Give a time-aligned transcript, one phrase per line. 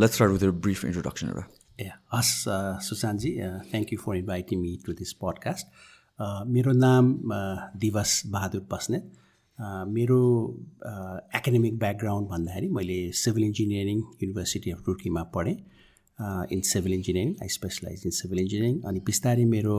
[0.00, 1.28] Let's start with a brief introduction.
[1.28, 1.44] एउटा
[1.82, 2.32] Yeah, हस्
[2.88, 3.30] सुशान्तजी
[3.70, 5.66] thank you for inviting me to this podcast
[6.56, 9.16] मेरो नाम uh, Diwas Bahadur Basnet
[9.58, 10.18] Uh, मेरो
[11.36, 15.56] academic background भन्दाखेरि मैले सिभिल इन्जिनियरिङ युनिभर्सिटी अफ रुर्कीमा पढेँ.
[16.52, 19.76] In civil engineering I specialise in civil engineering अनि बिस्तारै मेरो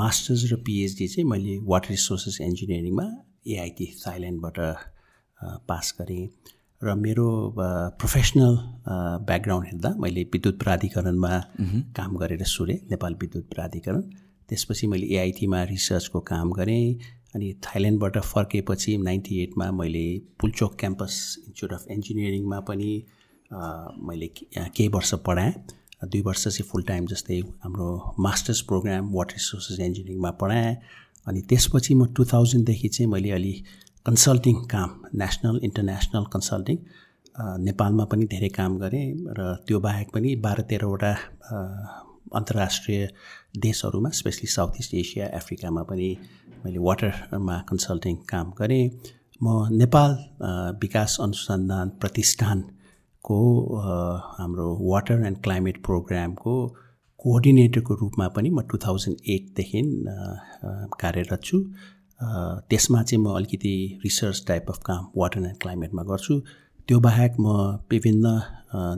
[0.00, 3.06] मास्टर्स र पिएचडी चाहिँ मैले वाटर रिसोर्सेस इन्जिनियरिङमा
[3.54, 4.58] एआइटी थाइल्यान्डबाट
[5.70, 6.28] पास गरेँ.
[6.84, 7.24] र मेरो
[7.58, 8.56] प्रोफेसनल
[9.26, 11.38] ब्याकग्राउन्ड हेर्दा मैले विद्युत प्राधिकरणमा
[11.96, 14.00] काम गरेर सुरेँ नेपाल विद्युत प्राधिकरण।
[14.48, 16.86] त्यसपछि मैले एआइटीमा रिसर्चको काम गरेँ
[17.34, 20.06] अनि थाइल्यान्डबाट फर्केपछि नाइन्टी एटमा मैले
[20.40, 22.90] पुल्चोक क्याम्पस इन्स्टिच्युट अफ इन्जिनियरिङमा पनि
[24.08, 25.52] मैले केही वर्ष पढाएँ।
[26.02, 27.88] दुई वर्ष चाहिँ फुल टाइम जस्तै हाम्रो
[28.26, 30.76] मास्टर्स प्रोग्राम वाटर रिसोर्सेस इन्जिनियरिङमा पढाएँ।
[31.26, 33.54] अनि त्यसपछि म टु थाउजन्डदेखि चाहिँ मैले अलि
[34.06, 34.90] कन्सल्टिङ काम
[35.22, 36.76] नेसनल इन्टरनेसनल कन्सल्टिङ
[37.66, 39.06] नेपालमा पनि धेरै काम गरेँ
[39.38, 41.12] र त्यो बाहेक पनि बाह्र तेह्रवटा
[42.38, 43.00] अन्तर्राष्ट्रिय
[43.66, 46.08] देशहरूमा स्पेसली साउथ इस्ट एसिया अफ्रिकामा पनि
[46.64, 48.84] मैले वाटरमा कन्सल्टिङ काम गरेँ।
[49.40, 49.46] म
[49.80, 50.10] नेपाल
[50.82, 53.38] विकास अनुसन्धान प्रतिष्ठानको
[54.36, 56.54] हाम्रो वाटर एन्ड क्लाइमेट प्रोग्रामको
[57.24, 59.80] कोअर्डिनेटरको रूपमा पनि म टु थाउजन्ड एटदेखि
[61.02, 61.56] कार्यरत छु।
[62.70, 66.38] त्यसमा चाहिँ म अलिकति रिसर्च टाइप अफ काम वाटर एन्ड क्लाइमेटमा गर्छु।
[66.88, 67.46] त्यो बाहेक म
[67.90, 68.26] विभिन्न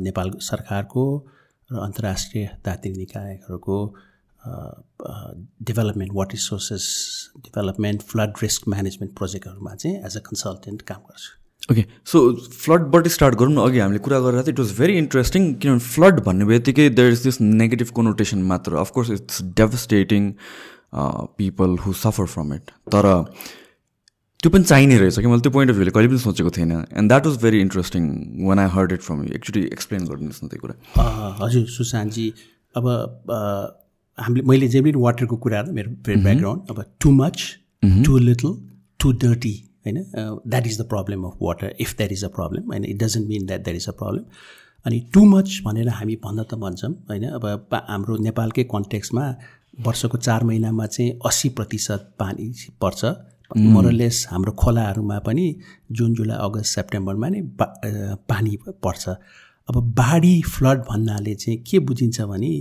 [0.03, 1.05] नेपाल सरकारको
[1.71, 3.79] र अन्तर्राष्ट्रिय दात्री निकायहरूको
[5.69, 6.85] development water resources
[7.39, 12.21] development flood risk management प्रोजेक्टहरूमा चाहिँ एज अ कन्सल्टेन्ट काम गर्छु। ओके सो
[12.53, 16.21] फ्लडबाट स्टार्ट गरौँ न अघि हामीले कुरा गरेर चाहिँ इट वाज भेरी इन्ट्रेस्टिङ किनभने फ्लड
[16.25, 20.33] भन्ने बित्तिकै there is this negative connotation मात्र। Of course it's devastating
[21.39, 23.07] people who suffer from it तर
[24.41, 25.27] त्यो पनि चाहिने रहेछ कि?
[25.27, 28.03] मैले त्यो पोइन्ट अफ भ्यूले कहिले पनि सोचेको थिएन। And that was very interesting
[28.47, 30.75] one I heard it from you एकचोटि एक्सप्लेन गरिदिनुहोस् न त्यो कुरा।
[31.41, 32.27] हजुर सुशान्तजी
[32.77, 32.89] अब
[34.19, 37.47] हामीले मैले जे पनि वाटरको कुरा मेरो ब्याकग्राउन्ड अब too much
[38.07, 38.53] too little
[39.01, 39.55] too dirty
[39.87, 40.05] होइन?
[40.47, 42.85] That is the problem of water if that is a problem होइन?
[42.85, 44.25] It doesn't mean that that is a problem
[44.87, 47.25] अनि टु मच भनेर हामी भन्न त भन्छौँ होइन?
[47.31, 47.45] अब
[47.89, 49.25] हाम्रो नेपालकै कन्टेक्समा
[49.81, 53.05] वर्षको चार महिनामा चाहिँ अस्सी प्रतिशत पानी पर्छ।
[53.57, 55.47] मोरलेस हाम्रो खोलाहरूमा पनि
[55.93, 57.41] जुन जुलाई अगस्त सेप्टेम्बरमा नै
[58.31, 59.09] पानी पर्छ।
[59.69, 62.53] अब बाढी फ्लड भन्नाले चाहिँ के बुझिन्छ भने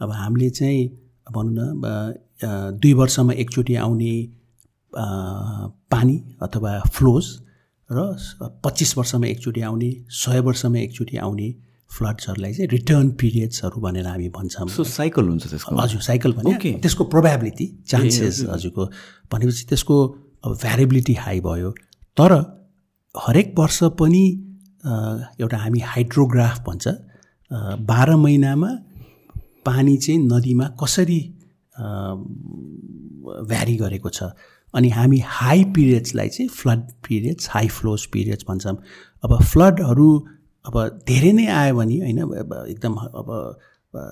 [0.00, 0.86] अब हामीले चाहिँ
[1.26, 4.14] भनौँ न दुई वर्षमा एकचोटि आउने
[5.92, 7.26] पानी अथवा फ्लोज
[7.90, 7.98] र
[8.64, 11.48] पच्चिस वर्षमा एकचोटि आउने सय वर्षमा एकचोटि आउने
[11.90, 16.52] फ्लड्सहरूलाई चाहिँ रिटर्न पिरियड्सहरू भनेर हामी भन्छौँ। सो साइकल हुन्छ त्यसको हजुर साइकल भने
[16.82, 18.84] त्यसको प्रोभाबिलिटी चान्सेस हजुरको
[19.32, 19.96] भनेपछि त्यसको
[20.44, 21.70] अब भ्यारेबिलिटी हाई भयो।
[22.16, 22.32] तर
[23.14, 24.24] हरेक वर्ष पनि
[25.40, 26.84] एउटा हामी हाइड्रोग्राफ भन्छ
[27.90, 28.70] बाह्र महिनामा
[29.66, 31.20] पानी चाहिँ नदीमा कसरी
[33.48, 34.22] भ्यारी गरेको छ।
[34.74, 38.76] अनि हामी हाई पिरियड्सलाई चाहिँ flood periods high flows periods भन्छौँ।
[39.24, 40.08] अब फ्लडहरू
[40.66, 40.74] अब
[41.08, 42.18] धेरै नै आयो भने होइन
[42.70, 43.28] एकदम अब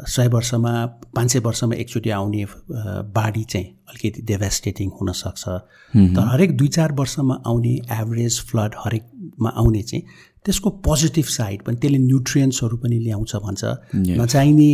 [0.09, 0.73] सय वर्षमा
[1.17, 2.45] पाँच सय वर्षमा एकचोटि आउने
[3.17, 5.45] बाढी चाहिँ अलिकति डेभास्टेटिङ हुनसक्छ
[6.17, 10.05] तर हरेक दुई चार वर्षमा आउने एभरेज फ्लड हरेकमा आउने चाहिँ
[10.45, 13.63] त्यसको पोजिटिभ साइड पनि त्यसले न्युट्रियन्ट्सहरू पनि ल्याउँछ भन्छ।
[13.97, 14.73] नचाहिने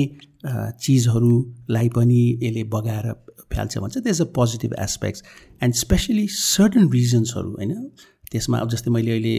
[0.82, 3.12] चिजहरूलाई पनि यसले बगाएर
[3.52, 5.22] फ्याल्छ भन्छ। त्यस a positive aspects
[5.62, 7.72] and specially certain रिजन्सहरू होइन?
[8.32, 9.34] त्यसमा अब जस्तै मैले अहिले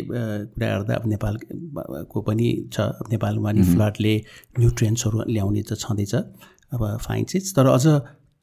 [0.54, 4.16] कुरा गर्दा अब नेपालको पनि छ नेपालमा नि फ्लडले
[4.60, 6.14] न्युट्रियन्ट्सहरू ल्याउने त छँदैछ
[6.74, 7.86] अब फाइन चिज तर अझ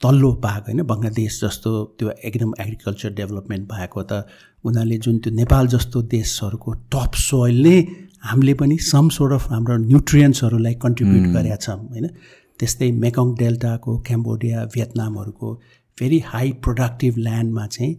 [0.00, 4.12] तल्लो भाग होइन बङ्गलादेश जस्तो त्यो एकदम एग्रिकल्चर डेभलपमेन्ट भएको त
[4.64, 7.76] उनीहरूले जुन त्यो नेपाल जस्तो देशहरूको टप सोइलले
[8.22, 12.06] हामीले पनि सम सोर्ट अफ हाम्रो न्युट्रियन्ट्सहरूलाई कन्ट्रिब्युट गरेका छौँ होइन।
[12.61, 15.52] त्यस्तै मेकङ डेल्टाको क्याम्बोडिया भियतनामहरूको
[15.99, 17.94] भेरी हाई प्रोडक्टिभ ल्यान्डमा चाहिँ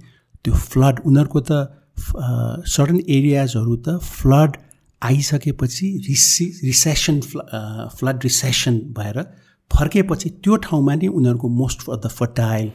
[0.45, 1.51] त्यो फ्लड उनीहरूको त
[2.00, 4.57] सर्टन एरियाजहरू त फ्लड
[5.01, 7.19] आइसकेपछि रिसि रिसेसन
[7.98, 9.22] फ्लड रिसेसन भएर
[9.72, 12.72] फर्केपछि त्यो ठाउँमा नै उनीहरूको most of the fertile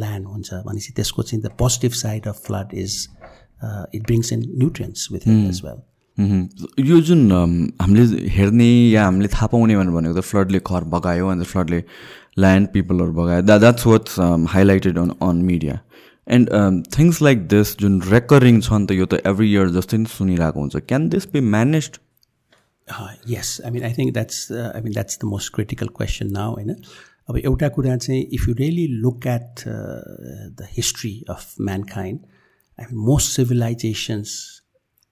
[0.00, 2.98] land हुन्छ भनेपछि त्यसको चाहिँ the positive side of flood is
[3.94, 5.80] it brings in nutrients with as well
[6.88, 7.20] यो जुन
[7.80, 11.84] हामीले हेर्ने या हामीले थाहा पाउने भनेको त फ्लडले घर बगायो अन्त फ्लडले
[12.38, 14.18] ल्यान्ड पिपलहरू बगायो। That that's what's
[14.50, 15.80] highlighted on on media
[16.26, 20.10] and things like this जुन रेकरिङ छ नि त यो त एभ्री इयर जस्तै नै
[20.10, 21.90] सुनिरहेको हुन्छ can this be manage
[23.28, 26.74] yes I mean I think that's I mean that's the most critical question now होइन
[27.28, 32.18] अब एउटा कुरा चाहिँ if you really look at the history of mankind
[32.78, 34.38] I mean most civilisations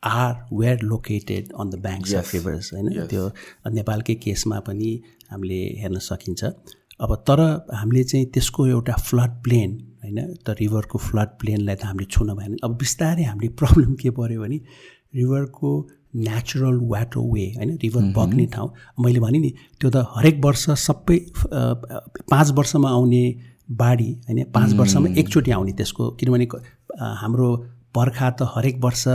[0.02, 3.28] are were located on the banks of rivers होइन त्यो
[3.72, 4.92] नेपालकै केसमा पनि
[5.30, 6.56] हामीले हेर्न सकिन्छ
[7.00, 9.78] अब तर हामीले चाहिँ त्यसको एउटा फ्लड प्लेन
[10.10, 14.40] होइन त रिभरको फ्लड प्लेनलाई त हामीले छुन भएन। अब बिस्तारै हामीले प्रब्लम के पऱ्यो
[14.42, 14.58] भने
[15.14, 15.70] रिभरको
[16.10, 21.18] नेचुरल वाटर वे होइन रिभर बग्ने ठाउँ। मैले भने नि त्यो त हरेक वर्ष सबै
[22.26, 23.24] पाँच वर्षमा आउने
[23.82, 26.46] बाढी होइन पाँच वर्षमा एकचोटि आउने त्यसको। किनभने
[27.22, 27.48] हाम्रो
[27.94, 29.06] पर्खा त हरेक वर्ष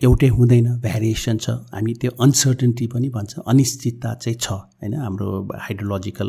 [0.00, 4.46] एउटै हुँदैन भ्यारिएसन छ। हामी त्यो अनसर्टेन्टी पनि भन्छ अनिश्चितता चाहिँ छ
[4.78, 6.28] होइन हाम्रो हाइड्रोलोजिकल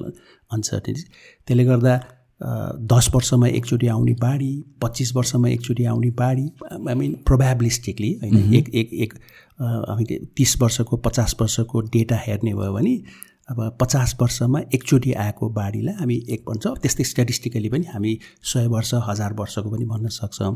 [0.51, 1.03] अनसर्टेन्टी
[1.45, 1.94] त्यसले गर्दा
[2.41, 4.51] दस वर्षमा एकचोटि आउने बाढी
[4.81, 9.13] पच्चिस वर्षमा एकचोटि आउने बाढी आई मिन प्रोभाबिलिस्टिकली होइन एक एक एक
[9.59, 12.95] हामीले तिस वर्षको पचास वर्षको डेटा हेर्ने भयो भने
[13.50, 18.94] अब पचास वर्षमा एकचोटि आएको बाढीलाई हामी एक भन्छ। त्यस्तै स्ट्याटिस्टिकली पनि हामी सय वर्ष
[19.07, 20.53] हजार वर्षको पनि भन्न सक्छौँ।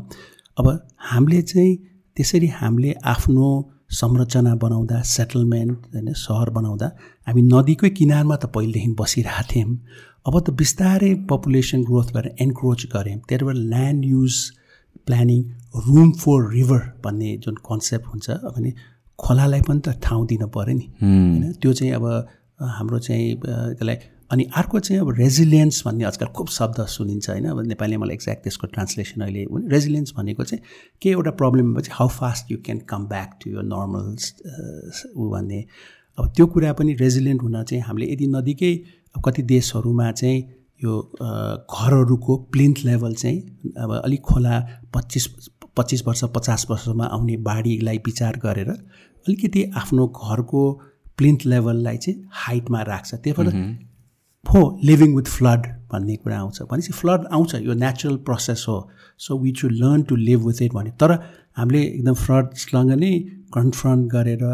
[0.58, 0.66] अब
[1.10, 1.76] हामीले चाहिँ
[2.16, 3.48] त्यसरी हामीले आफ्नो
[3.90, 6.86] संरचना बनाउँदा सेटलमेन्ट होइन सहर बनाउँदा
[7.26, 9.76] हामी नदीकै किनारमा त पहिलेदेखि बसिरहेको थियौँ।
[10.26, 13.42] अब त बिस्तारै पपुलेसन ग्रोथ गरेर एन्क्रोच गऱ्यौँ। भएर
[13.72, 14.36] land use
[15.06, 15.40] planning
[15.86, 18.70] room for river भन्ने जुन कन्सेप्ट हुन्छ भने
[19.18, 22.04] खोलालाई पनि त ठाउँ दिनु पऱ्यो नि। होइन त्यो चाहिँ अब
[22.78, 23.96] हाम्रो चाहिँ त्यसलाई
[24.32, 28.42] अनि अर्को चाहिँ अब रेजिलियन्स भन्ने आजकल खुब शब्द सुनिन्छ होइन। अब नेपालीमा मलाई एक्ज्याक्ट
[28.42, 29.44] त्यसको ट्रान्सलेसन अहिले
[29.76, 30.62] रेजिलियन्स भनेको चाहिँ
[31.02, 34.04] के एउटा प्रब्लम चाहिँ how fast you can come back to your normal
[35.16, 35.60] ऊ भन्ने।
[36.18, 38.74] अब त्यो कुरा पनि रेजिलियन्ट हुन चाहिँ हामीले यदि नदीकै
[39.14, 40.40] कति देशहरूमा चाहिँ
[40.84, 43.38] यो घरहरूको प्लिन्थ लेभल चाहिँ
[43.80, 44.60] अब अलिक खोला
[44.94, 45.26] पच्चिस
[45.76, 50.70] पच्चिस वर्ष पचास वर्षमा आउने बाढीलाई विचार गरेर अलिकति आफ्नो घरको
[51.16, 53.78] प्लिन्थ लेभललाई चाहिँ हाइटमा राख्छ। त्यही भएर
[54.44, 58.76] हो लिभिङ विथ फ्लड भन्ने कुरा आउँछ। भनेपछि फ्लड आउँछ यो नेचुरल प्रोसेस हो।
[59.18, 61.12] So we to learn to live with it भने तर
[61.56, 63.12] हामीले एकदम फ्लडसँग नै
[63.54, 64.44] कन्फ्रन्ट गरेर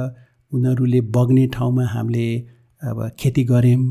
[0.53, 2.29] उनीहरूले बग्ने ठाउँमा हामीले
[2.83, 3.83] अब खेती गऱ्यौँ।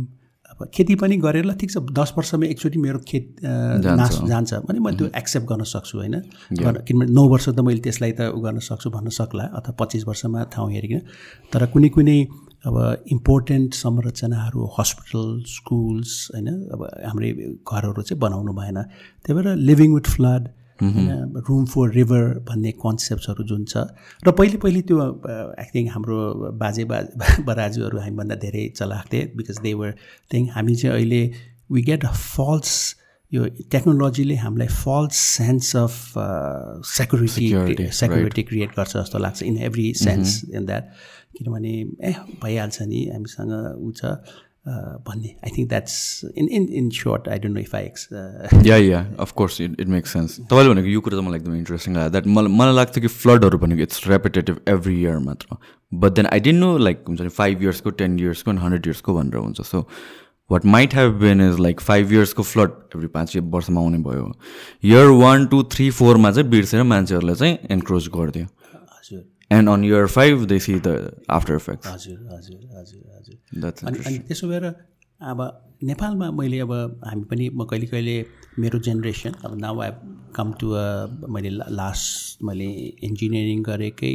[0.74, 4.92] खेती पनि गरेर ल ठिक छ दस वर्षमा एकचोटि मेरो खेत नाश जान्छ भने म
[4.98, 6.16] त्यो एक्सेप्ट गर्न सक्छु होइन?
[6.88, 10.44] किनभने नौ वर्ष त मैले त्यसलाई त उ गर्न सक्छु भन्न सक्ला अथवा पच्चिस वर्षमा
[10.54, 11.02] ठाउँ हेरिकन।
[11.54, 12.20] तर कुनै कुनै
[12.68, 12.76] अब
[13.08, 16.48] इम्पोर्टेन्ट संरचनाहरू हस्पिटल स्कुल्स होइन?
[16.76, 17.32] अब हाम्रै
[17.64, 18.78] घरहरू चाहिँ बनाउनु भएन।
[19.24, 20.44] त्यही भएर लिभिङ विथ फ्लड
[20.82, 23.84] होइन रुम फोर रिभर भन्ने कन्सेप्ट्सहरू जुन छ।
[24.24, 26.18] र पहिले पहिले त्यो आई थिङ्क हाम्रो
[26.56, 27.02] बाजे बा
[27.50, 29.92] बराजुहरू हामीभन्दा धेरै चलाएको थिए बिकज दे वर
[30.34, 31.22] थिङ्क हामी चाहिँ अहिले
[31.72, 32.74] वी गेट अ फल्स
[33.32, 35.96] यो टेक्नोलोजीले हामीलाई false sense of
[36.90, 40.90] security security create गर्छ जस्तो लाग्छ in every sense in that
[41.38, 41.74] किनभने
[42.10, 44.18] ए भइहाल्छ नि हामीसँग ऊ छ।
[44.66, 48.08] भन्ने I think that's in in in short I don't know if I ex
[48.66, 51.96] yeah yeah of course it it makes sense तपाईँले भनेको यो कुरा चाहिँ मलाई एकदम इन्ट्रेस्टिङ
[51.96, 55.58] लाग्यो द्याट मलाई मलाई लाग्छ कि फ्लडहरू भनेको इट्स रेपिटेटिभ एभ्री इयर मात्र
[55.92, 59.14] but then I don't know like हुन्छ नि फाइभ इयर्सको टेन इयर्सको अनि हन्ड्रेड इयर्सको
[59.14, 59.86] भनेर हुन्छ so
[60.50, 64.32] what might have been is like five इयर्सको flood every पाँच वर्षमा आउने भयो
[64.84, 68.46] इयर वान टू थ्री फोरमा चाहिँ बिर्सेर मान्छेहरूलाई चाहिँ एन्क्रोच गरिदियो
[69.52, 74.18] and on year five they see the after effect हजुर हजुर हजुर हजुर। अनि अनि
[74.28, 74.66] त्यसो भएर
[75.22, 75.40] अब
[75.84, 76.72] नेपालमा मैले अब
[77.06, 78.16] हामी पनि म कहिले कहिले
[78.60, 79.92] मेरो जेनेरेसन अब now I
[80.36, 82.70] come to a मैले लास्ट मैले
[83.08, 84.14] इन्जिनियरिङ गरेकै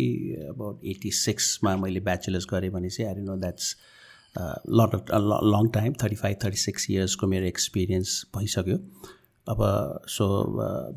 [0.50, 3.76] अब एट्टी सिक्समा मैले ब्याचलर्स गरेँ भने चाहिँ I know that's
[4.80, 5.11] lot
[5.54, 8.78] long time thirty five thirty six इयर्सको मेरो एक्सपिरियन्स भइसक्यो।
[9.48, 9.58] अब
[10.08, 10.26] so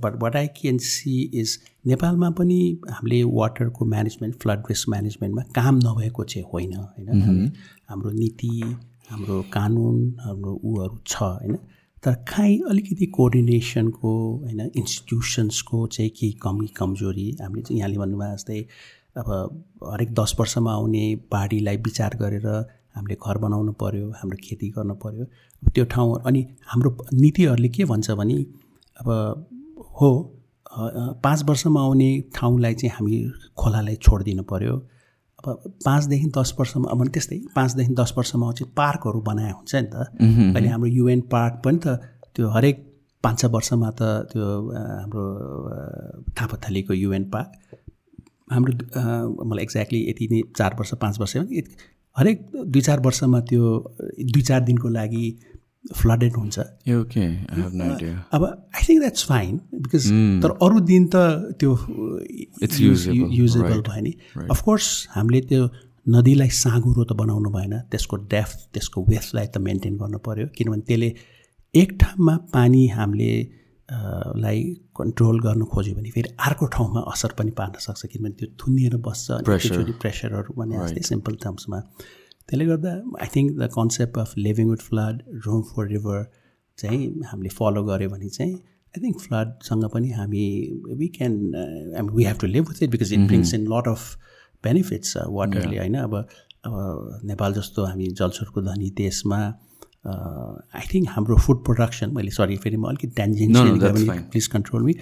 [0.03, 5.75] but what I can see is नेपालमा पनि हामीले वाटरको म्यानेजमेन्ट फ्लड रिस्क म्यानेजमेन्टमा काम
[5.75, 7.51] नभएको चाहिँ होइन होइन?
[7.89, 8.61] हाम्रो नीति
[9.09, 11.57] हाम्रो कानुन हाम्रो उहरू छ होइन?
[12.03, 18.65] तर काहीँ अलिकति कोअर्डिनेसनको होइन इन्स्टिट्युसन्सको चाहिँ केही कमी कमजोरी हामीले चाहिँ यहाँले भन्नुभयो जस्तै
[19.17, 19.29] अब
[19.93, 22.47] हरेक दस वर्षमा आउने बाढीलाई विचार गरेर
[22.97, 25.25] हामीले घर बनाउनु पऱ्यो हाम्रो खेती गर्नु पऱ्यो
[25.73, 28.35] त्यो ठाउँ अनि हाम्रो नीतिहरूले के भन्छ भने
[28.99, 29.07] अब
[30.01, 30.09] हो
[31.23, 33.15] पाँच वर्षमा आउने ठाउँलाई चाहिँ हामी
[33.57, 34.75] खोलालाई छोडिदिनु पऱ्यो
[35.39, 39.95] अब पाँचदेखि दस वर्षमा अब त्यस्तै पाँचदेखि दस वर्षमा चाहिँ पार्कहरू बनाए हुन्छ नि त।
[40.55, 41.87] अहिले हाम्रो युएन पार्क पनि त
[42.35, 42.77] त्यो हरेक
[43.23, 44.01] पाँच छ वर्षमा त
[44.31, 44.45] त्यो
[44.99, 45.23] हाम्रो
[46.39, 47.49] थापाथलीको युएन पार्क।
[48.51, 48.71] हाम्रो
[49.49, 51.35] मलाई एक्ज्याक्टली यति नै चार वर्ष पाँच वर्ष
[52.17, 53.63] हरेक दुई चार वर्षमा त्यो
[54.33, 55.25] दुई चार दिनको लागि
[55.95, 56.59] फ्लडेड हुन्छ।
[58.35, 60.03] अब I think that's fine because
[60.43, 61.15] तर अरू दिन त
[61.59, 61.71] त्यो
[63.31, 64.13] युजेबल भयो नि।
[64.51, 65.63] अफकोर्स हामीले त्यो
[66.05, 71.09] नदीलाई साँगुरो त बनाउनु भएन त्यसको डेफ्थ त्यसको वेथलाई त मेन्टेन गर्नु पऱ्यो किनभने त्यसले
[71.73, 73.31] एक ठाउँमा पानी हामीले
[73.89, 74.63] लाई
[74.95, 79.31] कन्ट्रोल गर्नु खोज्यो भने फेरि अर्को ठाउँमा असर पनि पार्न सक्छ किनभने त्यो थुनिएर बस्छ
[79.31, 79.43] अनि
[80.01, 82.91] प्रेसरहरू भने जस्तै सिम्पल टर्म्समा त्यसले गर्दा
[83.21, 86.25] I think the concept of living with flood room for river
[86.77, 90.43] चाहिँ हामीले फलो गऱ्यो भने चाहिँ आई थिङ्क फ्लडसँग पनि हामी
[90.99, 94.17] we can I we have to live with it because it brings in lot of
[94.63, 95.95] benefits वाटरले होइन?
[95.95, 96.15] अब
[96.65, 99.39] अब नेपाल जस्तो हामी जलस्रोतको धनी देशमा
[100.07, 104.95] आई थिङ्क हाम्रो फुड प्रोडक्सन मैले सरी फेरि म अलिकति ट्यान्जेन्ट प्लिज कन्ट्रोल मी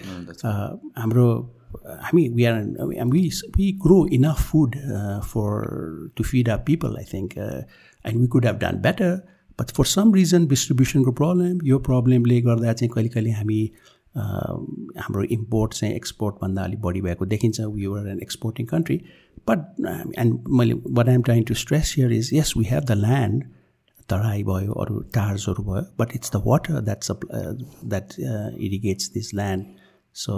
[0.97, 1.27] हाम्रो
[2.03, 2.61] हामी we are
[3.07, 4.75] we we grow enough food
[5.25, 9.17] for to feed our people I think and we could have done better
[9.59, 13.59] but for some reason डिस्ट्रिब्युसनको problem यो प्रब्लमले गर्दा चाहिँ कहिले कहिले हामी
[14.15, 18.97] हाम्रो इम्पोर्ट चाहिँ एक्सपोर्टभन्दा अलिक बढी भएको देखिन्छ we were an exporting country
[19.49, 19.85] but
[20.19, 23.43] and मैले what I'm trying to stress here is yes we have the land
[24.09, 27.25] Terai भयो अरू टार्सहरू भयो but it's the water that sap
[27.89, 29.65] that irrigates this land
[30.15, 30.33] so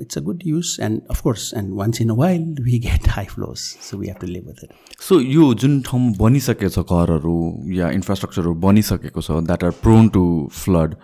[0.00, 3.68] it's a good use and of course and once in a while we get high flows
[3.82, 7.36] so we have to live with it so यो जुन ठाउँ बनिसकेको छ घरहरू
[7.74, 10.94] या इन्फ्रास्ट्रक्चरहरू बनिसकेको छ that are prone to flood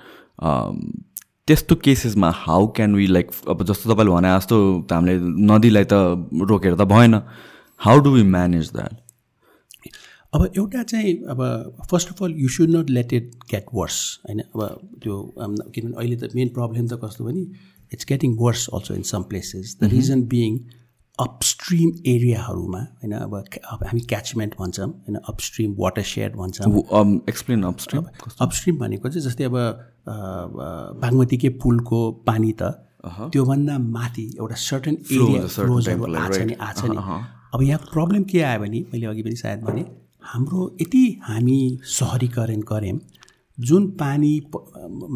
[1.49, 4.59] त्यस्तो केसेसमा हाउ क्यान वी लाइक अब जस्तो तपाईँले भने जस्तो
[4.93, 5.17] हामीले
[5.53, 5.95] नदीलाई त
[6.51, 7.21] रोकेर त भएन.
[7.81, 9.01] How do we manage that
[10.35, 11.41] अब एउटा चाहिँ अब
[11.91, 13.97] first of all you should not let it get worse
[14.29, 14.41] होइन?
[14.41, 14.61] अब
[15.03, 17.43] त्यो किनभने अहिले त मेन प्रब्लम त कस्तो भने
[17.93, 20.59] it's getting worse also in some places the reason being
[21.19, 23.13] upstream एरियाहरूमा होइन?
[23.13, 25.17] अब हामी क्याचमेन्ट भन्छौँ होइन?
[25.29, 26.67] अपस्ट्रिम वाटर सेड भन्छौँ
[27.29, 28.05] एक्सप्लेन अपस्ट्रिम
[28.41, 29.57] अपस्ट्रिम भनेको चाहिँ जस्तै अब
[31.03, 32.73] बागमतीकै पुलको पानी त
[33.05, 36.97] त्योभन्दा माथि एउटा सर्टन एरिया फ्लोजहरू आछ नि आछ नि।
[37.55, 39.85] अब यहाँ प्रब्लम के आयो भने मैले अघि पनि सायद भने
[40.25, 41.59] हाम्रो यति हामी
[41.99, 42.99] सहरीकरण गऱ्यौँ
[43.59, 44.33] जुन पानी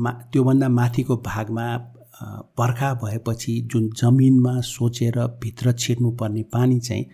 [0.05, 1.67] मा त्योभन्दा माथिको भागमा
[2.59, 7.05] बर्खा भएपछि जुन जमिनमा सोचेर भित्र छिर्नुपर्ने पानी चाहिँ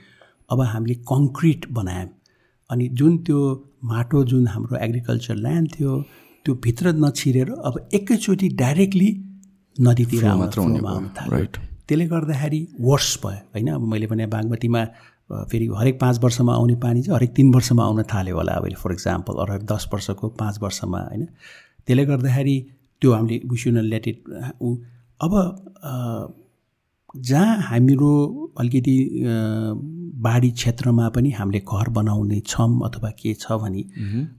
[0.51, 2.09] अब हामीले कङ्क्रिट बनायौँ।
[2.71, 3.41] अनि जुन त्यो
[3.85, 6.01] माटो जुन हाम्रो एग्रिकल्चर ल्यान्ड थियो
[6.45, 9.11] त्यो भित्र नछिरेर अब एकैचोटि डाइरेक्टली
[9.77, 11.45] नदीतिर आउन थाल्यो।
[11.89, 13.69] त्यसले गर्दाखेरि वर्स भयो होइन?
[13.75, 14.83] अब मैले भने बागमतीमा
[15.51, 18.93] फेरि हरेक पाँच वर्षमा आउने पानी चाहिँ हरेक तिन वर्षमा आउन थाल्यो होला अब फर
[18.93, 21.25] इक्जाम्पल हरेक दस वर्षको पाँच वर्षमा होइन?
[21.87, 22.57] त्यसले गर्दाखेरि
[23.01, 24.23] त्यो हामीले विसुन लेट इट
[25.21, 25.33] अब
[27.17, 28.13] जहाँ हाम्रो
[28.59, 28.95] अलिकति
[30.23, 33.83] बाढी क्षेत्रमा पनि हामीले घर बनाउने छौँ अथवा के छ भने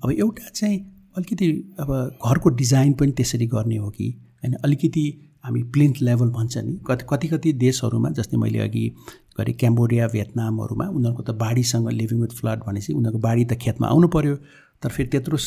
[0.04, 0.80] अब एउटा चाहिँ
[1.18, 4.10] अलिकति अब घरको डिजाइन पनि त्यसरी गर्ने हो कि
[4.44, 4.54] होइन?
[4.54, 5.06] अलिकति
[5.46, 8.92] हामी प्लिन्थ लेभल भन्छ नि। कति कति कति देशहरूमा जस्तै मैले अघि
[9.38, 14.08] गरेँ क्याम्बोडिया भियतनामहरूमा उनीहरूको त बाढीसँग लिभिङ विथ फ्लड भनेपछि उनीहरूको बाढी त खेतमा आउनु
[14.16, 14.36] पऱ्यो
[14.84, 15.38] तर फेरि त्यत्रो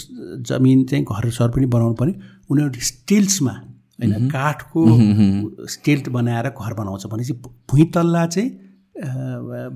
[0.49, 2.14] जमिन चाहिँ घर सर पनि बनाउनु पऱ्यो
[2.50, 3.55] उनीहरू स्टिल्समा
[3.99, 4.81] होइन काठको
[5.75, 7.35] स्टेल्ट बनाएर घर बनाउँछ भनेपछि
[7.73, 8.50] भुइँतल्ला चाहिँ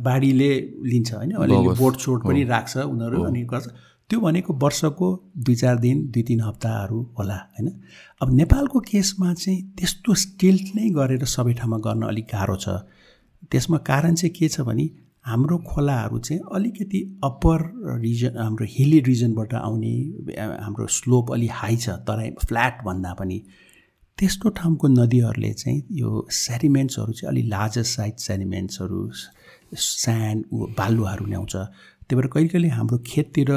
[0.00, 0.50] बाढीले
[0.90, 3.66] लिन्छ होइन अलिअलि बोट चोट पनि राख्छ उनीहरू अनि गर्छ।
[4.10, 7.68] त्यो भनेको वर्षको दुई चार दिन दुई तिन हप्ताहरू होला होइन।
[8.22, 12.68] अब नेपालको केसमा चाहिँ त्यस्तो स्टेल्ट नै गरेर सबै ठाउँमा गर्न अलिक गाह्रो छ।
[13.50, 14.88] त्यसमा कारण चाहिँ के छ भने
[15.24, 17.58] हाम्रो खोलाहरू चाहिँ अलिकति अप्पर
[18.00, 19.94] रिजन हाम्रो हिली रिजनबाट आउने
[20.64, 23.38] हाम्रो स्लोप अलि हाई छ तराई फ्ल्याट भन्दा पनि।
[24.18, 29.10] त्यस्तो ठाउँको नदीहरूले चाहिँ यो सेडिमेन्ट्सहरू चाहिँ अलिक लार्जर साइज सेडिमेन्ट्सहरू
[29.74, 30.44] स्यान्ड
[30.78, 33.50] बालुवाहरू ल्याउँछ। त्यही भएर कहिले कहिले हाम्रो खेततिर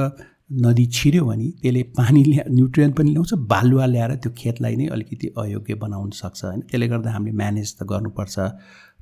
[0.66, 5.28] नदी छिर्यो भने त्यसले पानी ल्या न्युट्रियन पनि ल्याउँछ बालुवा ल्याएर त्यो खेतलाई नै अलिकति
[5.38, 6.60] अयोग्य बनाउन सक्छ होइन?
[6.62, 8.40] त्यसले गर्दा हामीले म्यानेज त गर्नुपर्छ।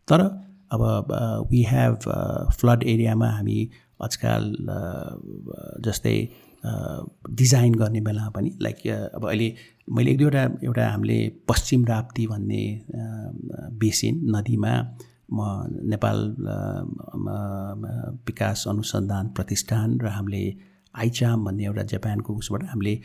[0.09, 0.21] तर
[0.71, 0.81] अब
[1.51, 1.97] वी हेभ
[2.59, 3.59] फ्लड एरियामा हामी
[4.03, 4.55] आजकल
[5.87, 6.17] जस्तै
[6.63, 9.53] डिजाइन गर्ने बेलामा पनि लाइक अब अहिले
[9.93, 11.17] मैले एक दुईवटा एउटा हामीले
[11.49, 12.63] पश्चिम राप्ती भन्ने
[13.81, 14.73] बेसिन नदीमा
[15.33, 15.39] म
[15.91, 16.17] नेपाल
[18.27, 20.43] विकास अनुसन्धान प्रतिष्ठान र हामीले
[20.95, 22.95] आइचाम भन्ने एउटा जापानको उसबाट हामीले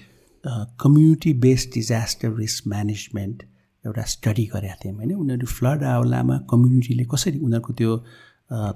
[0.82, 3.42] community based disaster risk management
[3.86, 7.92] एउटा स्टडी गरेका थियौँ होइन। उनीहरू फ्लड आउलामा कम्युनिटीले कसरी उनीहरूको त्यो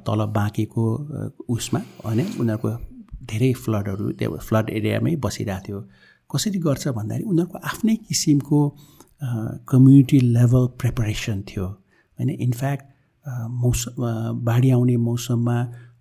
[0.06, 0.84] तल बाँकेको
[1.54, 2.70] उसमा होइन उनीहरूको
[3.30, 5.78] धेरै फ्लडहरू त्यो फ्लड एरियामै बसिरहेको थियो।
[6.30, 8.58] कसरी गर्छ भन्दाखेरि उनीहरूको आफ्नै किसिमको
[9.72, 11.66] कम्युनिटी लेभल प्रिपरेसन थियो।
[12.18, 12.84] होइन इनफ्याक्ट
[13.62, 13.92] मौसम
[14.46, 15.58] बाढी आउने मौसममा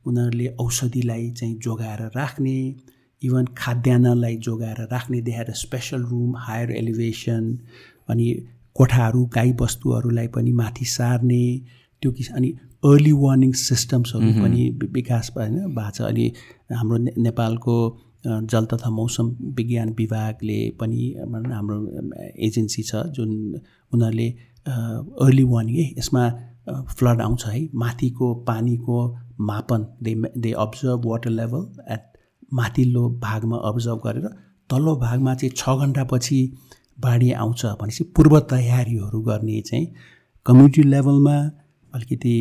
[0.08, 2.58] उनीहरूले औषधिलाई चाहिँ जोगाएर राख्ने
[3.22, 7.44] इभन खाद्यान्नलाई जोगाएर राख्ने देखाएर स्पेसल रुम हायर एलिभेसन
[8.10, 8.28] अनि
[8.76, 11.44] कोठाहरू गाईबस्तुहरूलाई पनि माथि सार्ने
[12.04, 12.50] त्यो किस अनि
[12.84, 16.26] अर्ली वार्निङ सिस्टम्सहरू पनि विकास होइन भएको छ। अनि
[16.72, 17.76] हाम्रो नेपालको
[18.52, 21.02] जल तथा मौसम विज्ञान विभागले पनि
[21.54, 21.78] हाम्रो
[22.48, 23.30] एजेन्सी छ जुन
[23.92, 24.30] उनीहरूले
[25.26, 26.24] अर्ली वार्निङ है यसमा
[26.90, 28.98] फ्लड आउँछ है। माथिको पानीको
[29.42, 32.04] मापन they they observe water level at
[32.54, 34.28] माथिल्लो भागमा अब्जर्भ गरेर
[34.70, 36.40] तल्लो भागमा चाहिँ छ घन्टापछि
[37.00, 39.88] बाढी आउँछ भनेपछि पूर्व तयारीहरू गर्ने चाहिँ
[40.46, 41.36] कम्युनिटी लेभलमा
[41.94, 42.36] अलिकति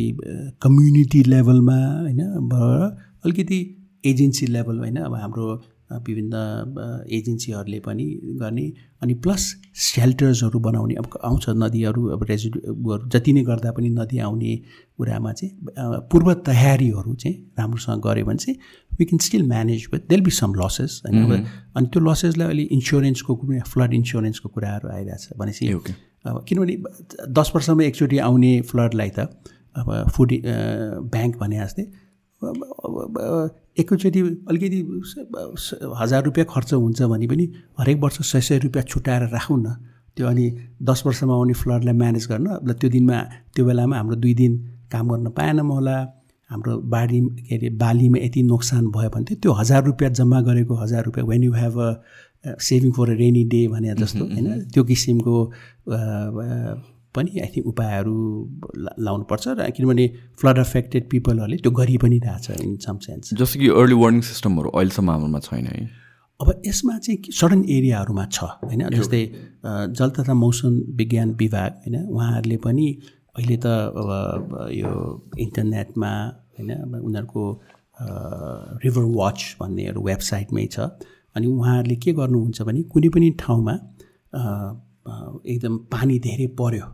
[0.61, 2.21] कम्युनिटी लेभलमा होइन
[3.25, 3.59] अलिकति
[4.03, 5.47] एजेन्सी लेभल होइन अब हाम्रो
[5.91, 8.05] विभिन्न एजेन्सीहरूले पनि
[8.39, 8.65] गर्ने
[9.01, 9.43] अनि प्लस
[9.83, 14.55] सेल्टर्सहरू बनाउने अब आउँछ नदीहरू अब रेजिडुहरू जति नै गर्दा पनि नदी आउने
[14.97, 15.51] कुरामा चाहिँ
[16.11, 18.57] पूर्व तयारीहरू चाहिँ राम्रोसँग गऱ्यो भने चाहिँ
[18.99, 23.35] we can still manage with there'll be some losses होइन अनि त्यो लसेसलाई अहिले इन्सुरेन्सको
[23.35, 25.93] कुनै फ्लड इन्सुरेन्सको कुराहरू आइरहेछ भनेपछि ओके
[26.25, 26.75] अब किनभने
[27.31, 29.29] दस वर्षमा एकचोटि आउने फ्लडलाई त
[29.75, 30.31] अब फुड
[31.09, 31.85] ब्याङ्क भने जस्तै
[33.79, 34.79] एकैचोटि अलिकति
[36.01, 37.45] हजार रुपियाँ खर्च हुन्छ भने पनि
[37.79, 39.75] हरेक वर्ष सय सय रुपियाँ छुट्याएर राखौँ न।
[40.17, 40.45] त्यो अनि
[40.83, 43.17] दस वर्षमा आउने फ्लडलाई म्यानेज गर्न। अब त्यो दिनमा
[43.55, 44.53] त्यो बेलामा हाम्रो दुई दिन
[44.91, 45.97] काम गर्न पाएनौँ होला।
[46.49, 51.03] हाम्रो बारी के अरे बालीमा यति नोक्सान भयो भने त्यो हजार रुपियाँ जम्मा गरेको हजार
[51.05, 54.47] रुपियाँ when you have a saving for a rainy day भने जस्तो होइन?
[54.73, 55.35] त्यो किसिमको
[57.15, 58.15] पनि आई थिङ्क उपायहरू
[59.05, 60.05] लाउनुपर्छ र किनभने
[60.41, 64.69] फ्लड अफेक्टेड पिपलहरूले त्यो गरि पनि रहेछ इन सम सेन्स जस्तो कि अर्ली वार्निङ सिस्टमहरू
[64.69, 65.79] अहिलेसम्म हाम्रोमा छैन है।
[66.39, 68.81] अब यसमा चाहिँ सडन एरियाहरूमा छ होइन?
[68.89, 69.23] जस्तै
[69.99, 71.95] जल तथा मौसम विज्ञान विभाग होइन?
[72.07, 72.87] उहाँहरूले पनि
[73.35, 73.65] अहिले त
[73.99, 74.09] अब
[74.73, 74.91] यो
[75.45, 76.11] इन्टरनेटमा
[76.55, 76.71] होइन?
[77.07, 77.43] उनीहरूको
[78.83, 80.79] रिभर वाच भन्नेहरू वेबसाइटमै छ।
[81.35, 83.75] अनि उहाँहरूले के गर्नुहुन्छ भने कुनै पनि ठाउँमा
[85.47, 86.85] एकदम पानी धेरै पर्यो।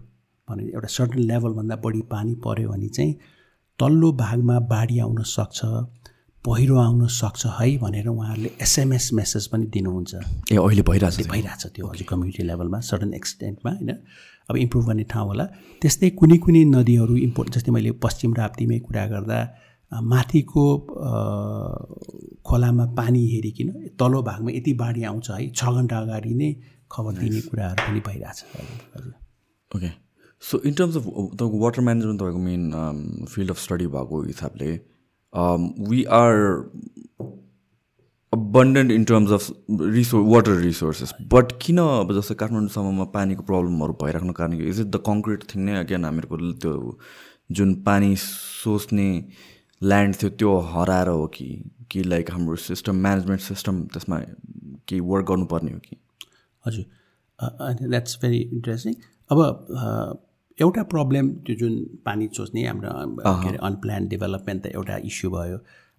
[0.48, 3.14] भने एउटा सर्टन लेभलभन्दा बढी पानी पर्यो भने चाहिँ
[3.80, 5.60] तल्लो भागमा बाढी आउन सक्छ
[6.46, 10.14] पहिरो आउन सक्छ है भनेर उहाँहरूले एसएमएस मेसेज पनि दिनुहुन्छ।
[10.52, 13.92] ए अहिले भइरहेछ त्यो। भइरहेछ त्यो हजुर कम्युनिटी लेभलमा सडन एक्सटेन्टमा होइन?
[14.50, 15.46] अब इम्प्रुभ गर्ने ठाउँ होला।
[15.82, 19.40] त्यस्तै कुनै कुनै नदीहरू इम्पोर्ट जस्तै मैले पश्चिम राप्तीमै कुरा गर्दा
[19.92, 20.64] माथिको
[22.46, 23.70] खोलामा पानी हेरिकन
[24.00, 26.50] तल्लो भागमा यति बाढी आउँछ है छ घन्टा अगाडि नै
[26.92, 28.40] खबर दिने कुराहरू पनि भइरहेछ।
[29.72, 29.90] Okay
[30.42, 34.72] so in terms of तपाईँको वाटर म्यानेजमेन्ट तपाईँको मेन फिल्ड अफ स्टडी भएको हिसाबले
[35.90, 36.34] we are
[38.34, 41.12] abundant in terms of resource water resources.
[41.34, 45.76] But किन अब जस्तो काठमाडौँसम्ममा पानीको प्रब्लमहरू भइराख्नु कारण is it the concrete thing नै?
[45.80, 46.98] अगेन हामीहरूको त्यो
[47.52, 49.08] जुन पानी सोच्ने
[49.82, 51.48] ल्यान्ड थियो त्यो हराएर हो कि?
[51.92, 54.20] कि लाइक हाम्रो सिस्टम म्यानेजमेन्ट सिस्टम त्यसमा
[54.88, 55.96] केही वर्क गर्नुपर्ने हो कि?
[56.68, 56.86] हजुर।
[57.90, 58.94] द्याट्स भेरी इन्ट्रेस्टिङ
[59.32, 59.40] अब
[60.62, 61.74] एउटा प्रब्लम त्यो जुन
[62.06, 62.92] पानी सोच्ने हाम्रो
[63.44, 65.58] के अरे अनप्लान डेभलपमेन्ट त एउटा इस्यु भयो।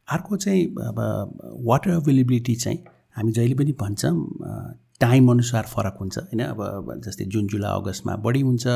[0.09, 0.99] अर्को चाहिँ अब
[1.69, 2.79] वाटर अभाइलेबिलिटी चाहिँ
[3.17, 4.17] हामी जहिले पनि भन्छौँ
[5.01, 8.67] टाइम अनुसार फरक हुन्छ। होइन अब अब जस्तै जुन जुलाई अगस्तमा बढी हुन्छ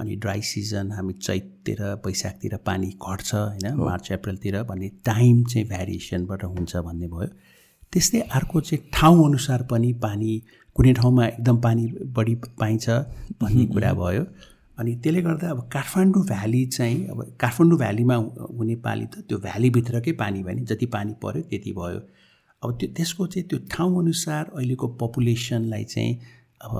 [0.00, 6.44] अनि ड्राई सिजन हामी चैततिर वैशाखतिर पानी घट्छ होइन मार्च अप्रिलतिर भन्ने टाइम चाहिँ भ्यारिएसनबाट
[6.44, 7.28] हुन्छ भन्ने भयो।
[7.92, 10.42] त्यस्तै अर्को चाहिँ ठाउँ अनुसार पनि पानी
[10.76, 11.86] कुनै ठाउँमा एकदम पानी
[12.16, 12.86] बढी पाइन्छ
[13.42, 14.24] भन्ने कुरा भयो।
[14.78, 18.14] अनि त्यसले गर्दा अब काठमाडौँ भ्याली चाहिँ अब काठमाडौँ भ्यालीमा
[18.56, 22.00] हुने पानी त त्यो भ्यालीभित्रकै पानी भयो नि जति पानी पऱ्यो त्यति भयो।
[22.62, 26.12] अब त्यो त्यसको चाहिँ त्यो ठाउँअनुसार अहिलेको पपुलेसनलाई चाहिँ
[26.64, 26.74] अब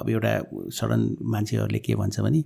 [0.00, 0.32] अब एउटा
[0.78, 2.42] सडन मान्छेहरूले के भन्छ भने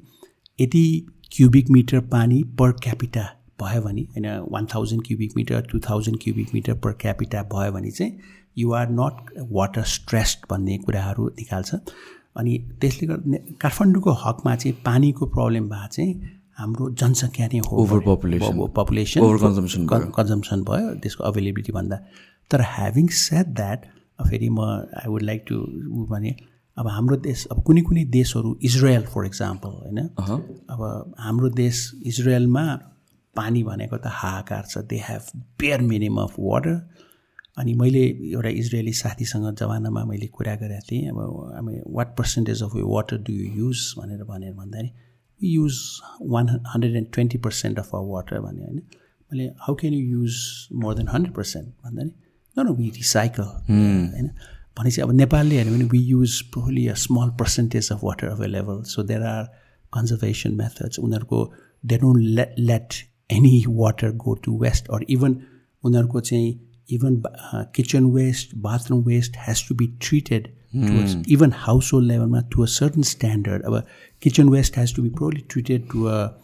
[0.58, 0.84] यति
[1.32, 3.24] क्युबिक मिटर पानी पर क्यापिटा
[3.62, 7.90] भयो भने होइन one thousand cubic metre two thousand cubic metre per capita भयो भने
[7.90, 8.18] चाहिँ
[8.58, 11.74] you are not water stressed भन्ने कुराहरू निकाल्छ।
[12.40, 16.12] अनि त्यसले गर्दा काठमाडौँको हकमा चाहिँ पानीको प्रब्लम भए चाहिँ
[16.60, 18.54] हाम्रो जनसङ्ख्या नै हो Overpopulation.
[18.76, 21.96] पपुलेसन भयो। कन्जम्सन भयो त्यसको अभाइलेबिलिटी भन्दा।
[22.50, 23.80] तर ह्याभिङ सेट द्याट
[24.20, 24.60] फेरि म
[25.00, 25.56] आई वुड लाइक टु
[26.10, 26.30] भने
[26.76, 29.98] अब हाम्रो देश अब कुनै कुनै देशहरू इजरायल फर इक्जाम्पल होइन?
[30.72, 30.80] अब
[31.18, 31.76] हाम्रो देश
[32.06, 32.64] इजरायलमा
[33.36, 35.24] पानी भनेको त हाहाकार छ। They have
[35.60, 36.76] bare minimum of water
[37.56, 41.18] अनि मैले एउटा इजरायली साथीसँग जमानामा मैले कुरा गरेको थिएँ अब
[41.56, 44.90] हामी वाट पर्सेन्टेज अफ यो वाटर डु यु युज भनेर भनेर भन्दा नि
[45.40, 45.76] use
[46.34, 48.76] one hundred and twenty percent of a water भने होइन।
[49.30, 50.36] मैले how can you use
[50.74, 52.12] more than hundred percent भन्दा नि
[52.56, 54.30] न नो वी रिसाइकल होइन।
[54.78, 59.02] भनेपछि अब नेपालले हेऱ्यो भने we use probably a small percentage of water available so
[59.02, 59.44] there are
[59.92, 61.44] conservation methods उनीहरूको
[61.86, 62.94] they don't let let
[63.32, 65.40] any water go to waste or even
[65.84, 66.50] उनीहरूको चाहिँ
[68.56, 70.48] bathroom waste has to be treated
[71.28, 71.52] even
[71.92, 73.86] household लेभलमा to a certain standard अब
[74.22, 76.38] kitchen waste has to be properly treated to a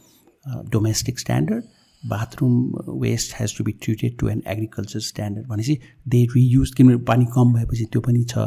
[0.47, 1.65] domestic standard
[2.09, 5.79] bathroom waste has to be treated to an agriculture standard भनेपछि
[6.09, 8.39] they reuse किनभने पानी कम भएपछि त्यो पनि छ।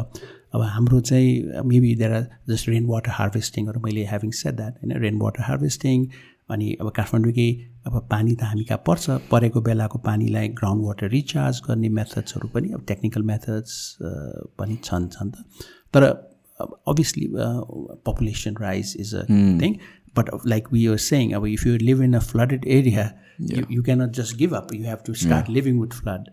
[0.54, 5.02] अब हाम्रो चाहिँ maybe there are just rain water हार्भेस्टिङहरू मैले हेभिङ सेट द्याट होइन
[5.02, 6.06] रेन वाटर हार्भेस्टिङ
[6.50, 9.10] अनि अब काठमाडौँकै अब पानी त हामी कहाँ पर्छ?
[9.30, 13.76] परेको बेलाको पानीलाई ग्राउन्ड वाटर रिचार्ज गर्ने मेथड्सहरू पनि अब टेक्निकल मेथड्स
[14.58, 15.44] पनि छन् छन् त।
[15.94, 16.02] तर
[16.88, 17.28] obviously
[18.06, 19.24] population rise is a
[19.62, 19.74] thing
[20.18, 23.10] but like we are saying अब if you live in a flooded area
[23.70, 26.28] you cannot just give up you have to start living with flood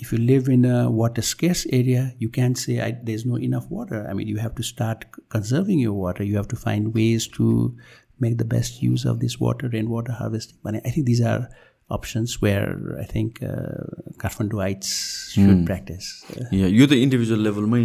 [0.00, 2.76] if you live in a water scarce area, you can't say
[3.08, 3.98] there's no enough water.
[4.10, 5.02] I mean, you have to start
[5.34, 6.26] conserving your water.
[6.28, 7.48] You have to find ways to
[8.20, 10.58] make the best use of this water, rainwater harvesting.
[10.62, 11.48] But I think these are
[11.90, 13.84] options where I think uh,
[14.20, 15.66] mm.
[15.66, 16.06] practice.
[16.52, 17.82] yeah, यो त individual लेभलमै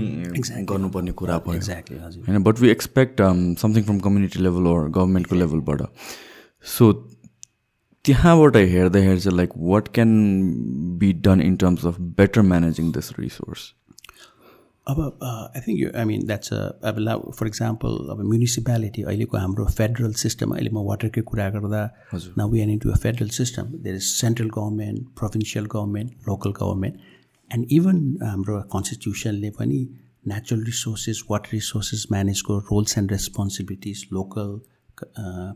[0.72, 3.22] गर्नुपर्ने कुरा भयो exactly हजुर होइन but we expect
[3.62, 5.82] something from community level or गभर्मेन्टको लेभलबाट
[6.76, 6.92] so
[8.06, 10.12] त्यहाँबाट हेर्दाखेरि चाहिँ like what can
[11.00, 13.72] be done in terms of better managing this resource
[14.88, 20.14] अब I think you I mean that's अब फर इक्जाम्पल अब म्युनिसिपालिटी अहिलेको हाम्रो फेडरल
[20.24, 21.82] सिस्टम अहिले म वाटरकै कुरा गर्दा
[22.14, 27.00] न we in to a federal system there is central government provincial government local government
[27.52, 29.80] and even हाम्रो कन्स्टिट्युसनले पनि
[30.34, 34.60] natural resources water resources म्यानेजको roles and responsibilities local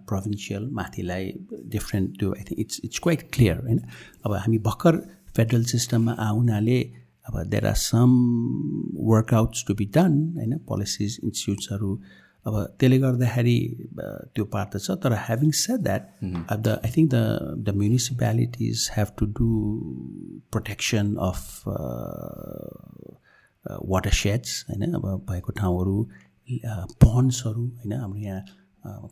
[0.10, 1.32] provincial माथिलाई
[1.76, 3.80] different त्यो I think it's it's quite clear होइन?
[4.26, 4.98] अब हामी भर्खर
[5.36, 6.80] federal सिस्टममा आउनाले
[7.30, 8.10] अब there are some
[9.10, 10.58] workouts to be done होइन?
[10.70, 11.92] पोलिसिज इन्स्टिट्युट्सहरू
[12.48, 13.58] अब त्यसले गर्दाखेरि
[14.36, 16.04] त्यो पार्ट त छ। तर ह्याभिङ सेड द्याट
[16.52, 17.18] अब the I think the
[17.66, 19.48] the municipalities have to do
[20.52, 21.42] protection of
[24.22, 24.94] watersheds होइन?
[24.94, 25.98] अब भएको ठाउँहरू
[27.06, 27.94] पन्ड्सहरू होइन?
[27.94, 28.42] हाम्रो यहाँ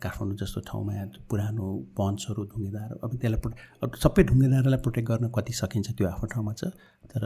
[0.02, 0.92] काठमाडौँ जस्तो ठाउँमा
[1.30, 1.66] पुरानो
[1.98, 6.52] पन्ड्सहरू ढुङ्गेदार अब त्यसलाई प्रोटे अब सबै ढुङ्गेदारलाई प्रोटेक्ट गर्न कति सकिन्छ त्यो आफ्नो ठाउँमा
[6.60, 6.72] छ।
[7.12, 7.22] तर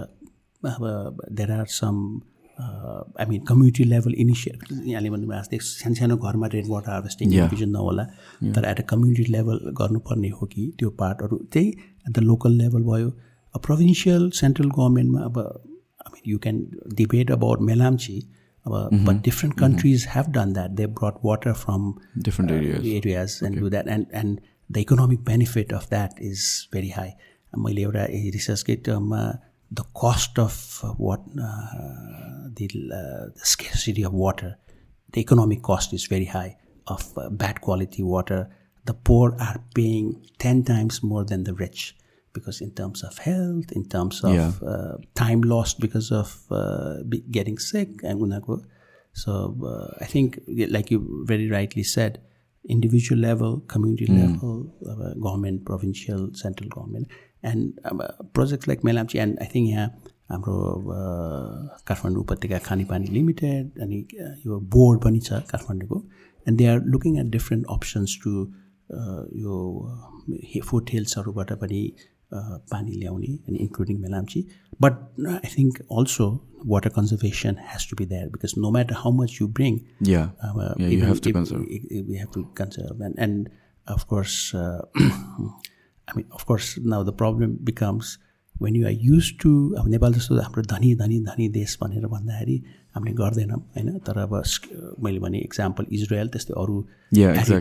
[0.65, 1.97] there are some
[2.59, 7.71] I mean community level initiate यहाँले भन्नुभयो जस्तै सानो सानो घरमा रेन वाटर हार्भेस्टिङ डिभिजन
[7.71, 8.05] नहोला
[8.55, 12.83] तर एट अ कम्युनिटी लेभल गर्नुपर्ने हो कि त्यो पार्टहरू त्यही एट द लोकल लेभल
[12.91, 13.11] भयो
[13.55, 16.63] प्रोभिन्सियल सेन्ट्रल गभर्मेन्टमा अब I mean you can
[16.97, 18.19] debate about Melamchi
[18.67, 21.93] अब but different countries have done that they brought water from
[22.25, 22.51] different
[22.97, 27.11] areas and do that and and the economic benefit of that is very high
[27.59, 29.23] मैले एउटा रिसर्चकै टर्ममा
[29.73, 34.59] the cost of uh, what uh, the, uh, the, scarcity of water,
[35.13, 36.57] the economic cost is very high
[36.87, 38.51] of bad quality water.
[38.85, 41.97] The poor are paying 10 times more than the rich
[42.33, 44.53] because in terms of health, in terms of yeah.
[44.67, 46.97] uh, time lost because of uh,
[47.31, 48.21] getting sick, and
[49.15, 52.23] so uh, I think, like you very rightly said,
[52.65, 54.21] individual level, community mm.
[54.21, 54.65] level,
[55.21, 57.07] government, provincial, central government,
[57.45, 58.03] and अब
[58.35, 59.87] project like Melamchi and I think यहाँ
[60.31, 60.55] हाम्रो
[61.89, 63.99] काठमाडौँ उपत्यका खानेपानी limited अनि
[64.47, 65.99] यो board पनि छ काठमाडौँको
[66.47, 68.31] and they are looking at different options to
[69.43, 71.83] यो फुड हिल्सहरूबाट पनि
[72.33, 74.45] पानी ल्याउने अनि including Melamchi
[74.83, 74.95] But
[75.29, 79.39] uh, I think also water conservation has to be there because no matter how much
[79.39, 81.65] you bring, yeah, uh, yeah you have to if, conserve.
[81.69, 83.49] If we have to conserve, and and
[83.87, 84.83] of course, uh,
[86.09, 88.19] I mean, of course, now the problem becomes
[88.57, 92.57] when you are used to अब नेपाल जस्तो हाम्रो धनी धनी धनी देश भनेर भन्दाखेरि
[92.95, 93.99] हामीले गर्दैनौँ होइन?
[94.07, 94.33] तर अब
[95.05, 96.77] मैले भने इक्जाम्पल इजरायल त्यस्तै अरू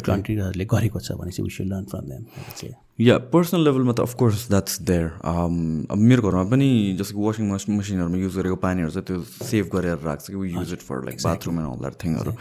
[0.09, 2.23] कन्ट्रीहरूले गरेको छ भने चाहिँ we should learn from them
[2.99, 8.35] yeah personal लेभलमा त अफकोर्स द्याट्स देयर अब मेरो घरमा पनि जस्तो वासिङ मसिनहरूमा युज
[8.37, 11.69] गरेको पानीहरू चाहिँ त्यो सेभ गरेर राख्छ कि we use it for like bathroom and
[11.71, 12.33] all that थिङहरू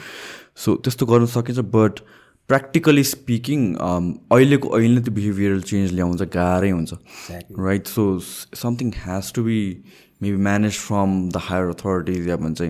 [0.65, 2.05] so त्यस्तो गर्नु सकिन्छ बट
[2.51, 6.93] प्र्याक्टिकली स्पिकिङ अहिलेको अहिले त्यो बिहेभियरल चेन्ज ल्याउनु चाहिँ गाह्रै हुन्छ।
[7.59, 8.07] Right so
[8.63, 9.59] something has to be
[10.23, 12.63] maybe manage from the higher authorities या भन्छ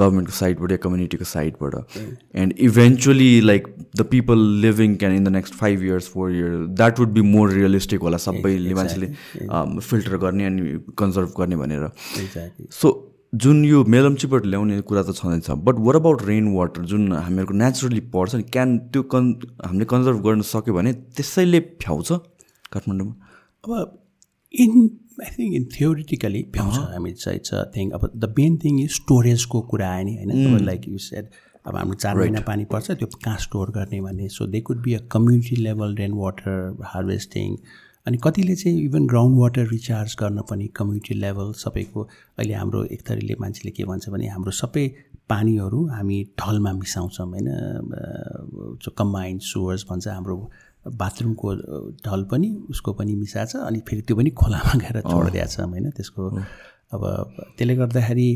[0.00, 1.98] गभर्मेन्टको साइडबाट या कम्युनिटीको साइडबाट
[2.42, 7.00] and eventually like the people living can in the next five years four years that
[7.00, 9.08] would be more realistic होला सबैले मान्छेले
[9.80, 11.90] filter गर्ने अनि कन्जर्भ गर्ने भनेर।
[12.72, 12.92] सो
[13.42, 18.00] जुन यो मेलम्चीबाट ल्याउने कुरा त छँदैछ but what about rain water जुन हामीहरूको नेचुरली
[18.14, 19.30] पर्छ नि क्यान त्यो कन्
[19.64, 22.12] हामीले कन्जर्भ गर्न सक्यो भने त्यसैले भ्याउँछ
[22.72, 23.14] काठमाडौँमा?
[23.64, 23.98] अब
[24.54, 24.72] in
[25.24, 29.60] I think in theoretically भ्याउँछ हामी चाहिँ छ थिङ अब द मेन थिङ इज स्टोरेजको
[29.72, 30.64] कुरा आयो नि होइन?
[30.64, 31.24] लाइक यु सेड
[31.66, 34.28] अब हाम्रो चार महिना पानी पर्छ त्यो कहाँ स्टोर गर्ने भन्ने?
[34.28, 37.56] So they could be a community level rain water harvesting
[38.06, 42.02] अनि कतिले चाहिँ इभन ग्राउन्ड वाटर रिचार्ज गर्न पनि कम्युनिटी लेभल सबैको
[42.38, 44.84] अहिले हाम्रो एक थरीले मान्छेले के भन्छ भने हाम्रो सबै
[45.28, 47.48] पानीहरू हामी ढलमा मिसाउँछौँ होइन?
[48.98, 50.36] कम्बाइन्ड सोर्स भन्छ हाम्रो
[51.00, 51.54] बाथरुमको
[52.04, 55.90] ढल पनि उसको पनि मिसाएको छ अनि फेरि त्यो पनि खोलामा गएर छोडिदिएको छ होइन?
[55.90, 56.22] त्यसको
[56.94, 57.02] अब
[57.56, 58.30] त्यसले गर्दाखेरि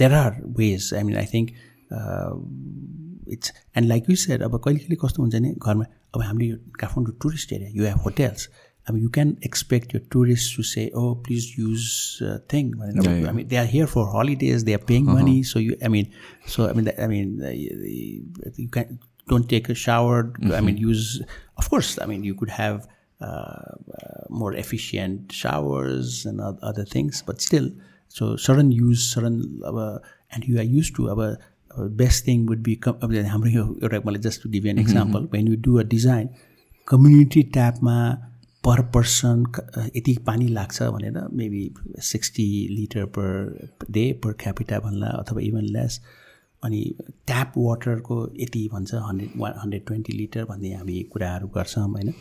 [0.00, 1.48] there are ways I mean I think
[3.32, 5.84] it's and like you said अब कहिले कहिले कस्तो हुन्छ भने घरमा
[6.20, 8.48] Amdi, Kathmandu tourist area, you have hotels.
[8.86, 13.32] I mean, you can expect your tourists to say, "Oh, please use uh, thing." I
[13.32, 14.64] mean, they are here for holidays.
[14.64, 15.18] They are paying uh-huh.
[15.18, 15.42] money.
[15.44, 16.12] So you, I mean,
[16.46, 18.98] so I mean, I mean, uh, you can
[19.28, 20.32] don't take a shower.
[20.42, 20.88] I mean, mm-hmm.
[20.88, 21.22] use.
[21.56, 22.88] Of course, I mean, you could have
[23.20, 27.70] uh, uh, more efficient showers and other things, but still,
[28.08, 29.60] so certain use certain,
[30.32, 31.38] and you are used to our
[32.00, 35.28] Best thing would be com- अब हाम्रो यो एउटा मलाई just to give an example
[35.32, 36.28] when you do a design
[36.88, 37.96] community ट्यापमा
[38.64, 39.44] per person
[39.96, 41.62] यति पानी लाग्छ भनेर maybe
[42.10, 46.00] sixty litre per day per capita भन्ला अथवा इभन लेस
[46.64, 46.82] अनि
[47.26, 52.12] ट्याप वाटरको यति भन्छ hundred one hundred twenty litre भन्ने हामी कुराहरू गर्छौँ होइन।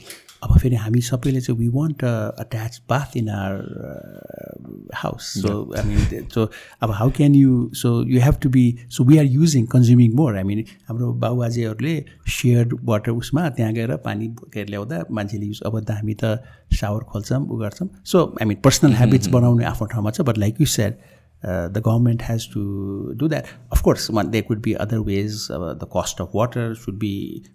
[0.44, 6.28] अब फेरि हामी सबैले चाहिँ we want attach bath in our house so I mean
[6.34, 6.50] so
[6.82, 10.38] अब how can you so you have to be so we are using consuming more
[10.38, 11.96] I mean हाम्रो बाबुबाजेहरूले
[12.32, 16.38] सेयर्ड वाटर उसमा त्यहाँ गएर पानी बोकेर ल्याउँदा मान्छेले युज अब त हामी त
[16.74, 20.62] सावर खोल्छौँ उ गर्छौँ so I mean personal habits बनाउने आफ्नो ठाउँमा छ but like
[20.62, 20.98] you said
[21.45, 23.49] uh, the government has to do that.
[23.77, 25.49] Of course, one, there could be other ways.
[25.51, 27.13] Uh, the cost of water should be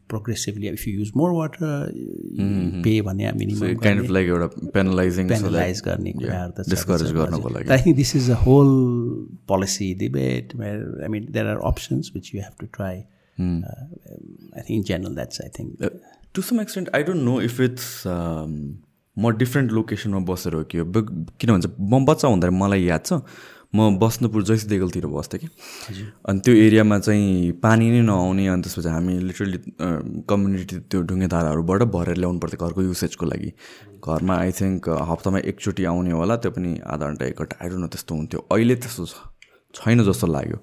[0.08, 0.68] progressively.
[0.68, 2.50] If you use more water, you
[2.88, 3.80] pay भने minimum.
[3.84, 8.00] Kind of like एउटा पेनलाइजिङ penalize गर्ने कुराहरू त छ। Discourage गर्नको लागि I think
[8.04, 8.76] this is a whole
[9.54, 12.96] policy debate where I mean there are options which you have to try.
[13.42, 13.86] Uh,
[14.56, 15.86] I think in general that's I think
[16.36, 17.88] to some extent I don't know if it's
[19.19, 20.79] म different लोकेसनमा बसेर हो कि
[21.41, 23.21] किन भन्छ म बच्चा हुँदा मलाई याद छ
[23.75, 25.49] म बस्नुपुर जैसी देगलतिर बस्थेँ कि।
[26.29, 29.59] अनि त्यो एरियामा चाहिँ पानी नै नआउने अनि त्यसपछि हामी लिटरली
[30.31, 33.51] कम्युनिटी त्यो ढुङ्गे धाराहरूबाट भरेर ल्याउनु पर्थ्यो घरको युसेजको लागि।
[34.01, 37.87] घरमा आई थिङ्क हप्तामा एकचोटि आउने होला त्यो पनि आधा घन्टा एक घन्टा आइडो न
[37.93, 39.15] त्यस्तो हुन्थ्यो। अहिले त्यस्तो छ
[39.75, 40.59] छैन जस्तो लाग्यो।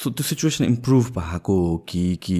[0.00, 2.38] सो त्यो सिचुएसन इम्प्रुभ भएको हो कि कि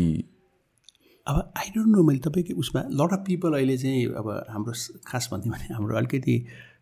[1.27, 4.73] अब आई डोन्ट नो मैले तपाईँको उसमा लट अफ पिपल अहिले चाहिँ अब हाम्रो
[5.07, 6.39] खास भन्यो भने हाम्रो अलिकति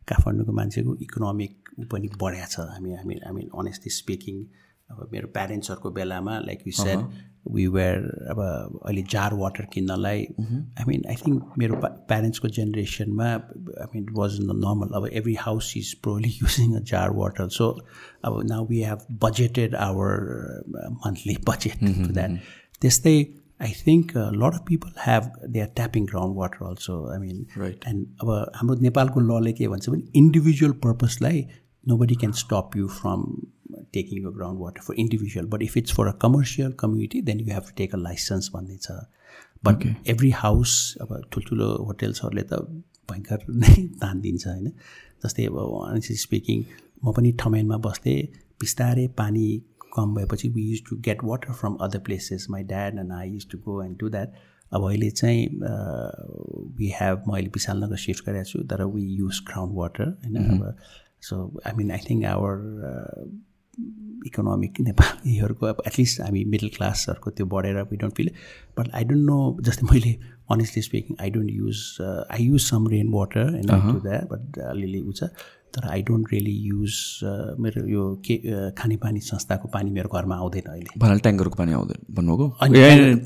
[0.08, 4.42] काठमाडौँको मान्छेको इकोनोमिक ऊ पनि बढ्या छ। हामी हामी हामी अनेस्टली स्पिकिङ
[4.90, 7.06] अब मेरो प्यारेन्ट्सहरूको बेलामा like you said
[7.54, 7.96] we were
[8.30, 8.40] अब
[8.84, 13.28] अहिले जार वाटर किन्नलाई आई मिन आई थिङ्क मेरो प्यारेन्ट्सको जेनेरेसनमा
[13.84, 17.70] आई मिन वाज नर्मल अब every house is probably using a jar water so
[18.24, 20.12] अब now we have budgeted our
[21.06, 22.38] monthly budget that
[22.80, 23.16] त्यस्तै
[23.64, 27.08] I think a lot of people have they are tapping groundwater also.
[27.08, 27.86] I mean, Right.
[27.86, 31.44] And अब हाम्रो नेपालको लले के भन्छ भने individual पर्पजलाई
[31.98, 33.24] nobody can stop you from
[33.94, 37.46] taking यो ground water for individual but if it's for a commercial community then you
[37.52, 38.98] have to take a licence भन्ने छ
[39.68, 42.62] बट एभ्री हाउस अब ठुल्ठुलो होटेल्सहरूले त
[43.12, 43.74] भयङ्कर नै
[44.04, 44.72] दान दिन्छ होइन
[45.24, 46.64] जस्तै अब अनेस्टली स्पिकिङ
[47.04, 48.18] म पनि ठमेनमा बस्थेँ
[48.60, 49.46] बिस्तारै पानी
[49.96, 53.46] कम भएपछि we used to get water from other places my dad and I used
[53.52, 54.32] to go and do that
[54.72, 55.46] अब अहिले चाहिँ
[56.78, 60.36] वी हेभ म अहिले विशालनगर सिफ्ट गरेको छु तर वी युज ग्राउन्ड वाटर होइन?
[60.36, 60.76] अब
[61.22, 62.54] so I mean I think our
[64.26, 68.30] economic नेपालीहरूको अब एटलिस्ट हामी मिडल क्लासहरूको त्यो बढेर we don't feel
[68.78, 70.12] but I don't know जस्तै मैले
[70.50, 75.00] honestly speaking I don't use I use some rain water होइन टु द्याट बट अलिअलि
[75.00, 75.30] ऊ छ।
[75.74, 76.94] तर आई डोन्ट रियली युज
[77.58, 82.00] मेरो यो के uh, खानेपानी संस्थाको पानी मेरो घरमा आउँदैन अहिले। भन्नाले ट्याङ्करको पानी आउँदैन
[82.14, 82.46] भन्नुभएको?
[82.62, 82.78] अनि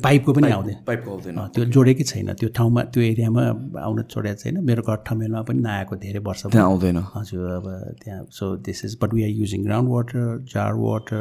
[0.04, 3.42] पाइपको पनि आउँदैन। पाइपको आउँदैन। त्यो जोडेकै छैन। त्यो ठाउँमा त्यो एरियामा
[3.84, 7.66] आउन छोडेको छैन। मेरो घर ठमेलमा पनि नआएको धेरै वर्ष आउँदैन। हजुर अब
[8.04, 10.22] त्यहाँ so this is but we are using ground water
[10.54, 11.20] jar water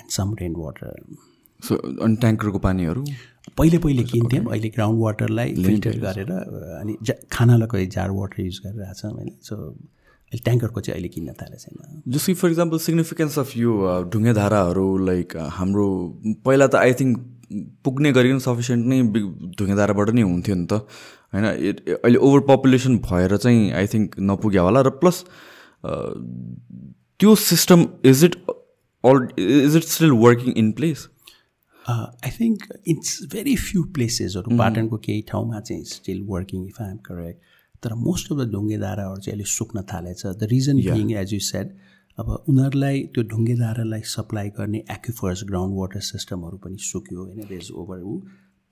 [0.00, 0.88] and some rain water
[1.60, 3.04] so अनि ट्याङ्करको पानीहरू?
[3.58, 6.30] पहिले पहिले किन्थ्यौँ। अहिले ग्राउन्ड वाटरलाई फिल्टर गरेर
[6.80, 9.56] अनि जा खानालाई जार वाटर युज गरेर आएको छ मैले सो
[10.32, 14.86] ट्याङ्करको चाहिँ अहिले किन्न थालेको छैन। जस्तै फर इक्जाम्पल सिग्निफिकेन्स अफ यो uh, ढुङ्गे धाराहरू
[15.06, 15.86] लाइक हाम्रो
[16.44, 17.14] पहिला त आई थिङ्क
[17.84, 19.00] पुग्ने गरिकन सफिसियन्ट नै
[19.58, 20.86] ढुङ्गे धाराबाट नै हुन्थ्यो नि त।
[21.32, 25.24] होइन अहिले ओभर पपुलेसन भएर चाहिँ आई थिङ्क नपुग्यो होला र प्लस
[27.20, 28.36] त्यो system is it
[29.04, 31.06] all is it still working in place
[31.84, 37.49] I think it's very few प्लेसेसहरू पाटनको केही ठाउँमा चाहिँ still working if I'm correct
[37.82, 40.26] तर मोस्ट अफ द ढुङ्गे धाराहरू चाहिँ अहिले सुक्न थालेछ.
[40.26, 41.72] The reason being as you said
[42.18, 47.70] अब उनीहरूलाई त्यो ढुङ्गे धारालाई सप्लाई गर्ने एक्युफर्स ग्राउन्ड वाटर सिस्टमहरू पनि सुक्यो होइन देज
[47.82, 48.18] ओभर ऊ.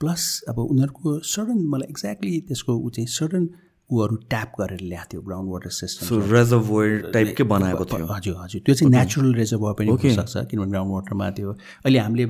[0.00, 3.48] प्लस अब उनीहरूको सडन मलाई एक्ज्याक्टली त्यसको ऊ चाहिँ सडन
[3.90, 8.06] ऊहरू ट्याप गरेर ल्याएको थियो ground water system so reservoir टाइपकै बनाएको थियो?
[8.12, 12.26] हजुर हजुर। त्यो चाहिँ नेचुरल रिजर्भर पनि हुनसक्छ किनभने ग्राउन्ड वाटरमा त्यो अहिले हामीले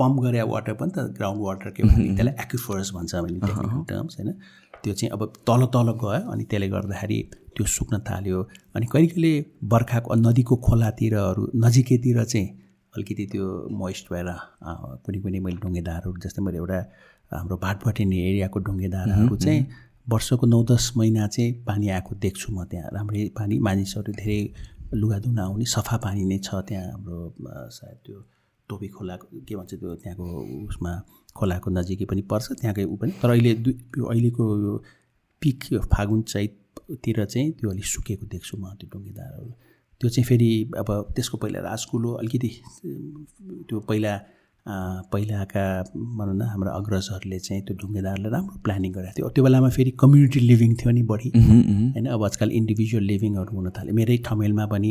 [0.00, 4.16] पम्प गरे वाटर पनि त ग्राउन्ड वाटर के भन्ने त्यसलाई एक्युफर्स भन्छ हामीले टेक्निकल टर्म्स
[4.18, 4.30] होइन।
[4.82, 7.18] त्यो चाहिँ अब तल तल गयो अनि त्यसले गर्दाखेरि
[7.54, 8.40] त्यो सुक्न थाल्यो।
[8.76, 9.32] अनि कहिले कहिले
[9.72, 12.48] बर्खाको नदीको खोलातिरहरू नजिकैतिर चाहिँ
[12.94, 13.46] अलिकति त्यो
[13.80, 14.28] मोइस्ट भएर
[15.04, 16.78] कुनै कुनै मैले ढुङ्गेदारहरू जस्तै मैले एउटा
[17.32, 19.60] हाम्रो भाटभटिनी एरियाको ढुङ्गेदारहरू चाहिँ
[20.12, 24.40] वर्षको नौ दस महिना चाहिँ पानी आएको देख्छु म त्यहाँ। राम्रै पानी मानिसहरू धेरै
[25.00, 27.18] लुगा धुन आउने सफा पानी नै छ त्यहाँ हाम्रो
[27.76, 28.18] सायद त्यो
[28.68, 30.26] टोपी खोलाको के भन्छ त्यो त्यहाँको
[30.68, 30.92] उसमा।
[31.36, 34.72] खोलाको नजिकै पनि पर्छ त्यहाँकै ऊ पनि। तर अहिले दुई यो अहिलेको यो
[35.42, 39.50] पिक यो फागुन चैततिर चाहिँ त्यो अलिक सुकेको देख्छु म त्यो ढुङ्गेदारहरू।
[40.00, 42.50] त्यो चाहिँ फेरि अब त्यसको पहिला राजकुलो अलिकति
[43.68, 44.14] त्यो पहिला
[45.12, 45.64] पहिलाका
[46.18, 50.40] भनौँ न हाम्रो अग्रजहरूले चाहिँ त्यो ढुङ्गेदारलाई राम्रो प्लानिङ गरेको थियो। त्यो बेलामा फेरि कम्युनिटी
[50.40, 54.90] लिभिङ थियो नि बढी। होइन अब आजकल इन्डिभिजुअल लिभिङहरू हुन थाल्यो मेरै ठमेलमा पनि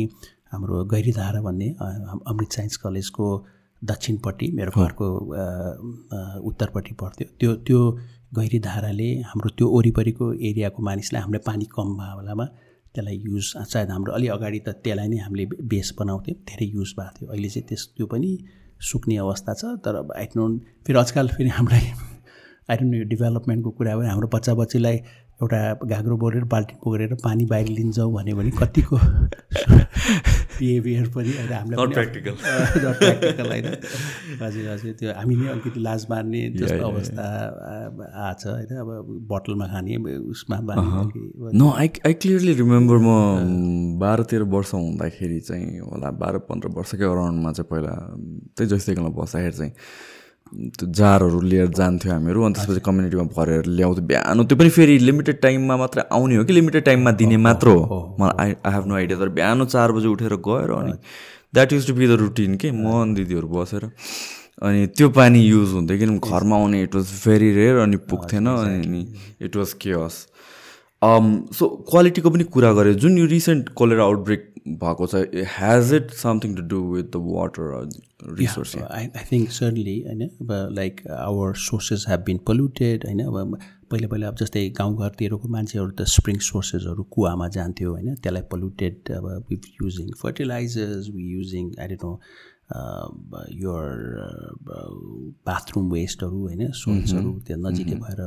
[0.52, 3.26] हाम्रो गैरीधारा भन्ने अमृत साइन्स कलेजको
[3.84, 5.06] दक्षिणपट्टि मेरो घरको
[6.48, 7.80] उत्तरपट्टि पर्थ्यो। त्यो त्यो
[8.36, 12.46] गहिरी धाराले हाम्रो त्यो वरिपरिको एरियाको मानिसलाई हामीलाई पानी कम बेलामा
[12.94, 17.12] त्यसलाई युज सायद हाम्रो अलि अगाडि त त्यसलाई नै हामीले बेस बनाउँथ्यौँ धेरै युज भएको
[17.16, 18.30] थियो। अहिले चाहिँ त्यस त्यो पनि
[18.90, 19.94] सुक्ने अवस्था छ तर
[20.36, 20.54] डोन्ट
[20.86, 21.86] फेरि आजकल फेरि हामीलाई
[22.78, 24.96] डोन्ट यो डेभलपमेन्टको कुरा भयो हाम्रो बच्चा बच्चीलाई
[25.42, 28.96] एउटा घाग्रो बोरेर बाल्टी बोकेर पानी बाहिर लिन्छौँ भन्यो भने कतिको
[30.58, 32.34] बिहेभियर पनि अहिले हामीलाई प्र्याक्टिकल
[32.92, 33.66] प्र्याक्टिकल होइन?
[34.42, 37.24] हजुर हजुर। त्यो हामी नै अलिकति लाज मार्ने जस्तो अवस्था
[38.22, 38.70] आछ होइन?
[38.76, 38.88] अब
[39.28, 39.96] बोटलमा खाने
[40.30, 40.56] उसमा
[41.54, 47.04] no I I clearly remember म बाह्र तेह्र वर्ष हुँदाखेरि चाहिँ होला बाह्र पन्ध्र वर्षकै
[47.06, 47.94] अराउन्डमा चाहिँ पहिला
[48.56, 49.72] त्यही जस्तैकोमा बस्दाखेरि चाहिँ
[50.52, 55.40] त्यो जारहरू लिएर जान्थ्यो हामीहरू अनि त्यसपछि कम्युनिटीमा भरेर ल्याउँथ्यो बिहान। त्यो पनि फेरि लिमिटेड
[55.42, 58.00] टाइममा मात्रै आउने हो कि लिमिटेड टाइममा दिने मात्र हो?
[58.20, 60.92] मलाई I I have no idea तर बिहान चार बजी उठेर गएर अनि
[61.54, 62.70] that used to be the routine के?
[62.70, 63.88] म अनि दिदीहरू बसेर
[64.62, 69.02] अनि त्यो पानी युज हुन्थ्यो किनभने घरमा आउने इट वाज भेरी रेयर अनि पुग्थेन अनि
[69.42, 70.14] इट वाज केयस
[71.02, 74.48] सो क्वालिटीको पनि कुरा गरेँ। जुन यो रिसेन्ट कोलेरा आउटब्रेक
[74.82, 77.64] भएको छ has it something to do with the water
[78.38, 83.58] resource I I think certainly होइन अब like our sources have been polluted होइन अब
[83.90, 89.28] पहिला पहिला अब जस्तै गाउँघरतिरको मान्छेहरू त स्प्रिङ सोर्सेसहरू कुवामा जान्थ्यो होइन। त्यसलाई पल्युटेड अब
[89.50, 92.12] we using fertilisers we using I don't know
[93.58, 93.86] your
[95.46, 98.20] bathroom वेस्टहरू होइन सोर्सहरू त्यो नजिकै भएर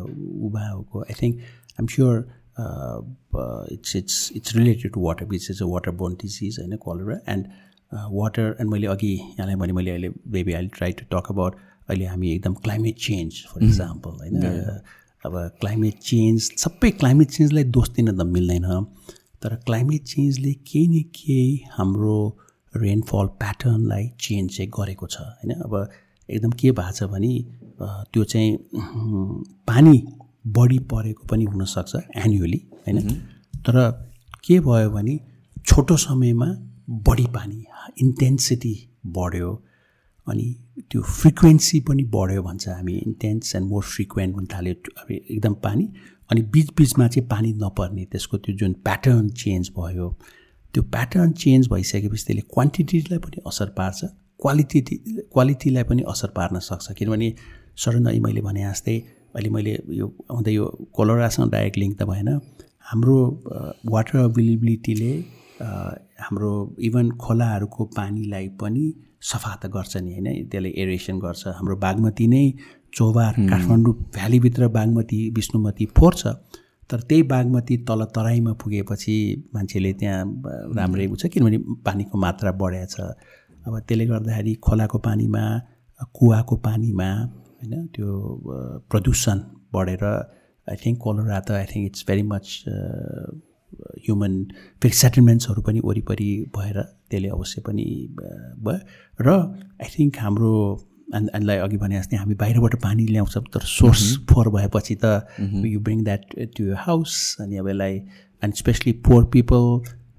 [0.47, 1.39] उभा I think
[1.79, 2.25] I'm sure
[2.57, 2.99] uh,
[3.75, 7.47] it's it's it's related to water which is a waterborne disease होइन and
[7.91, 11.55] uh, water and मैले अघि यहाँलाई भने मैले अहिले maybe I try to talk about
[11.89, 14.35] अहिले हामी एकदम क्लाइमेट चेन्ज फर इक्जाम्पल होइन?
[15.25, 18.65] अब क्लाइमेट चेन्ज सबै क्लाइमेट चेन्जलाई दोष दिन त मिल्दैन।
[19.43, 22.17] तर क्लाइमेट चेन्जले केही न केही हाम्रो
[22.75, 25.51] रेनफल प्याटर्नलाई चेन्ज चाहिँ गरेको छ होइन?
[25.65, 25.89] अब
[26.29, 27.33] एकदम के भएको छ भने
[28.13, 28.57] त्यो चाहिँ
[29.67, 29.97] पानी
[30.45, 32.99] बढी परेको पनि हुनसक्छ एन्युअली होइन?
[33.65, 33.91] तर
[34.43, 35.19] के भयो भने
[35.67, 36.45] छोटो समयमा
[36.89, 37.63] बढी पानी
[38.01, 39.53] इन्टेन्सिटी बढ्यो
[40.27, 40.55] अनि
[40.91, 45.89] त्यो फ्रिक्वेन्सी पनि बढ्यो भन्छ हामी इन्टेन्स एन्ड मोर फ्रिक्वेन्ट हुन थाल्यो अब एकदम पानी
[46.31, 50.09] अनि बिच बिचमा चाहिँ पानी नपर्ने त्यसको त्यो जुन प्याटर्न चेन्ज भयो
[50.73, 54.05] त्यो प्याटर्न चेन्ज भइसकेपछि त्यसले क्वान्टिटीलाई पनि असर पार्छ
[54.39, 54.81] क्वालिटी
[55.33, 57.33] क्वालिटीलाई पनि असर पार्न सक्छ। किनभने
[57.77, 58.97] सडन मैले भने जस्तै
[59.35, 62.29] अहिले मैले यो आउँदा यो कोलोरासँग डाइरेक्ट लिङ्क त भएन।
[62.89, 63.17] हाम्रो
[63.93, 65.11] वाटर अभाइलेबिलिटीले
[66.25, 66.51] हाम्रो
[66.87, 68.83] इभन खोलाहरूको पानीलाई पनि
[69.31, 70.27] सफा त गर्छ नि होइन?
[70.49, 72.43] त्यसले एरेसन गर्छ। हाम्रो बागमती नै
[72.95, 76.21] चौबार काठमाडौँ भ्यालीभित्र बागमती विष्णुमती फोर्छ।
[76.89, 79.15] तर त्यही बागमती तल तराईमा पुगेपछि
[79.53, 80.21] मान्छेले त्यहाँ
[80.77, 82.95] राम्रै हुन्छ। किनभने पानीको मात्रा बढेको छ
[83.65, 85.43] अब त्यसले गर्दाखेरि खोलाको पानीमा
[86.13, 87.09] कुवाको पानीमा
[87.59, 87.85] होइन?
[87.95, 88.09] त्यो
[88.89, 89.37] प्रदूषण
[89.73, 90.03] बढेर
[90.67, 92.47] आई थिङ्क कोलोरा त I think it's very much
[94.05, 94.33] human
[94.81, 96.77] फेरि सेटलमेन्ट्सहरू पनि वरिपरि भएर
[97.09, 97.85] त्यसले अवश्य पनि
[98.65, 98.77] भयो।
[99.19, 99.27] र
[99.81, 100.51] आई थिङ्क हाम्रो
[101.13, 105.05] हामीलाई अघि भने जस्तै हामी बाहिरबाट पानी ल्याउँछौँ तर सोर्स फोर भएपछि त
[105.65, 106.23] you bring that
[106.57, 107.93] to house अनि अब यसलाई
[108.43, 109.63] and specially poor people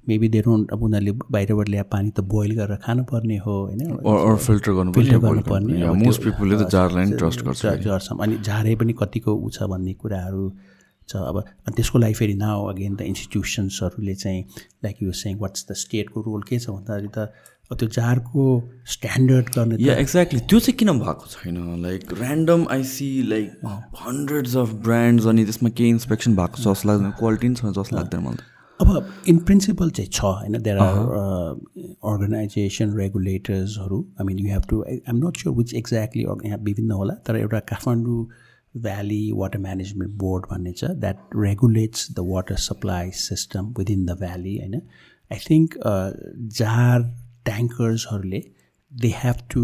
[0.08, 4.36] maybe they don't अब उनीहरूले बाहिरबाट ल्याए पानी त बोइल गरेर खानुपर्ने हो होइन?
[4.46, 4.72] फिल्टर
[7.50, 10.50] गर्छ। गर्छौँ अनि झारे पनि कतिको ऊ छ भन्ने कुराहरू
[11.08, 11.44] छ। अब
[11.76, 14.44] त्यसको लागि फेरि नाउ अगेन द इन्स्टिट्युसन्सहरूले चाहिँ
[14.84, 17.16] like you saying what's the स्टेटको रोल के छ भन्दाखेरि त
[17.66, 18.42] त्यो जारको
[18.86, 21.56] स्ट्यान्डर्ड गर्ने या एक्ज्याक्टली त्यो चाहिँ किन भएको छैन?
[21.82, 23.50] Like random I see like
[24.02, 27.96] hundreds of brands अनि त्यसमा केही इन्सपेक्सन भएको छ जस्तो लाग्दैन क्वालिटी पनि छ जस्तो
[27.96, 30.58] लाग्दैन मलाई अब इन प्रिन्सिपल चाहिँ छ होइन?
[30.62, 30.96] There are
[32.12, 36.90] organisation रेगुलेटर्सहरू I mean you have to I am not sure which exactly यहाँ विभिन्न
[37.00, 38.26] होला तर एउटा Kathmandu
[38.82, 44.56] valley water management board भन्ने छ that regulates the water supply system within the valley
[44.58, 44.82] होइन?
[45.30, 45.78] आई थिङ्क
[46.58, 47.02] जार
[47.44, 48.42] ट्याङ्कर्सहरूले
[48.92, 49.62] they have to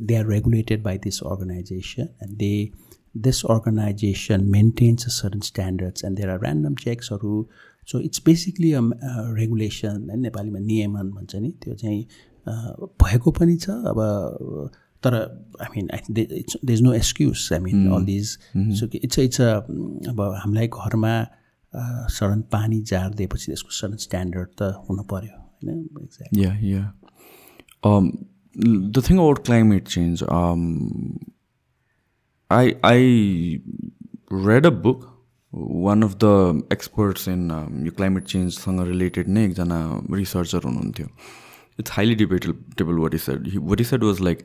[0.00, 2.72] they are regulated by this organization and they
[3.14, 6.76] this organization maintains a certain standards and there are random
[7.94, 12.06] it's basically a, a regulation होइन नेपालीमा नियमन भन्छ नि। त्यो चाहिँ
[13.04, 14.70] भएको पनि छ अब
[15.02, 15.14] तर
[15.62, 19.54] I mean they is no excuse I mean all these so it's it's a
[20.08, 21.26] अब हामीलाई घरमा
[22.10, 25.88] सडन पानी जार दिएपछि त्यसको सडन स्ट्यान्डर्ड त हुनु पऱ्यो होइन?
[26.02, 26.86] Exact Yeah, yeah.
[27.86, 28.10] Um,
[28.92, 30.78] the thing about climate change, um,
[35.52, 39.78] Of the experts in um, यो climate change सँग related नै एकजना
[40.16, 41.06] रिसर्चर हुनुहुन्थ्यो.
[41.80, 44.38] It's highly debatable what is said what is said was like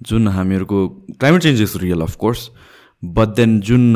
[0.00, 2.48] जुन हामीहरूको climate change is real of course
[3.02, 3.94] but then जुन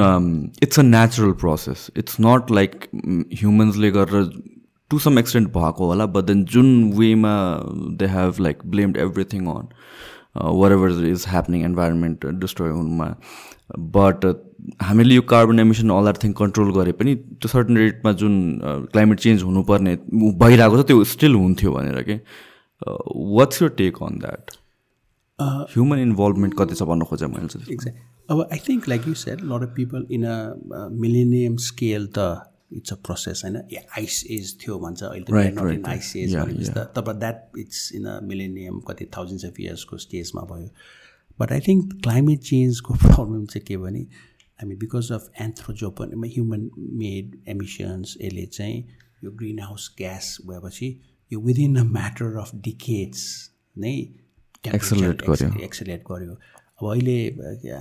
[0.62, 4.30] it's a natural process it's not like ह्युमन्सले गरेर
[4.90, 7.34] to some extent भएको होला but then जुन वेमा
[7.98, 9.68] they have like blamed everything on
[10.72, 13.14] whatever is happening environment destroy हुनुमा.
[13.94, 14.24] But
[14.82, 19.20] हामीले यो carbon emission all are thing control गरे पनि त्यो सर्टन रेटमा जुन क्लाइमेट
[19.20, 19.94] चेन्ज हुनुपर्ने
[20.42, 22.16] भइरहेको छ त्यो स्टिल हुन्थ्यो भनेर के?
[23.36, 24.50] What's your take on that
[25.76, 27.94] human involvement कति छ भन्न खोजेँ मैले चाहिँ.
[28.28, 28.44] Uh,
[28.90, 32.24] like you said, a lot of people in a uh, millennium scale, the
[32.70, 35.84] it's a process, and yeah, ice age थियो भन्छ अहिले त Right, not right, in
[35.84, 35.98] right.
[35.98, 39.98] ice age Yeah, भनेपछि त तब that it's in a millennium कति thousands of इयर्सको
[40.06, 40.68] स्टेजमा भयो।
[41.38, 44.02] बट आई थिङ्क क्लाइमेट चेन्जको प्रब्लम चाहिँ के भने
[44.60, 46.70] हामी because of anthropogenic human
[47.02, 48.84] made emissions यसले चाहिँ
[49.24, 50.88] यो ग्रिन हाउस ग्यास भएपछि
[51.32, 53.26] यो within a matter of decades
[53.78, 53.96] नै
[54.64, 56.32] Accelerate गर्यो। एक्सेलेट गर्यो
[56.80, 57.18] अब अहिले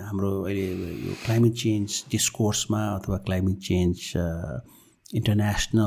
[0.02, 0.66] हाम्रो अहिले
[1.08, 4.12] यो क्लाइमेट चेन्ज डिस्कोर्समा अथवा climate change
[5.16, 5.86] international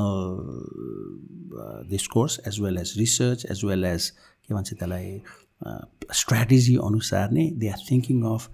[1.90, 5.20] discourse as well as research as well as के भन्छ त्यसलाई
[6.20, 8.48] स्ट्राटेजी अनुसार नै they are thinking of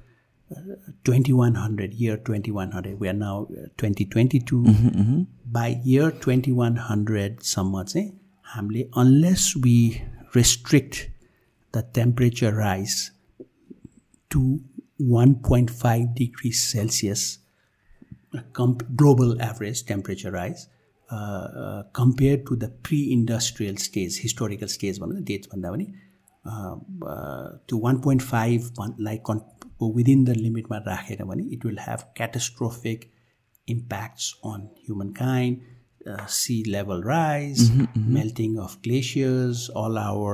[1.04, 3.44] twenty one hundred year twenty one hundred we are now
[3.78, 4.62] twenty twenty two
[5.58, 8.10] by year twenty one हन्ड्रेडसम्म चाहिँ
[8.46, 9.78] हामीले unless we
[10.36, 11.02] restrict
[11.74, 13.02] the temperature rise
[14.30, 14.60] to
[15.00, 17.38] 1.5 degrees Celsius
[18.52, 20.68] com- global average temperature rise
[21.10, 25.86] uh, uh, compared to the pre-industrial stage, historical stage भन्दा dates भन्दा पनि
[27.67, 29.41] to 1.5 भन्- like on,
[29.97, 33.09] within the limit मा राखेर भने it will have catastrophic
[33.67, 35.61] impacts on humankind,
[36.07, 37.69] uh, sea level rise,
[38.17, 40.33] melting of glaciers, all our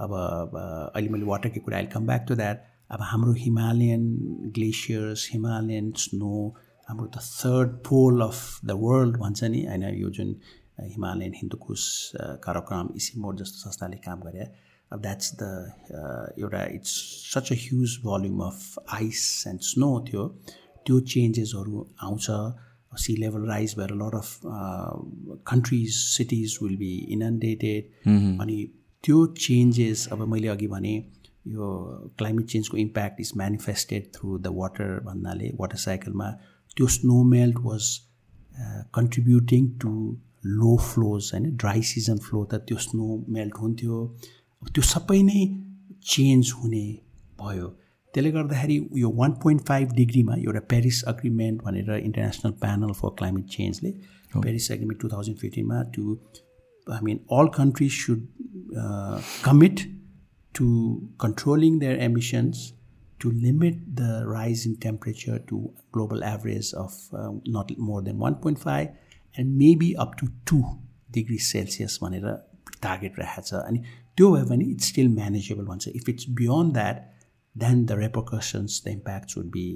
[0.00, 0.56] अब अब
[0.96, 4.04] अहिले मैले वाटरकै कुरा अहिले कम ब्याक टु द्याट अब हाम्रो हिमालयन
[4.56, 6.32] ग्लेसियर्स हिमालयन स्नो
[6.88, 10.34] हाम्रो the third pole of the world भन्छ नि होइन यो जुन
[10.79, 11.83] Himalayan Hindu Kush
[12.43, 14.45] कार्यक्रम इसिमोड जस्तो संस्थाले काम गरे
[14.91, 15.43] अब द्याट्स द
[16.39, 16.93] एउटा it's
[17.33, 20.27] such a huge volume of ice and snow थियो
[20.85, 22.27] त्यो चेन्जेसहरू आउँछ
[22.97, 24.39] सी लेभल राइज भएर lot of
[25.51, 27.91] countries cities will be inundated
[28.41, 28.57] अनि
[29.03, 30.95] त्यो चेन्जेस अब मैले अघि भने
[31.47, 31.67] यो
[32.17, 36.31] climate चेन्जको impact is manifested through the water भन्नाले वाटर साइकलमा
[36.77, 37.89] त्यो snow melt was
[38.95, 39.91] contributing to
[40.61, 43.99] low flows होइन ड्राई सिजन फ्लो त त्यो स्नो मेल्ट हुन्थ्यो।
[44.73, 45.43] त्यो सबै नै
[46.13, 46.85] चेन्ज हुने
[47.41, 47.67] भयो।
[48.13, 53.55] त्यसले गर्दाखेरि यो वान पोइन्ट फाइभ डिग्रीमा एउटा पेरिस अग्रिमेन्ट भनेर इन्टरनेसनल प्यानल फर क्लाइमेट
[53.57, 53.91] चेन्जले
[54.43, 56.17] Paris agreement two thousand फिफ्टिनमा to
[57.01, 58.27] mean, all countries should
[58.77, 59.85] uh, commit
[60.53, 62.73] to controlling their emissions
[63.19, 68.89] to limit the rise in temperature to global average of uh, not more than 1.5
[69.37, 70.61] and maybe up to 2
[71.17, 72.25] degrees Celsius भनेर
[72.83, 73.53] target राखेको छ.
[73.53, 73.79] अनि
[74.17, 75.87] त्यो भयो भने it's still manageable भन्छ.
[75.87, 77.05] If it's beyond that
[77.55, 79.67] then the repercussions the impacts would be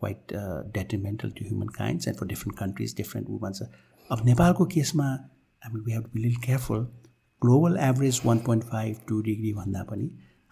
[0.00, 0.32] quite
[0.74, 3.62] detrimental to human kinds and for different countries different ऊ भन्छ
[4.10, 5.08] अब नेपालको केसमा
[5.62, 6.82] I mean, we have to be a little careful.
[7.42, 10.04] Global average 1.5 2 degree भन्दा पनि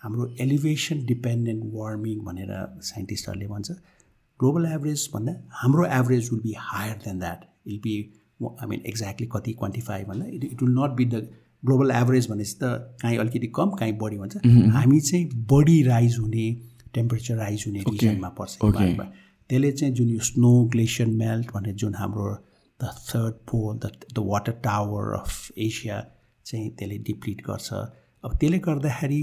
[0.03, 2.51] हाम्रो elevation dependent warming भनेर
[2.89, 3.71] साइन्टिस्टहरूले भन्छ.
[4.41, 7.95] ग्लोबल एभरेज भन्दा हाम्रो average will be higher than that will be
[8.41, 11.27] I mean exactly कति क्वान्टिफाई भन्दा it it will not be the
[11.65, 12.71] global average भनेपछि त
[13.03, 14.37] काहीँ अलिकति कम काहीँ बढी भन्छ।
[14.75, 16.47] हामी चाहिँ बढी राइज हुने
[16.95, 18.59] टेम्परेचर राइज हुने रिजनमा पर्छ।
[19.51, 22.35] त्यसले चाहिँ जुन यो स्नो ग्लेसियर मेल्ट भन्ने जुन हाम्रो
[22.81, 26.01] the third pole the the water tower of Asia
[26.47, 27.73] चाहिँ त्यसले डिप्लिट गर्छ।
[28.25, 29.23] अब त्यसले गर्दाखेरि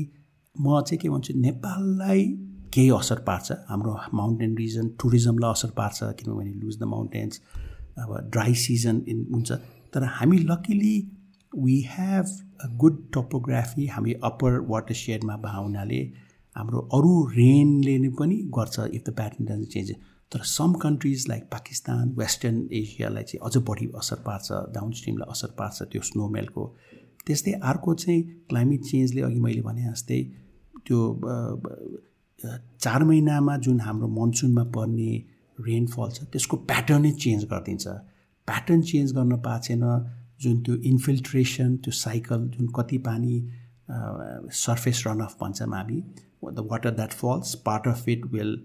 [0.55, 2.25] म चाहिँ के भन्छु नेपाललाई
[2.73, 7.41] केही असर पार्छ। हाम्रो माउन्टेन रिजन टुरिज्मलाई असर पार्छ किनभने लुज द माउन्टेन्स
[8.01, 9.51] अब ड्राई सिजन इन हुन्छ।
[9.93, 10.95] तर हामी luckily
[11.53, 12.25] we have
[12.63, 16.01] a good topography हामी अप्पर वाटर सेडमा भए हुनाले
[16.55, 19.91] हाम्रो अरू रेनले नै पनि गर्छ if the pattern doesn't change
[20.31, 25.53] तर some countries like Pakistan western एसियालाई चाहिँ अझ बढी असर पार्छ डाउन स्ट्रिमलाई असर
[25.57, 26.65] पार्छ त्यो स्नोमेलको
[27.25, 30.21] त्यस्तै अर्को चाहिँ क्लाइमेट चेन्जले अघि मैले भने जस्तै
[30.85, 30.99] त्यो
[32.83, 35.11] चार महिनामा जुन हाम्रो मनसुनमा पर्ने
[35.67, 37.87] रेनफल छ त्यसको प्याटर्नै चेन्ज गरिदिन्छ।
[38.47, 39.83] प्याटर्न चेन्ज गर्न पाएको छैन
[40.41, 43.35] जुन त्यो इन्फिल्ट्रेसन त्यो साइकल जुन कति पानी
[44.59, 46.01] सर्फेस रन अफ भन्छौँ हामी
[46.55, 48.57] the water that falls part of it will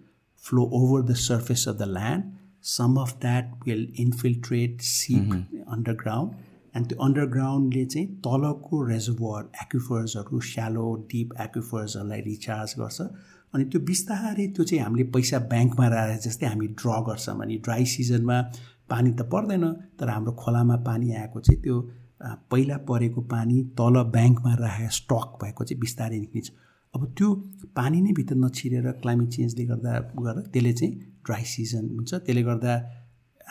[0.44, 2.34] flow over the surface of the land
[2.70, 5.32] some of that will infiltrate seek
[5.68, 12.99] underground and त्यो अन्डरग्राउन्डले चाहिँ तलको रेजर्भर एक्विफर्सहरू स्यालो डिप एक्विफर्सहरूलाई रिचार्ज गर्छ।
[13.57, 17.85] अनि त्यो बिस्तारै त्यो चाहिँ हामीले पैसा ब्याङ्कमा राखेर जस्तै हामी ड्र गर्छौँ अनि ड्राई
[17.95, 18.37] सिजनमा
[18.93, 19.65] पानी त पर्दैन
[19.99, 21.77] तर हाम्रो खोलामा पानी आएको चाहिँ त्यो
[22.53, 26.51] पहिला परेको पानी तल ब्याङ्कमा राखेर स्टक भएको चाहिँ बिस्तारै निक्लिन्छ
[26.95, 27.29] अब त्यो
[27.77, 30.93] पानी नै भित्र नछिरेर क्लाइमेट चेन्जले गर्दा गरेर त्यसले चाहिँ
[31.27, 32.73] ड्राई सिजन हुन्छ। त्यसले गर्दा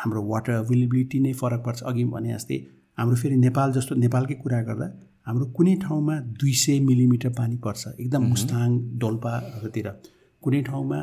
[0.02, 2.58] हाम्रो वाटर अभाइलेबिलिटी नै फरक पर्छ। अघि भने जस्तै
[2.98, 4.88] हाम्रो फेरि नेपाल जस्तो नेपालकै कुरा गर्दा
[5.28, 8.70] हाम्रो कुनै ठाउँमा दुई सय मिलिमिटर पानी पर्छ। एकदम मुस्ताङ
[9.02, 9.88] डोल्पाहरूतिर
[10.44, 11.00] कुनै ठाउँमा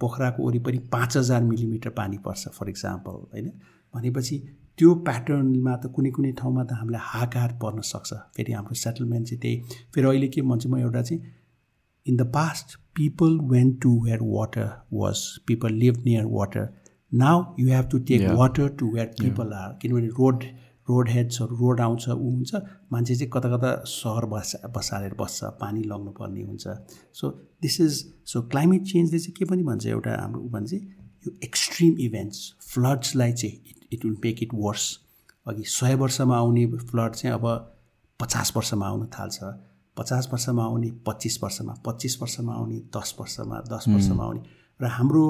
[0.00, 3.48] पोखराको वरिपरि पाँच हजार मिलिमिटर पानी पर्छ फर इक्जाम्पल होइन?
[3.94, 4.36] भनेपछि
[4.78, 9.40] त्यो प्याटर्नमा त कुनै कुनै ठाउँमा त हामीलाई हाकार पर्न सक्छ। फेरि हाम्रो सेटलमेन्ट चाहिँ
[9.42, 9.56] त्यही।
[9.94, 11.20] फेरि अहिले के भन्छु म एउटा चाहिँ
[12.06, 16.64] in the past people went to where water was people live near water
[17.12, 20.44] now you have to take water to where people are किनभने रोड
[20.90, 22.54] रोड हेड्सहरू रोड आउँछ ऊ हुन्छ।
[22.92, 26.64] मान्छे चाहिँ कता कता सहर बस बसालेर बस्छ पानी लग्नु पर्ने हुन्छ।
[27.14, 27.30] So
[27.62, 30.84] this is so climate चेन्जले चाहिँ के पनि भन्छ एउटा हाम्रो भने चाहिँ
[31.26, 32.38] यो एक्सट्रिम इभेन्ट्स
[32.72, 34.86] फ्लड्सलाई चाहिँ it it will make it worse
[35.46, 37.46] अघि सय वर्षमा आउने फ्लड चाहिँ अब
[38.20, 39.38] पचास वर्षमा आउन थाल्छ।
[39.96, 44.40] पचास वर्षमा आउने पच्चिस वर्षमा पच्चिस वर्षमा आउने दस वर्षमा दस वर्षमा आउने।
[44.80, 45.24] र हाम्रो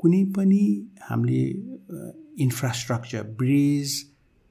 [0.00, 0.62] कुनै पनि
[1.02, 1.42] हामीले
[2.44, 3.92] इन्फ्रास्ट्रक्चर ब्रिज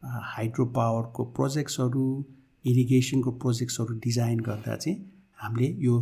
[0.06, 2.06] हाइड्रो पावरको प्रोजेक्ट्सहरू
[2.66, 4.98] इरिगेसनको प्रोजेक्ट्सहरू डिजाइन गर्दा चाहिँ
[5.40, 5.96] हामीले यो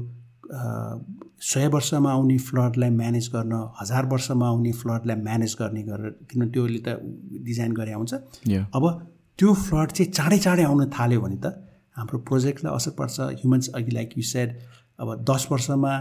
[1.42, 6.80] सय वर्षमा आउने फ्लडलाई म्यानेज गर्न हजार वर्षमा आउने फ्लडलाई म्यानेज गर्ने गरेर किन त्योले
[6.88, 7.00] त
[7.48, 8.14] डिजाइन गरे हुन्छ।
[8.76, 8.84] अब
[9.40, 11.54] त्यो फ्लड चाहिँ चाँडै चाँडै आउन थाल्यो भने त
[11.98, 14.50] हाम्रो प्रोजेक्टलाई असर पर्छ। ह्युमन्स अघि लाइक यु सेड
[15.00, 15.92] अब दस वर्षमा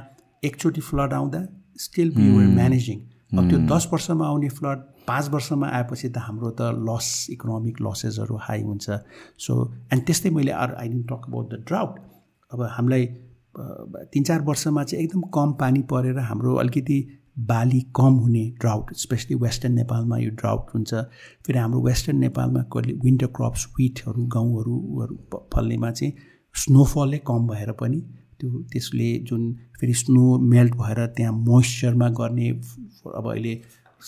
[0.43, 1.41] एकचोटि फ्लड आउँदा
[1.81, 2.99] स्टिल वी वर म्यानेजिङ
[3.33, 4.79] अब त्यो दस वर्षमा आउने फ्लड
[5.09, 8.91] पाँच वर्षमा आएपछि त हाम्रो त लस इकोनोमिक लसेसहरू हाई हुन्छ।
[9.39, 9.53] सो
[9.93, 11.99] एन्ड त्यस्तै मैले or I didn't talk about the drought
[12.51, 13.07] अब हामीलाई
[14.13, 16.99] तिन चार वर्षमा चाहिँ एकदम कम पानी परेर हाम्रो अलिकति
[17.49, 20.95] बाली कम हुने ड्राउट स्पेसली वेस्टर्न नेपालमा यो ड्राउट हुन्छ।
[21.47, 25.07] फेरि हाम्रो वेस्टर्न नेपालमा कहिले विन्टर क्रप्स विटहरू गहुँहरू
[25.55, 26.13] फल्नेमा चाहिँ
[26.55, 28.03] स्नोफलले कम भएर पनि
[28.43, 29.43] त्यो त्यसले जुन
[29.81, 30.23] फेरि स्नो
[30.53, 33.55] मेल्ट भएर त्यहाँ मोइस्चरमा गर्ने अब अहिले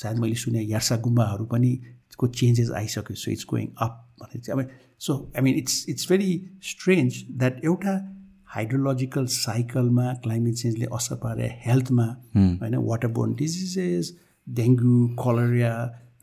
[0.03, 1.71] सायद मैले सुने यार्सा गुम्बाहरू पनि
[2.19, 4.71] को चेन्जेस आइसक्यो सो इट्स गोइङ अप भनेर चाहिँ। अब
[5.07, 6.31] so I mean it's it's very
[6.63, 7.95] strange that एउटा
[8.55, 12.07] हाइड्रोलोजिकल साइकलमा क्लाइमेट चेन्जले असर पारे हेल्थमा
[12.37, 14.13] होइन वाटर बोर्न डिजिजेस
[14.47, 15.73] डेङ्गु कलरिया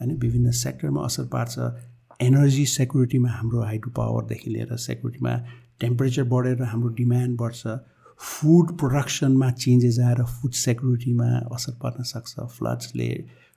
[0.01, 1.55] होइन विभिन्न सेक्टरमा असर पार्छ।
[2.21, 5.33] एनर्जी सेक्युरिटीमा हाम्रो हाइड्रो पावरदेखि लिएर सेक्युरिटीमा
[5.81, 7.61] टेम्परेचर बढेर हाम्रो डिमान्ड बढ्छ।
[8.21, 13.09] फुड प्रोडक्सनमा चेन्जेस आएर फुड सेक्युरिटीमा असर पर्न सक्छ फ्लड्सले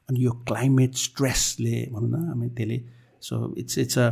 [0.08, 2.80] अनि यो क्लाइमेट स्ट्रेसले भनौँ न हामी त्यसले
[3.22, 4.08] so it's it's a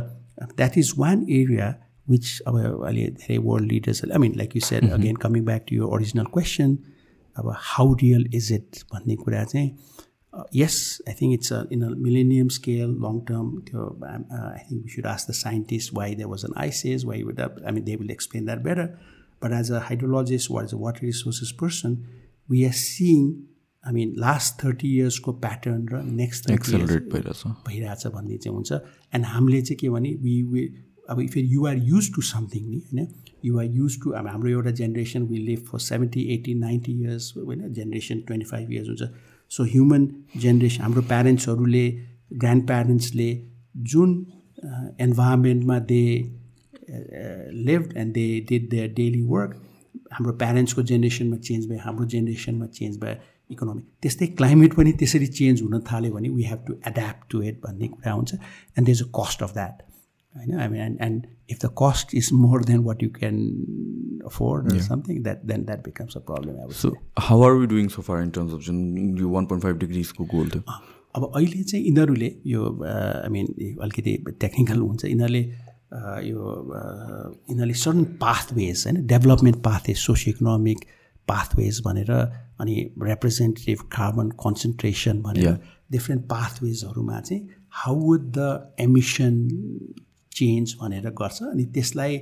[0.57, 1.73] that is one area
[2.07, 5.75] which अब अहिले धेरै world लिडर्सहरूले I mean like you said again coming back to
[5.75, 6.77] यो ओरिजिनल क्वेसन
[7.35, 9.69] अब हाउ रियल इज इट भन्ने कुरा चाहिँ
[10.55, 10.77] यस
[11.07, 15.07] I think it's a in a millennium scale long term त्यो I think we should
[15.07, 18.45] ask the scientist why there was an ice age why would I mean they will explain
[18.45, 18.87] that better
[19.43, 21.97] but as a hydrologist वा as a water resources person
[22.49, 23.33] we are seeing
[23.83, 28.71] I mean last thirty इयर्सको pattern र next accelerate भइरहेछ। भइरहेछ भन्ने चाहिँ हुन्छ।
[29.13, 30.65] And हामीले चाहिँ के भने वी वी
[31.09, 33.07] अब if you are used to something नि होइन
[33.45, 37.33] यु आर युज टु अब हाम्रो एउटा generation will live for seventy eighty ninety years
[37.37, 39.09] होइन जेनेरेसन ट्वेन्टी फाइभ इयर्स हुन्छ।
[39.51, 41.85] सो ह्युमन जेनेरेसन हाम्रो प्यारेन्ट्सहरूले
[42.43, 43.27] ग्रान्ड प्यारेन्ट्सले
[43.91, 44.15] जुन
[45.01, 46.03] इन्भाइरोमेन्टमा they
[47.67, 49.61] live and they did their daily work
[50.13, 53.15] हाम्रो प्यारेन्ट्सको जेनेरेसनमा चेन्ज भयो हाम्रो जेनेरेसनमा चेन्ज भयो
[53.51, 57.59] इकोनोमी त्यस्तै क्लाइमेट पनि त्यसरी चेन्ज हुन थाल्यो भने we have to adapt to it
[57.65, 58.33] भन्ने कुरा हुन्छ.
[58.33, 59.81] And there's a cost of that
[60.33, 60.53] होइन?
[60.59, 63.35] I mean and and if the cost is more than what you can
[64.25, 68.01] afford something that then that becomes a problem अब so how are we doing so
[68.01, 68.79] far in terms of जुन
[69.19, 70.63] यो one point five डिग्रिजको goal थियो
[71.15, 73.45] अब अहिले चाहिँ यिनीहरूले यो आई मिन
[73.81, 75.43] अलिकति टेक्निकल हुन्छ। यिनीहरूले
[75.93, 76.41] यो
[77.49, 80.85] यिनीहरूले सर्टन पाथवेज होइन development pathways socio economic
[81.27, 82.11] pathways भनेर
[82.61, 85.59] अनि रिप्रेजेन्टेटिभ कार्बन कन्सन्ट्रेसन भनेर
[85.91, 87.41] डिफ्रेन्ट पाथवेजहरूमा चाहिँ
[87.81, 89.35] how would the emission
[90.31, 92.17] change भनेर गर्छ अनि त्यसलाई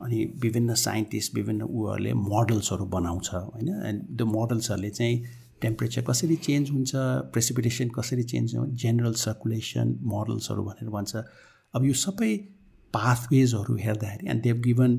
[0.00, 5.22] अनि विभिन्न साइन्टिस्ट विभिन्न उहरूले मोडल्सहरू बनाउँछ होइन एन्ड द मोडल्सहरूले चाहिँ
[5.62, 6.92] टेम्परेचर कसरी चेन्ज हुन्छ
[7.32, 11.16] प्रेसिपिटेसन कसरी चेन्ज हुन्छ जेनरल सर्कुलेसन मोडल्सहरू भनेर भन्छ।
[11.74, 12.32] अब यो सबै
[12.94, 14.96] पाथवेजहरू हेर्दाखेरि एन्ड देव गिभन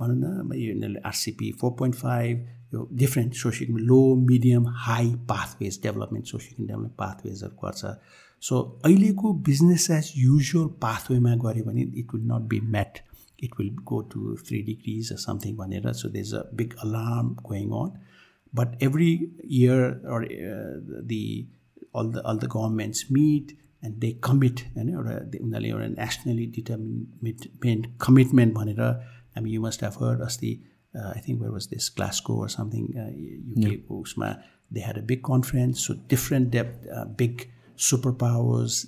[0.00, 6.26] भनौँ न यो आरसिपी फोर पोइन्ट फाइभ यो different social low medium high pathways development
[6.26, 7.94] social development पाथवेजहरू गर्छ
[8.42, 12.98] सो अहिलेको बिजनेस एज युजुअल पाथवेमा गऱ्यो भने it will not be met
[13.44, 17.70] it will go to three degrees something भनेर so they is a big alarm going
[17.80, 17.98] on
[18.52, 19.10] but every
[19.50, 19.82] year
[20.14, 20.26] or
[21.12, 21.24] the
[21.96, 25.14] all the all the governments meet and they commit होइन एउटा
[25.44, 28.80] उनीहरूले एउटा nationally determined commitment भनेर
[29.36, 30.52] हामी you must heard अस्ति
[30.96, 34.28] I think where was this क्लासको something युकेको उसमा
[34.72, 36.80] they had a big conference so different डेप
[37.18, 37.46] बिग
[37.78, 38.86] सुपर पावर्स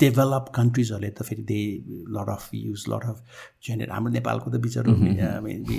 [0.00, 1.60] डेभलप कन्ट्रिजहरूले त फेरि they
[2.16, 3.22] lot of use lot of
[3.68, 4.92] generate हाम्रो नेपालको त बिचरा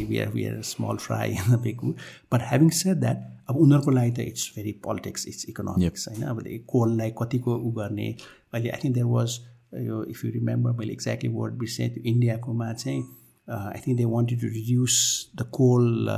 [0.09, 1.85] we are we are small fry big
[2.33, 6.23] but having said that अब उनीहरूको लागि त it's very politics it's economics होइन?
[6.23, 8.07] अब कोललाई कतिको उ गर्ने?
[8.53, 9.39] अहिले आई थिङ्क देयर वाज
[9.81, 13.03] यो इफ यु रिमेम्बर मैले एक्ज्याक्टली वर्ड बिर्सेँ त्यो इन्डियाकोमा चाहिँ
[13.47, 14.95] I think they wanted to reduce
[15.35, 16.09] the coal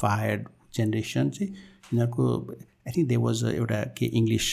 [0.00, 2.24] fired generation चाहिँ यिनीहरूको
[2.88, 4.46] आई थिङ्क दे वाज एउटा के English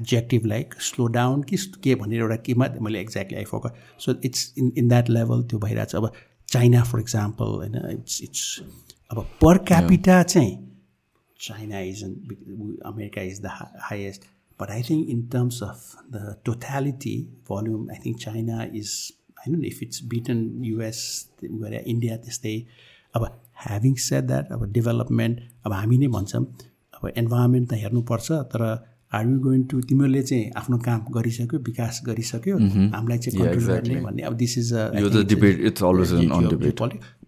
[0.00, 3.72] objective like slow down कि के भनेर एउटा केमा मैले exactly I folk
[4.06, 6.12] so it's in in that level त्यो भइरहेको छ अब
[6.48, 8.46] चाइना फर इक्जाम्पल होइन इट्स इट्स
[9.10, 10.52] अब पर क्यापिटा चाहिँ
[11.40, 12.18] isn't,
[12.84, 13.50] America is the
[13.88, 14.26] highest.
[14.58, 19.60] But I think in terms of the totality volume, I think China is, I don't
[19.60, 22.54] know if it's beaten US, India त्यस्तै
[23.14, 23.24] अब
[23.64, 26.44] having said that अब development अब हामी नै भन्छौँ
[27.16, 28.62] environment त हेर्नुपर्छ तर
[29.12, 34.00] आर यु गोइङ टु तिमीहरूले चाहिँ आफ्नो काम गरिसक्यो विकास गरिसक्यो हामीलाई चाहिँ कन्ट्रोल गर्ने
[34.04, 34.88] भन्ने। अब this is a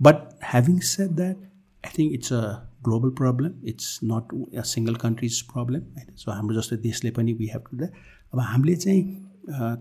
[0.02, 1.36] but having said that
[1.84, 2.42] I think it's a
[2.88, 7.50] global problem it's not a single countries problem होइन सो हाम्रो जस्तो देशले पनि वी
[7.54, 7.88] हेभ टु द
[8.32, 9.02] अब हामीले चाहिँ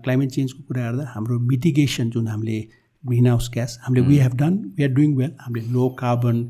[0.04, 2.60] क्लाइमेट चेन्जको कुरा गर्दा हाम्रो मिटिगेसन जुन हामीले
[3.04, 6.40] ग्रिन हाउस ग्यास हामीले we have done we are doing well हामीले low carbon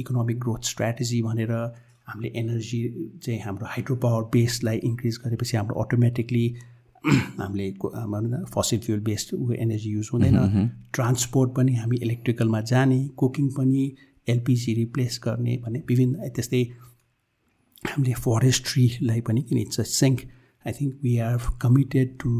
[0.00, 1.52] economic growth strategy भनेर
[2.06, 2.80] हामीले एनर्जी
[3.24, 6.46] चाहिँ हाम्रो हाइड्रो पावर बेसलाई इन्क्रिज गरेपछि हाम्रो अटोमेटिकली
[7.38, 13.48] हामीले भनौँ न fossil fuel based energy use हुँदैन। ट्रान्सपोर्ट पनि हामी इलेक्ट्रिकलमा जाने कुकिङ
[13.50, 13.84] पनि
[14.28, 16.62] एलपिजी रिप्लेस गर्ने भने विभिन्न त्यस्तै
[17.84, 20.20] हामीले फरेस्ट्रीलाई पनि किन it's a sink
[20.66, 22.30] I think we are committed to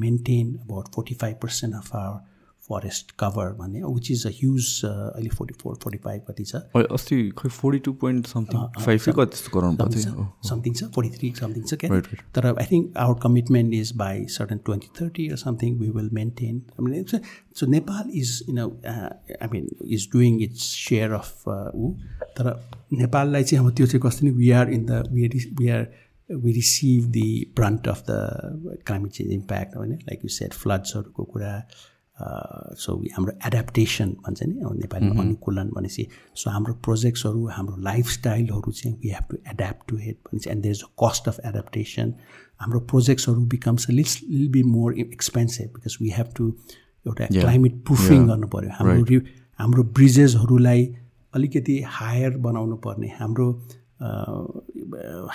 [0.00, 2.18] maintain about forty five percent of our
[2.68, 6.54] forest cover भन्ने विच इज अ ह्युज अहिले फोर्टी फोर फोर्टी फाइभ कति छ।
[6.92, 9.00] अस्ति खै forty two point something five
[10.48, 12.00] something छ forty three something छ क्या
[12.34, 16.62] तर I think our commitment is by certain twenty thirty something we will maintain
[17.60, 21.92] so Nepal is in I mean is doing it's share of ऊ
[22.38, 22.52] तर
[22.92, 25.86] नेपाललाई चाहिँ अब त्यो चाहिँ कस्तो नि we are in the we we are
[26.30, 29.92] we receive the brunt of the climate change impact होइन?
[29.92, 31.52] लाइक यु सेट फ्लड्सहरूको कुरा
[32.20, 36.06] सो हाम्रो एड्याप्टेसन भन्छ नि नेपालीमा अनुकूलन भनेपछि
[36.42, 40.74] सो हाम्रो प्रोजेक्ट्सहरू हाम्रो लाइफस्टाइलहरू चाहिँ we have to adapt to heat भनेपछि and there
[40.74, 42.14] is a cost of adaptation
[42.60, 46.52] हाम्रो प्रोजेक्ट्सहरू बिकम्स अ लिट्स लिल bit more expensive because we have to
[47.06, 49.20] एउटा क्लाइमेट प्रुफिङ गर्नु पऱ्यो। हाम्रो
[49.58, 50.84] हाम्रो ब्रिजेसहरूलाई
[51.34, 53.46] अलिकति हायर बनाउनु पर्ने। हाम्रो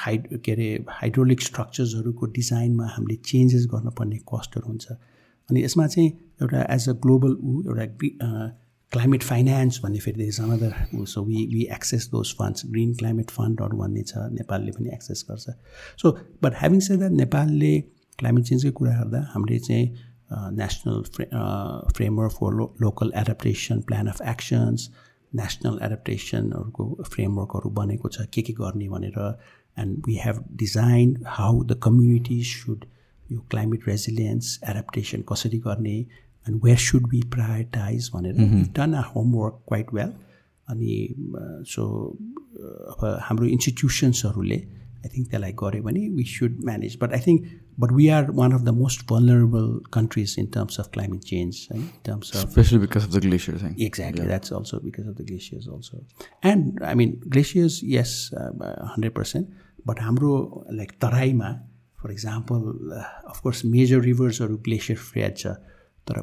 [0.03, 4.87] हाइड के अरे हाइड्रोलिक स्ट्रक्चर्सहरूको डिजाइनमा हामीले चेन्जेस गर्नुपर्ने कस्टहरू हुन्छ।
[5.49, 6.09] अनि यसमा चाहिँ
[6.41, 7.85] एउटा एज अ ग्लोबल ऊ एउटा
[8.91, 13.77] क्लाइमेट फाइनेन्स भन्ने फेरि is another so we we access those funds green climate फन्डहरू
[13.77, 15.55] भन्ने छ नेपालले पनि एक्सेस गर्छ।
[16.01, 16.11] So
[16.43, 17.73] but having said that नेपालले
[18.19, 19.87] क्लाइमेट चेन्जकै कुरा गर्दा हामीले चाहिँ
[20.59, 21.25] national fra
[21.95, 24.89] framework for local adaptation plan of actions
[25.33, 29.19] national एडप्टेसनहरूको फ्रेमवर्कहरू बनेको छ। के के गर्ने भनेर।
[29.79, 32.85] And we have design how the community should
[33.31, 35.97] यो क्लाइमेट रेजिलियन्स एडप्टेसन कसरी गर्ने
[36.47, 38.35] and where should be prioritize भनेर
[38.77, 40.13] done our homework quite well
[40.69, 40.93] अनि
[41.73, 41.89] सो
[42.93, 44.61] अब हाम्रो इन्स्टिट्युसन्सहरूले
[45.05, 47.47] आई थिङ्क त्यसलाई गऱ्यो भने we should manage but I think
[47.79, 51.81] but we are one of the most vulnerable countries in terms of climate change, right?
[51.81, 53.75] in terms of Especially because of the glacier thing.
[53.87, 54.27] Exactly.
[54.31, 56.01] That's also because of the glaciers also.
[56.43, 58.51] And I mean, glaciers, yes, uh,
[58.97, 59.51] 100%.
[59.85, 60.31] But hamro,
[60.81, 60.93] like
[62.05, 65.35] Of course, major rivers are glacier fed.
[65.37, 65.55] छ
[66.07, 66.15] तर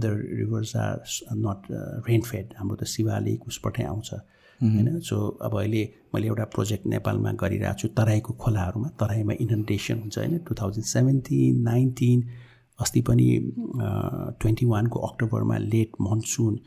[0.00, 0.10] the
[0.40, 2.54] rivers are s- not uh, rain fed.
[2.58, 4.10] हाम्रो त शिवालिक उसबाटै आउँछ।
[4.62, 5.00] होइन?
[5.00, 5.82] So अब अहिले
[6.14, 10.38] मैले एउटा प्रोजेक्ट नेपालमा गरिरहेको छु तराईको खोलाहरूमा। तराईमा इनन्डेसन हुन्छ होइन?
[10.38, 12.18] टु थाउजन्ड सेभेन्टिन नाइन्टिन
[12.80, 13.26] अस्ति पनि
[14.40, 16.60] ट्वेन्टी वानको अक्टोबरमा लेट मनसुन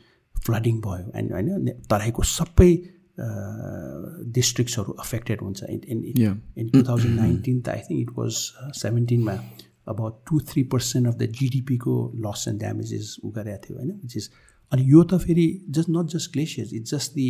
[0.46, 1.68] फ्लडिङ भयो। एन्ड होइन?
[1.90, 2.70] तराईको सबै
[3.18, 5.62] डिस्ट्रिक्ट्सहरू अफेक्टेड हुन्छ.
[5.62, 6.34] In Yeah.
[6.58, 8.32] In two thousand nineteen त आई थिङ्क इट वाज
[8.80, 9.32] सेभेन्टिनमा
[9.88, 9.98] अब
[10.28, 11.94] two three percent of the जिडिपीको
[12.26, 13.90] loss and damages उ गरेको थियो होइन?
[14.02, 14.30] विच इज
[14.72, 17.28] अनि यो त फेरि just not just glaciers it's just the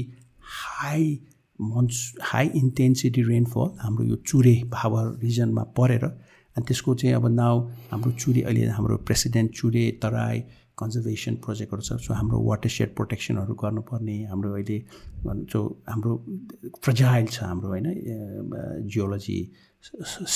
[0.59, 1.18] high
[1.59, 7.61] months high intensity rainfall हाम्रो यो चुरे भावर रिजनमा परेर अनि त्यसको चाहिँ अब नाउ
[7.91, 10.43] हाम्रो चुरे अहिले हाम्रो प्रेसिडेन्ट चुरे तराई
[10.82, 14.78] कन्जर्भेसन प्रोजेक्टहरू छ सो हाम्रो वाटर सेड प्रोटेक्सनहरू गर्नुपर्ने हाम्रो अहिले
[15.52, 16.16] जो हाम्रो
[16.84, 17.86] फ्रजाइल छ हाम्रो होइन
[18.94, 19.38] जियोलोजी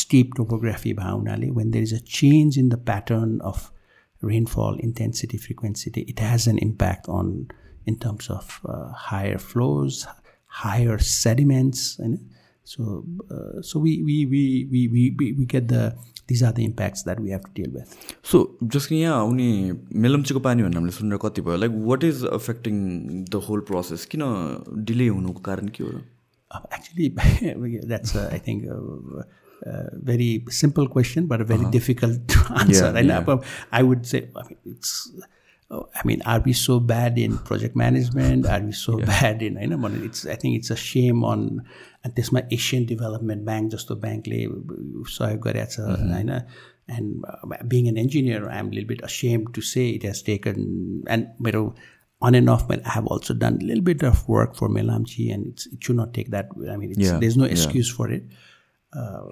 [0.00, 3.70] स्टिप टोपोग्राफी भए हुनाले when there is a change in the pattern of
[4.22, 7.48] it has an impact on
[7.86, 10.06] in terms of uh, higher flows
[10.46, 12.18] higher sediments and
[12.64, 15.96] so uh, so we we, we we we we we get the
[16.30, 17.98] these are the impacts that we have to deal with
[18.30, 18.44] so
[18.76, 19.50] जसको यहाँ आउने
[20.06, 22.80] मेलम्चीको पानी भन्ने हामीले सुनेर कति भयो like what is affecting
[23.34, 24.24] the whole process किन
[24.90, 26.02] डिले हुनुको कारण के हो र
[26.50, 27.14] Uh, actually,
[27.86, 29.22] that's uh, I think uh,
[29.70, 32.86] uh, very simple question, but a very difficult to answer.
[32.86, 33.24] Yeah, and yeah.
[33.26, 33.38] uh,
[33.70, 35.12] I would say, I mean, it's.
[35.70, 38.46] oh, I mean, are we so bad in project management?
[38.46, 39.58] Are we so bad in?
[39.58, 40.26] I know, it's.
[40.26, 41.62] I think it's a shame on.
[42.03, 46.45] And this my Asian Development Bank, just the bank, सहयोग गरेको छ होइन
[46.87, 51.03] and uh, being an engineer, I'm a little bit ashamed to say it has taken
[51.07, 51.73] and मेरो
[52.21, 55.47] on and off, I have also done a little bit of work for Melamchi, and
[55.47, 56.49] it's, it should not take that.
[56.71, 57.51] I mean, it's, Yeah, there's no yeah.
[57.51, 58.23] excuse for it.
[58.93, 59.25] Uh,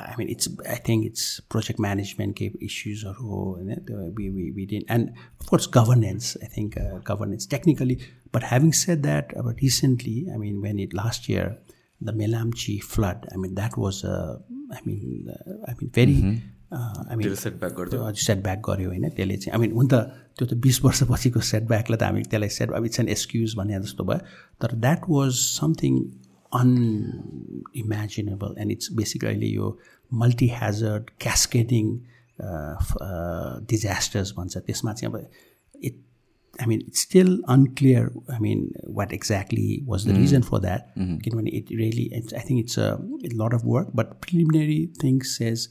[0.00, 0.48] I mean, it's.
[0.68, 5.12] I think it's project management gave issues or होइन, the- we, we we didn't, and
[5.40, 6.36] of course governance.
[6.42, 8.00] I think uh, governance technically,
[8.32, 11.58] but having said that, uh, but recently, I mean, when it last year,
[12.01, 13.27] the Melamchi flood.
[13.33, 14.05] I mean, that was.
[14.05, 16.41] I mean, uh, I mean, very.
[16.71, 17.99] Uh, I mean, त्यसले setback गरिदियो?
[18.11, 19.93] त्यो setback गऱ्यो होइन त्यसले चाहिँ I mean हुन त
[20.37, 24.19] त्यो त बिस वर्षपछिको सेटब्याकलाई त हामी त्यसलाई सेट इट्स एन एक्सक्युज भने जस्तो भयो
[24.61, 25.31] तर that was
[25.61, 25.93] something
[26.61, 29.67] unimaginable and it's basic अहिले यो
[30.21, 31.85] मल्टी ह्याजर्ड क्यास्केडिङ
[33.73, 35.15] डिजास्टर्स भन्छ त्यसमा चाहिँ अब
[35.89, 35.95] it
[36.60, 38.12] I mean, it's still unclear.
[38.32, 40.96] I mean, what exactly was the reason for that?
[40.96, 42.90] Kinnamani, It really, it's, I think it's a,
[43.24, 45.68] a lot of work, but preliminary thing says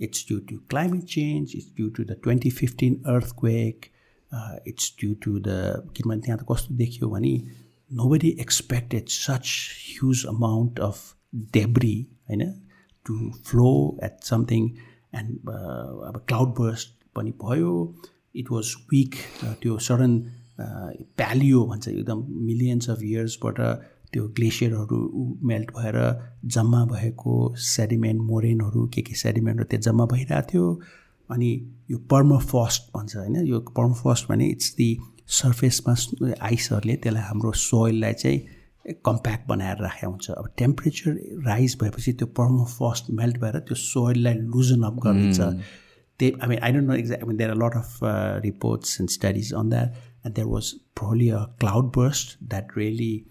[0.00, 1.54] it's due to climate change.
[1.54, 3.92] It's due to the 2015 earthquake.
[4.32, 5.58] Uh, it's due to the
[5.94, 7.34] किनभने त्यहाँ त कस्तो देखियो भने
[7.90, 9.50] nobody expected such
[9.86, 11.14] huge amount of
[11.52, 12.42] debris होइन
[13.06, 14.66] to flow at something
[15.12, 17.94] and uh, अब cloud burst पनि भयो
[18.35, 19.15] it was weak
[19.61, 20.19] त्यो सडन
[20.59, 23.59] प्यालियो भन्छ एकदम मिलियन्स अफ इयर्सबाट
[24.13, 24.99] त्यो ग्लेसियरहरू
[25.47, 25.97] मेल्ट भएर
[26.55, 27.33] जम्मा भएको
[27.65, 30.79] सेडिमेन्ट मोरेनहरू के के सेडिमेन्टहरू त्यो जम्मा भइरहेको थियो।
[31.29, 31.49] अनि
[31.91, 33.35] यो पर्मफस्ट भन्छ होइन?
[33.45, 34.89] यो पर्मफस्ट भने इट्स दि
[35.41, 35.93] सर्फेसमा
[36.41, 38.39] आइसहरूले त्यसलाई हाम्रो सोइललाई चाहिँ
[39.05, 41.11] कम्प्याक्ट बनाएर राखेको हुन्छ। अब टेम्परेचर
[41.47, 45.39] राइज भएपछि त्यो पर्मोफस्ट मेल्ट भएर त्यो सोइललाई लुजन अप गरिदिन्छ।
[46.19, 48.39] They i mean i don't know exactly i mean there are a lot of uh,
[48.43, 53.25] reports and studies on that and there was probably a cloud burst that really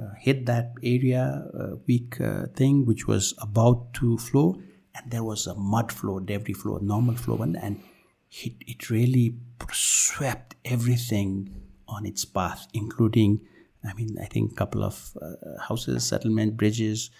[0.00, 4.60] uh, hit that area uh, weak uh, thing which was about to flow
[4.94, 7.80] and there was a mud flow debris flow normal flow and, and
[8.44, 9.36] it, it really
[9.72, 11.48] swept everything
[11.88, 13.40] on its path including
[13.88, 17.10] i mean i think a couple of uh, houses settlement bridges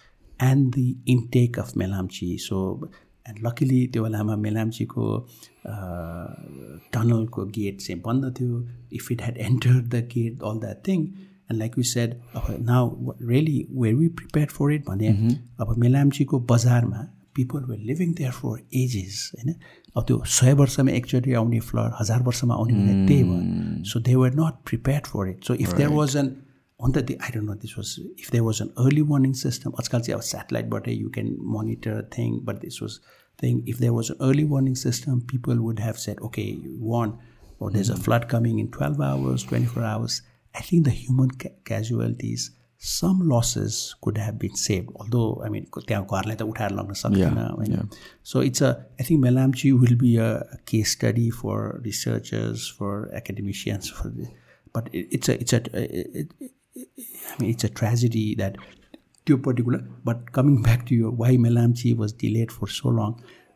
[0.43, 2.39] and the intake of melamchi.
[2.41, 2.91] So
[3.27, 5.05] and luckily त्यो बेलामा मेलाम्चीको
[6.95, 8.67] टनलको gate चाहिँ बन्द थियो.
[8.93, 13.15] If it had entered the gate all that thing and like you said अब now
[13.23, 15.09] really were we prepare for it भने
[15.61, 19.55] अब मेलाम्चीको बजारमा people were living there for ages होइन?
[19.97, 24.15] अब त्यो सय वर्षमा एकचोटि आउने फ्लड हजार वर्षमा आउने भने त्यही भयो। So they
[24.15, 26.35] were not prepare for it so if there was an
[26.82, 30.02] on the I don't know this was if there was an early warning system आजकल
[30.08, 33.00] चाहिँ अब satelliteबाटै you can monitor a thing but this was
[33.44, 37.16] thing if there was an early warning system people would have said okay you warn
[37.60, 40.22] or there's a flood coming in 12 hours 24 hours
[40.56, 44.90] I think the human ca- casualties some losses could have been saved.
[44.96, 47.90] Although, I mean, त्यहाँ घरलाई त उठाएर लग्न सक्दैन होइन
[48.32, 50.30] so it's a I think Melamchi will be a
[50.70, 54.10] case study for researchers for academicians for
[54.78, 55.60] but it's a it's a
[56.77, 58.57] I mean, it's a tragedy that
[59.27, 63.13] त्यो particular but coming back to यो why Melamchi was delayed for so long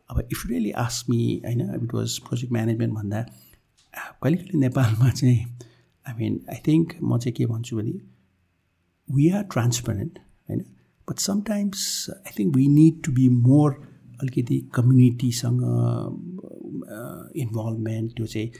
[0.09, 5.39] अब if really ask me होइन it was project management भन्दा कहिले कहिले नेपालमा चाहिँ
[6.05, 7.97] I mean I think म चाहिँ के भन्छु भने
[9.09, 10.63] वी आर ट्रान्सपेरेन्ट होइन?
[11.07, 13.77] But sometimes I think we need to be more
[14.21, 15.61] अलिकति कम्युनिटीसँग
[17.35, 18.51] इन्भल्भमेन्ट त्यो चाहिँ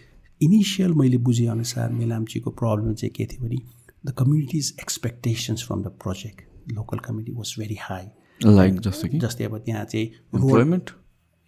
[0.41, 3.65] इनिसियल मैले बुझेअनुसार मेलाम्चीको प्रब्लम चाहिँ के थियो भने
[4.05, 8.05] the communities expectations from the project local community was very high
[8.45, 10.91] like जस्तै कि जस्तै अब त्यहाँ चाहिँ इम्प्लोइमेन्ट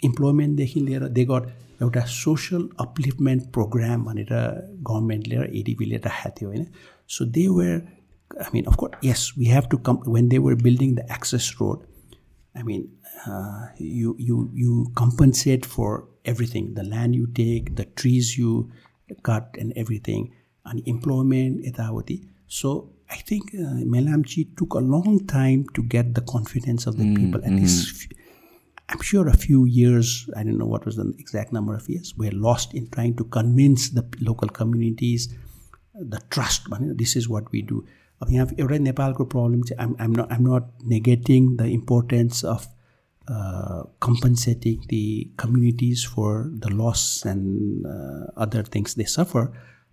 [0.04, 1.50] इम्प्लोइमेन्टदेखि लिएर दे गट
[1.82, 4.34] एउटा सोसल अपलिफ्टमेन्ट प्रोग्राम भनेर
[4.89, 6.68] गभर्मेन्टले र एडिपीले राखेको थियो होइन
[7.18, 7.88] so they were
[8.32, 11.60] I mean, of course, yes, we have to come when they were building the access
[11.60, 11.80] road.
[12.56, 12.89] I mean,
[13.26, 18.72] uh, you you you compensate for everything: the land you take, the trees you
[19.24, 20.34] cut, and everything,
[20.66, 22.20] and employment, etawati.
[22.49, 27.05] So I think uh, Melamchi took a long time to get the confidence of the
[27.05, 28.12] mm, people, and mm.
[28.89, 32.14] I'm sure a few years, I don't know what was the exact number of years,
[32.16, 35.35] were lost in trying to convince the local communities,
[35.95, 36.68] the trust.
[37.03, 37.85] This is what we do.
[38.22, 42.66] अब यहाँ एउटै नेपालको problem चाहिँ I'm I'm not I'm not negating the importance of
[44.07, 45.03] compensating the
[45.41, 47.87] communities for the loss and
[48.47, 49.51] other things they suffer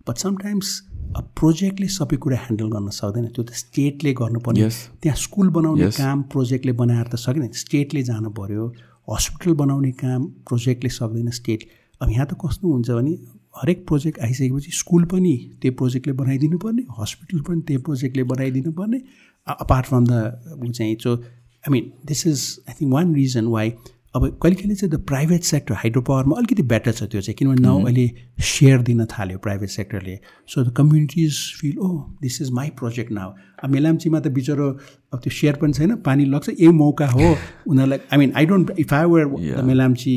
[0.08, 0.80] but sometimes
[1.15, 4.69] प्रोजेक्टले सबै कुरा handle गर्न सक्दैन। त्यो त स्टेटले गर्नुपर्ने।
[5.01, 8.65] त्यहाँ स्कुल बनाउने काम प्रोजेक्टले बनाएर त सकेन। स्टेटले जानु पऱ्यो
[9.07, 11.59] हस्पिटल बनाउने काम प्रोजेक्टले सक्दैन स्टेट
[12.01, 13.13] अब यहाँ त कस्तो हुन्छ भने
[13.57, 18.99] हरेक प्रोजेक्ट आइसकेपछि स्कुल पनि त्यही प्रोजेक्टले बनाइदिनु पर्ने हस्पिटल पनि त्यही प्रोजेक्टले बनाइदिनु पर्ने।
[19.47, 22.39] अपार्ट फ्रम द चाहिँ so I mean this is
[22.69, 23.71] I think one reason why
[24.15, 27.61] अब कहिले कहिले चाहिँ द प्राइभेट सेक्टर हाइड्रो पावरमा अलिकति बेटर छ त्यो चाहिँ किनभने
[27.61, 31.89] नाउ अहिले सेयर दिन थाल्यो private सेक्टरले so the communities feel oh
[32.21, 33.33] this is my project now
[33.63, 34.69] अब मेलाम्चीमा त बिचरो
[35.13, 37.35] अब त्यो सेयर पनि छैन पानी लग्छ यही मौका हो।
[37.67, 40.15] उनीहरूलाई I mean I don't if I were the Melamchi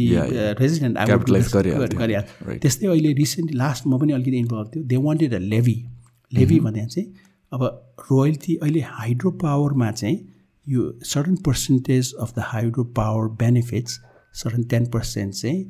[0.61, 5.85] resident I त्यस्तै अहिले रिसेन्टली लास्ट म पनि अलिकति इन्भल्भ थियो। They wanted a levy
[6.33, 7.09] levy भने चाहिँ
[7.53, 7.63] अब
[8.11, 10.30] रोयल्टी अहिले हाइड्रो पावरमा चाहिँ
[10.71, 13.99] यो certain percentage of the hydro power benefits
[14.35, 15.61] certain ten percent चाहिँ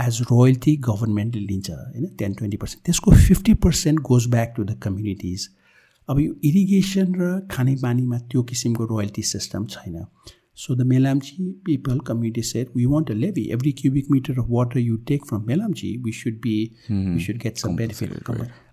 [0.00, 2.06] एज रोयल्टी गभर्मेन्टले लिन्छ होइन?
[2.18, 5.48] टेन ट्वेन्टी पर्सेन्ट त्यसको fifty percent goes back to the communities
[6.08, 10.04] अब यो इरिगेसन र खानेपानीमा त्यो किसिमको रोयल्टी सिस्टम छैन।
[10.56, 14.78] So the Melamchi people community said we want a levy every cubic metre of water
[14.78, 16.58] you take from Melamchi we should be
[16.90, 18.10] we should get some benefit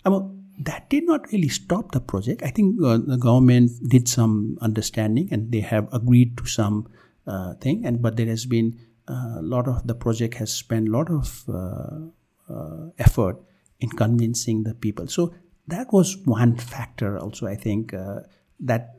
[0.06, 2.43] अब that did not really stop the project.
[2.43, 6.89] I think uh, the government did some understanding and they have agreed to some
[7.27, 7.85] uh, thing.
[7.85, 8.79] And but there has been
[9.09, 13.41] uh, a lot of the project has spent a lot of uh, uh, effort
[13.81, 15.09] in convincing the people.
[15.09, 15.35] So
[15.69, 17.19] that was one factor.
[17.19, 18.21] Also, I think uh,
[18.61, 18.95] that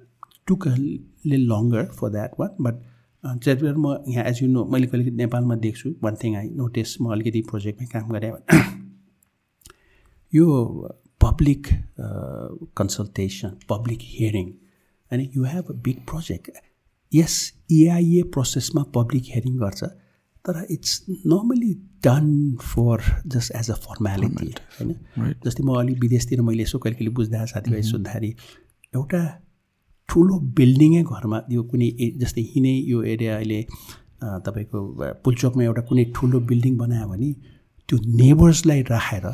[0.46, 0.76] took a
[1.24, 2.56] little longer for that one.
[2.60, 2.84] But
[3.26, 7.12] जति म यहाँ as you know मैले कहिले नेपालमा देख्छु one thing I notice म
[7.12, 8.32] अलिकति प्रोजेक्टमै काम गरेँ
[10.36, 10.46] यो
[11.21, 14.51] public uh, consultation, public hearing,
[15.11, 16.51] and you have a big project.
[17.13, 17.35] Yes,
[17.71, 19.85] EIA प्रोसेसमा पब्लिक हेरिङ गर्छ
[20.45, 21.73] तर it's normally
[22.05, 22.27] done
[22.63, 23.03] for
[23.35, 24.95] just as a formality होइन?
[25.45, 28.31] जस्तै म अलिक विदेशतिर मैले यसो कहिले कहिले बुझ्दा साथीभाइ सोद्धाखेरि
[28.95, 29.23] एउटा
[30.09, 31.91] ठुलो बिल्डिङै घरमा यो कुनै
[32.23, 33.61] जस्तै यहीँ यो एरिया अहिले
[34.47, 34.79] तपाईँको
[35.27, 37.31] पुलचोकमा एउटा कुनै ठुलो बिल्डिङ बनायो भने
[37.89, 39.27] त्यो नेबर्सलाई राखेर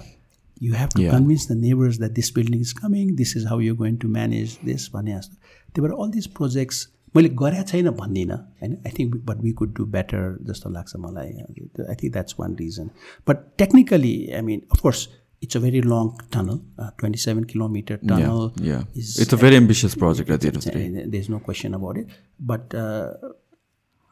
[0.61, 1.11] you have to yeah.
[1.11, 4.57] convince the neighbors that this building is coming this is how you're going to manage
[4.69, 5.35] this भने जस्तो
[5.75, 9.73] त्यही भएर अल दिस प्रोजेक्ट्स मैले गरेको छैन भन्दिनँ होइन I think but we could
[9.77, 12.89] do better जस्तो लाग्छ मलाई I think that's one reason
[13.29, 15.07] but technically I mean of course
[15.45, 18.53] it's a very long tunnel, uh, 27 kilometer tunnel.
[18.57, 18.83] Yeah, yeah.
[18.93, 21.05] Is, it's a very ambitious project at the end of the day.
[21.07, 22.07] There's no question about it.
[22.39, 23.13] But uh,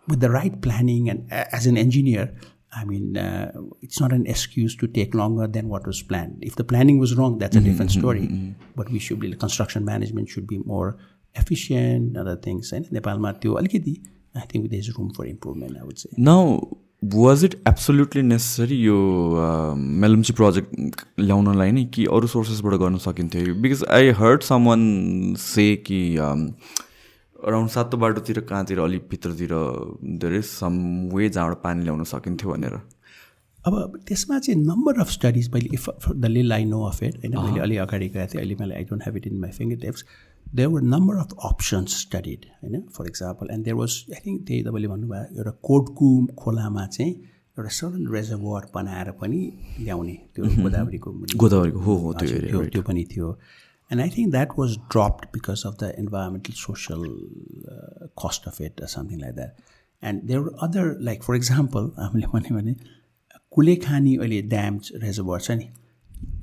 [0.08, 2.34] with the right planning and as an engineer,
[2.77, 3.53] I mean, uh,
[3.83, 6.39] it's not an excuse to take longer than what was planned.
[6.43, 8.23] If the planning was wrong, that's a mm-hmm, different story.
[8.23, 8.73] Mm-hmm, mm-hmm.
[8.77, 10.97] But we should be, construction management should be more
[11.35, 12.73] efficient, other things.
[12.73, 13.27] And Nepal
[14.37, 16.11] I think there's room for improvement, I would say.
[16.17, 16.69] Now,
[17.13, 18.97] was it absolutely necessary यो
[19.77, 26.01] Melamchi project ल्याउनलाई नै कि अरू सोर्सेसबाट गर्न सकिन्थ्यो because I heard someone say कि
[27.45, 29.55] around सातो बाटोतिर कहाँतिर अलिक भित्रतिर
[30.19, 30.75] धेरै सम
[31.15, 32.77] वे जहाँबाट पानी ल्याउन सकिन्थ्यो भनेर।
[33.65, 33.75] अब
[34.07, 37.61] त्यसमा चाहिँ नम्बर अफ स्टडिज मैले इफ द लिल आई नो अफ इट होइन मैले
[37.61, 40.05] अलि अगाडि गएको थिएँ अहिले मैले I don't have it in my fingertips
[40.55, 44.63] there were number of options studied होइन for example and there was I think त्यही
[44.63, 47.13] तपाईँले भन्नुभयो एउटा कोटकु खोलामा चाहिँ
[47.57, 49.41] एउटा सडन रेजर्भर बनाएर पनि
[49.81, 53.29] ल्याउने त्यो गोदावरीको गोदावरीको हो हो त्यो त्यो
[53.91, 57.07] त्यो पनि थियो and I think that was dropped because of the environmental social
[58.25, 59.63] cost of it something like that
[60.03, 62.77] and there other like for example हामीले भन्यो भने
[63.53, 65.73] कुलेखानी अहिले ड्याम रेजर्भर छ नि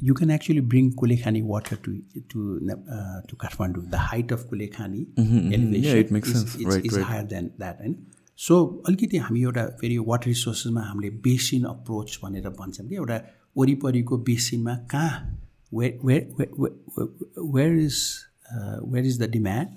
[0.01, 1.91] you can actually bring Kulekhani water to
[2.29, 3.89] to uh, to Kathmandu.
[3.91, 6.55] The height of Kulekhani Mm-hmm, elevation Yeah, it makes is, sense.
[6.55, 7.05] It's, Right, is right.
[7.05, 7.77] higher than that.
[7.81, 7.95] होइन
[8.39, 13.21] so अलिकति हामी एउटा फेरि water रिसोर्सेसमा हामीले basin approach भनेर भन्छौँ कि एउटा
[13.57, 15.40] वरिपरिको बेसिनमा कहाँ
[15.73, 18.01] way where is
[18.85, 19.69] where is the demand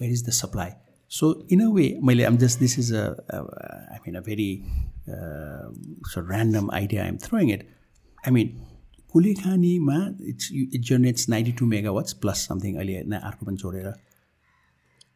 [0.00, 0.70] where is the supply
[1.10, 4.50] so in a way मैले आम just this is a I mean a very
[6.12, 7.68] so random idea I'm throwing it
[8.24, 8.56] I mean
[9.14, 13.92] कुलेखानीमा it's it generates ninety two megawatts plus something अहिले न अर्को पनि जोडेर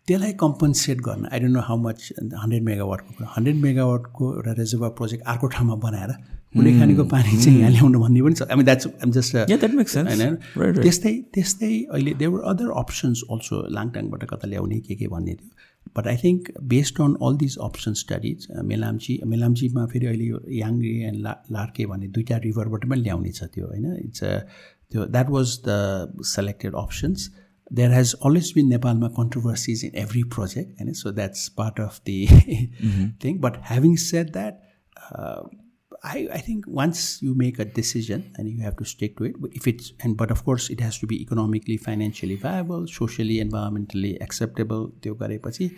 [0.08, 5.24] त्यसलाई compensate गर्न I don't know how much hundred मेगावाटको hundred मेगावाटको एउटा reservoir project
[5.32, 6.12] अर्को ठाउँमा बनाएर
[6.54, 9.36] कुलेखानीको पानी चाहिँ यहाँ ल्याउनु भन्ने पनि छ। I mean that's I'm just.
[10.08, 10.36] होइन.
[10.82, 15.50] त्यस्तै त्यस्तै अहिले देवर अदर अप्सन्स अल्सो लाङटाङबाट कता ल्याउने के के भन्ने थियो।
[15.96, 16.40] But I think
[16.70, 21.86] based on all these option studies Melamchi मेलाम्चीमा फेरि अहिले यो याङ्गे एन्ड ला लार्के
[21.92, 24.32] भन्ने दुइटा रिभरबाट पनि ल्याउने छ त्यो होइन। इट्स अ
[24.90, 27.30] त्यो that was the selected options
[27.70, 32.18] there has always been नेपालमा कन्ट्रोभर्सिज इन एभ्री प्रोजेक्ट होइन। So that's part of the
[33.24, 34.54] thing but having said that
[36.04, 39.40] I, I think once you make a decision and you have to stick to it,
[39.40, 43.40] but if it's and but of course it has to be economically, financially viable, socially,
[43.40, 44.84] environmentally acceptable.
[45.02, 45.70] त्यो गरेपछि।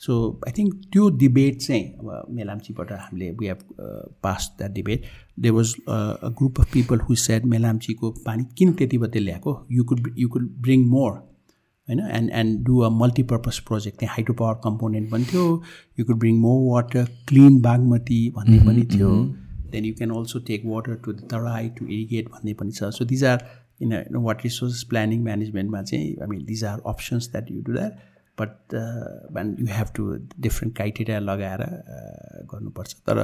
[0.00, 3.62] So I think त्यो debate चाहिँ अब मेलाम्चीबाट हामीले we have
[4.22, 5.06] pass that debate
[5.40, 9.66] they was a group of people who said मेलाम्चीको पानी किन त्यति मात्रै ल्याएको?
[9.72, 12.00] You could you could bring more होइन?
[12.00, 15.44] And and do a multipurpose project त्यहाँ हाइड्रो पावर कम्पोनेन्ट पनि थियो।
[15.98, 19.12] You could bring more water clean Bagmati भन्ने पनि थियो।
[19.70, 22.90] Then you can also take water to the Terai to irrigate भन्ने पनि छ.
[22.98, 23.48] So these are
[23.82, 28.06] in water resource planning म्यानेजमेन्टमा चाहिँ I mean these are options that you do that
[28.38, 28.74] but
[29.60, 30.04] you have to
[30.40, 32.94] different criteria लगाएर uh, गर्नुपर्छ.
[33.08, 33.18] तर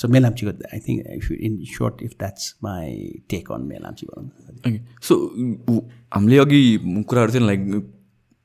[0.00, 2.96] so मेलाम्चीको I think if in short if that's my
[3.30, 4.72] take on Melamchi भनौँ
[5.70, 5.82] w-
[6.14, 6.60] हामीले अघि
[7.08, 7.66] कुराहरू थियो like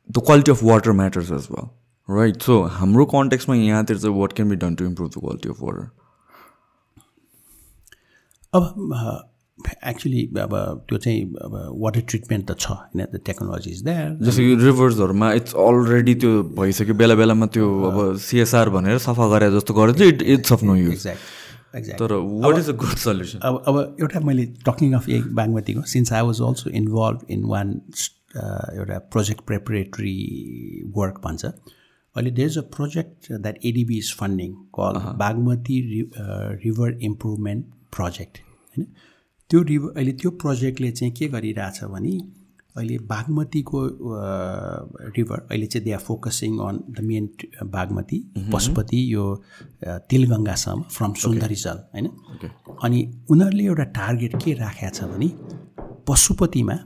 [0.10, 1.68] the quality of water matters as well
[2.10, 5.62] right so हाम्रो कन्टेक्समा यहाँतिर चाहिँ what can be done to improve the quality of
[5.62, 5.90] water
[8.56, 8.64] अब
[9.88, 10.54] एक्चुली अब
[10.90, 13.06] त्यो चाहिँ अब वाटर ट्रिटमेन्ट त छ होइन?
[13.14, 18.18] द टेक्नोलोजी इज देयर जस्तो कि रिभर्सहरूमा इट्स अलरेडी त्यो भइसक्यो। बेला बेलामा त्यो अब
[18.22, 21.08] सिएसआर भनेर सफा गरे जस्तो गरेर चाहिँ it it's of no use
[22.00, 26.14] तर what is a good solution अब अब एउटा मैले talking of a बागमतीको since
[26.14, 27.72] I was also involve in one
[28.36, 30.18] एउटा प्रोजेक्ट प्रेपरेटरी
[30.98, 35.80] वर्क भन्छ। अहिले there is a project that ADB is funding call Bagmati
[36.66, 37.66] river improvement
[37.96, 38.86] project होइन?
[39.50, 42.14] त्यो river अहिले त्यो प्रोजेक्टले चाहिँ के गरिरहेछ भने
[42.76, 43.80] अहिले बागमतीको
[45.18, 47.26] रिभर अहिले चाहिँ they are focusing on the main
[47.70, 48.20] Bagmati
[48.54, 49.26] Pashupati यो
[50.10, 52.08] तिलगङ्गासम्म फ्रम सुन्दरी जल होइन?
[52.84, 55.28] अनि उनीहरूले एउटा टार्गेट के राखेको छ भने
[56.08, 56.78] पशुपतिमा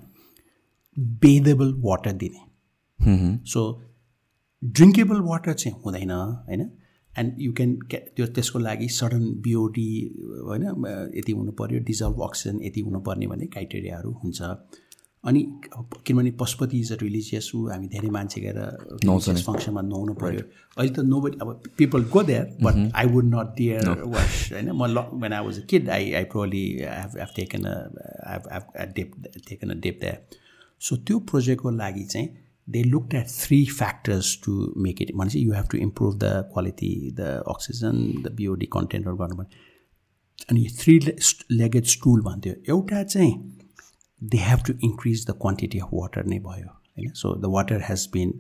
[1.24, 2.42] बेदेबल वाटर दिने।
[3.46, 3.62] सो
[4.64, 6.62] ड्रिङ्केबल वाटर चाहिँ हुँदैन होइन?
[7.20, 9.90] एन्ड यु क्यान त्यो त्यसको लागि सडन बिओडी
[10.48, 10.64] होइन
[11.18, 14.42] यति हुनु पऱ्यो डिजल्भ अक्सिजन यति हुनुपर्ने भन्ने क्राइटेरियाहरू हुन्छ।
[15.24, 15.42] अनि
[16.06, 18.58] किनभने पशुपति इज अ रिलिजियस ऊ हामी धेरै मान्छे गएर
[19.04, 20.44] रिलिजियस फङ्सनमा नुहाउनु पऱ्यो
[20.78, 24.86] अहिले त नो अब people go there but I would not dare wash होइन। म
[24.86, 29.10] ल when I was a kid I I probably have have taken a dip
[29.50, 30.38] taken a dip there
[30.82, 32.28] so त्यो प्रोजेक्टको लागि चाहिँ
[32.68, 36.94] they looked at three factors to make it भनेपछि you have to improve the quality
[37.12, 39.66] the oxygen the BOD कन्टेन्टहरू गर्नुपर्ने
[40.50, 41.00] अनि three
[41.54, 43.34] legged stool भन्थ्यो एउटा चाहिँ
[44.22, 48.08] they have to increase the quantity of water नै भयो होइन so the water has
[48.14, 48.34] been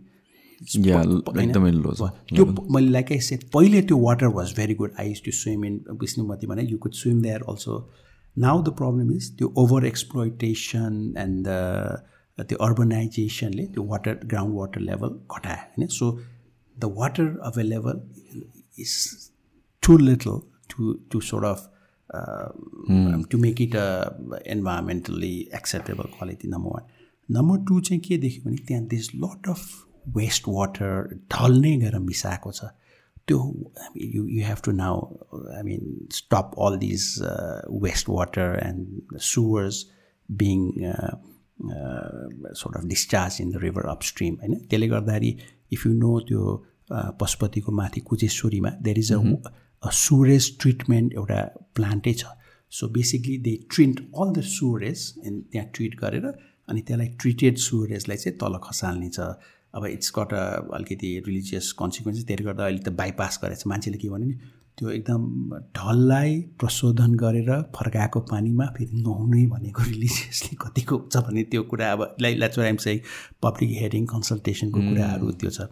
[0.61, 1.01] या
[1.41, 5.09] एकदमै लो छ त्यो मैले लाइक आई सेट पहिले त्यो water was very good I
[5.09, 7.79] use to swim in Bishnumati भने you could swim there also
[8.35, 12.05] now the problem is त्यो ओभर एक्सप्लोइटेसन एन्ड द
[12.43, 15.87] त्यो अर्बनाइजेसनले त्यो वाटर ग्राउन्ड वाटर लेभल घटायो होइन?
[15.87, 16.05] So
[16.75, 18.01] the water available
[18.79, 18.93] is
[19.83, 20.39] too little
[20.71, 21.59] to to sort of
[23.31, 23.87] to make it a
[24.55, 26.83] environmentally acceptable quality number one
[27.29, 29.61] number two चाहिँ के देख्यो भने त्यहाँ this lot of
[30.17, 32.65] waste water ढल्ने गरेर मिसाएको छ।
[33.27, 33.37] त्यो
[33.97, 35.01] you you have to now
[35.55, 37.07] I mean stop all these
[37.83, 39.85] waste water and sewers
[40.29, 40.59] being
[41.61, 44.53] sort of discharge in the river upstream होइन?
[44.69, 45.31] त्यसले गर्दाखेरि
[45.73, 46.41] इफ यु नो त्यो
[47.21, 51.39] पशुपतिको माथि कुचेश्वरीमा देयर इज अ सुरेज ट्रिटमेन्ट एउटा
[51.75, 52.25] प्लान्टै छ।
[52.71, 56.25] So basically they treat all the Suraj and त्यहाँ ट्रिट गरेर
[56.69, 59.19] अनि त्यसलाई ट्रिटेड सुरेजलाई चाहिँ तल खसाल्ने छ
[59.73, 64.09] अब इट्स गट अलिकति रिलिजियस कन्सिक्वेन्स त्यसले गर्दा अहिले त बाइपास गरेको छ मान्छेले के
[64.09, 64.35] भन्यो नि
[64.79, 65.21] त्यो एकदम
[65.77, 72.01] ढललाई प्रशोधन गरेर फर्काएको पानीमा फेरि नुहाउने भनेको रिलिजियसली कतिको छ भने त्यो कुरा अब
[72.21, 72.99] लाइक चोराइम चाहिँ
[73.43, 75.69] पब्लिक हेयरिङ कन्सल्टेसनको कुराहरू त्यो छ।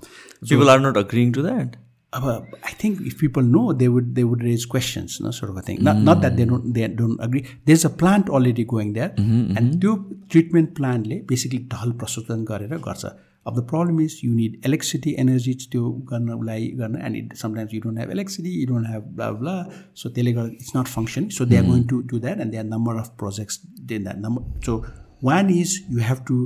[0.51, 1.75] People are not agreeing to that
[2.13, 5.67] अब I think if people know they would they would raise questions न sort of
[5.67, 9.19] thing not that they don't they don't agree they is a plant already going that
[9.21, 9.95] and त्यो
[10.31, 13.05] treatment प्लान्टले basically ढल प्रशोधन गरेर गर्छ।
[13.45, 17.73] अब the problem is you need electricity energy त्यो गर्न उसलाई गर्न and it sometimes
[17.73, 19.03] you don't have electricity you don't have
[19.39, 19.55] blah
[19.95, 22.57] so त्यसले गर्दा it's not function so they are going to do that and they
[22.57, 24.83] are number of projects they that number so
[25.23, 26.39] one is you have to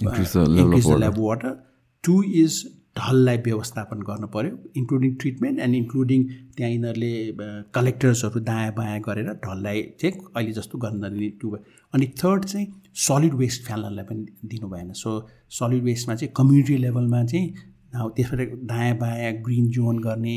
[0.00, 0.44] water.
[0.46, 1.54] level of water.
[2.04, 2.64] Two is
[2.96, 6.22] ढललाई व्यवस्थापन गर्नु पऱ्यो including treatment and including
[6.56, 7.12] त्यहाँ यिनीहरूले
[7.74, 11.50] कलेक्टर्सहरू दायाँ बायाँ गरेर ढललाई चाहिँ अहिले जस्तो गर्न टु
[11.94, 15.10] अनि थर्ड चाहिँ सलिड वेस्ट फ्याल्नलाई पनि दिनु भएन। सो
[15.50, 17.54] सलिड वेस्टमा चाहिँ कम्युनिटी लेभलमा चाहिँ
[18.16, 20.36] त्यसबाट दायाँ बायाँ ग्रिन जोन गर्ने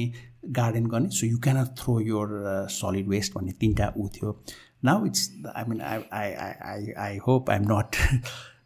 [0.58, 2.28] गार्डन गर्ने so you cannot throw your
[2.72, 4.44] solid waste भन्ने तिनवटा ऊ थियो।
[4.86, 7.96] Now it's I mean I I I I I hope I am not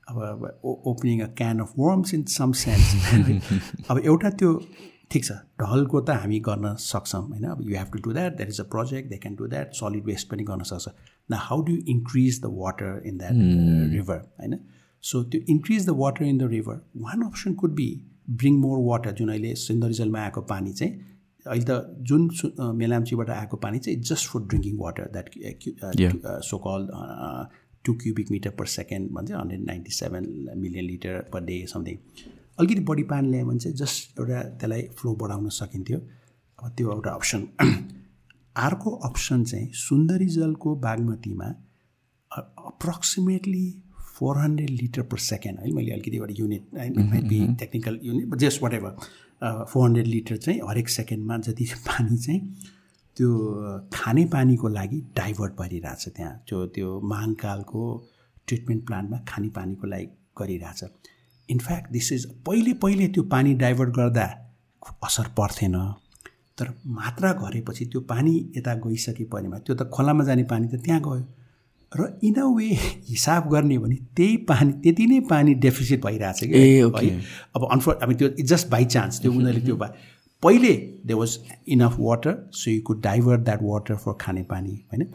[0.10, 0.18] अब
[0.64, 2.86] opening a can of worms in some sense
[3.90, 4.52] अब एउटा त्यो
[5.12, 5.32] ठिक छ।
[5.62, 7.44] ढलको त हामी गर्न सक्छौँ होइन?
[7.46, 10.06] अब you have to do that that is a project they can do that solid
[10.06, 10.88] waste पनि गर्न सक्छ।
[11.32, 13.34] न how do increase the water in that
[13.96, 14.58] river होइन?
[15.04, 17.90] सो त्यो increase the water in the river one option could be
[18.30, 20.94] bring more water जुन अहिले सिन्धरिजलमा आएको पानी चाहिँ
[21.46, 21.72] अहिले त
[22.10, 22.30] जुन
[22.78, 25.28] मेलाम्चीबाट आएको पानी चाहिँ just for drinking water that
[26.44, 26.88] so call
[27.86, 30.26] two cubic metre per second भन्छ hundred ninety seven
[30.58, 31.98] million litre per day something
[32.58, 36.00] अलिकति बढी पानी ल्यायो भने चाहिँ जस्ट एउटा त्यसलाई फ्लो बढाउन सकिन्थ्यो।
[36.60, 37.42] अब त्यो एउटा अप्सन
[38.68, 41.48] अर्को अप्सन चाहिँ सुन्दरी जलको बागमतीमा
[42.32, 43.66] approximately
[44.16, 46.64] four hundred litre per second है मैले अलिकति एउटा unit
[47.30, 52.40] be technical unit just whatever four hundred litre चाहिँ हरेक सेकेन्डमा जति पानी चाहिँ
[53.18, 53.30] त्यो
[53.94, 57.84] खाने पानीको लागि डाइभर्ट भइरहेछ त्यहाँ। त्यो त्यो महाङ्कालको
[58.48, 60.08] ट्रिटमेन्ट प्लान्टमा खाने पानीको लागि
[60.40, 60.84] गरिरहेछ।
[61.50, 64.26] इनफ्याक्ट दिस इज पहिले पहिले त्यो पानी डाइभर्ट गर्दा
[65.04, 65.76] असर पर्थेन।
[66.58, 66.68] तर
[66.98, 71.26] मात्रा घरेपछि त्यो पानी यता गइसके परेमा त्यो त खोलामा जाने पानी त त्यहाँ गयो।
[71.92, 72.68] र इन अ वे
[73.10, 77.10] हिसाब गर्ने भने त्यही पानी त्यति नै पानी डेफिसिट भइरहेछ कि
[77.56, 79.76] अब अनफोर्ट अब त्यो जस्ट बाई चान्स त्यो उनीहरूले त्यो
[80.44, 80.74] पहिले
[81.06, 81.38] they was
[81.68, 85.08] enough water so you could divert that water for खाने पानी होइन?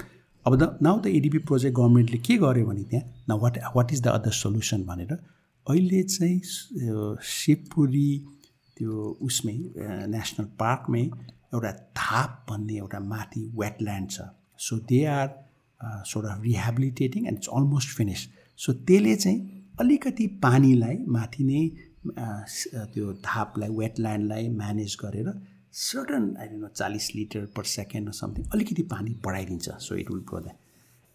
[0.46, 4.02] अब the now the ADB project गभर्मेन्टले के गर्यो भने त्यहाँ न what what is
[4.02, 5.12] the other solution भनेर
[5.70, 6.38] अहिले चाहिँ
[7.32, 8.10] शिवपुरी
[8.76, 8.92] त्यो
[9.26, 9.58] उसमै
[10.14, 11.04] नेसनल पार्कमै
[11.54, 14.20] एउटा थाप भन्ने एउटा माथि वेटल्यान्ड छ।
[14.66, 15.28] So they are
[16.10, 18.26] sort of rehabilitating and it's almost finish
[18.58, 19.38] so त्यसले चाहिँ
[19.80, 21.62] अलिकति पानीलाई माथि नै
[22.94, 29.68] त्यो धापलाई वेटल्यान्डलाई म्यानेज गरेर आई नो चालिस लिटर पर सेकेन्ड समथिङ अलिकति पानी बढाइदिन्छ।
[29.86, 30.58] So it will grow that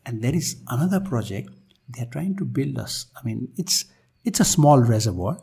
[0.06, 1.50] and there is another project
[1.90, 3.78] they are trying to build us I mean it's
[4.28, 5.34] it's a small reservoir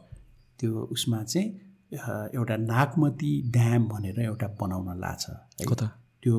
[0.60, 1.48] त्यो उसमा चाहिँ
[2.34, 5.26] एउटा नागमती ड्याम भनेर एउटा बनाउन लाछ।
[6.22, 6.34] त्यो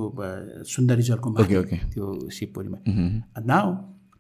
[0.74, 2.78] सुन्दरी जलको त्यो शिवपुरीमा।
[3.46, 3.74] नाउ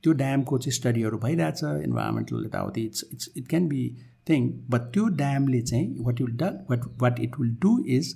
[0.03, 3.83] त्यो ड्यामको चाहिँ स्टडीहरू भइरहेछ इन्भाइरोमेन्टल यताउति it's it's it can be
[4.29, 8.13] thing but त्यो ड्यामले चाहिँ वाट विल ड what what it will do is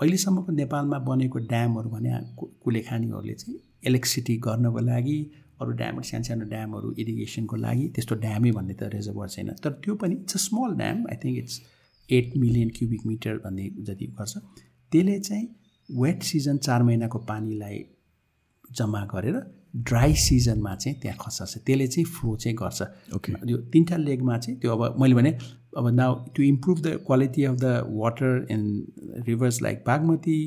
[0.00, 2.18] अहिलेसम्मको नेपालमा बनेको ड्यामहरू भने
[2.64, 5.18] कुलेखानीहरूले चाहिँ इलेक्ट्रिसिटी गर्नको लागि
[5.62, 9.94] अरू ड्यामहरू सानो सानो ड्यामहरू इरिगेसनको लागि त्यस्तो ड्यामै भन्ने त रिजर्भर छैन। तर त्यो
[10.02, 11.60] पनि it's a small dam I think it's
[12.08, 14.36] eight million cubic metre भन्ने जति गर्छ।
[14.92, 15.48] त्यसले चाहिँ
[15.88, 17.84] वेट सिजन चार महिनाको पानीलाई
[18.78, 19.36] जम्मा गरेर
[19.88, 22.82] ड्राई सिजनमा चाहिँ त्यहाँ खसाल्छ त्यसले चाहिँ फ्लो चाहिँ गर्छ।
[23.16, 23.34] Okay.
[23.50, 25.30] यो तिनवटा लेगमा चाहिँ त्यो अब मैले भने
[25.78, 27.64] अब now to improve the quality of the
[28.00, 28.62] water in
[29.28, 30.38] rivers like Bagmati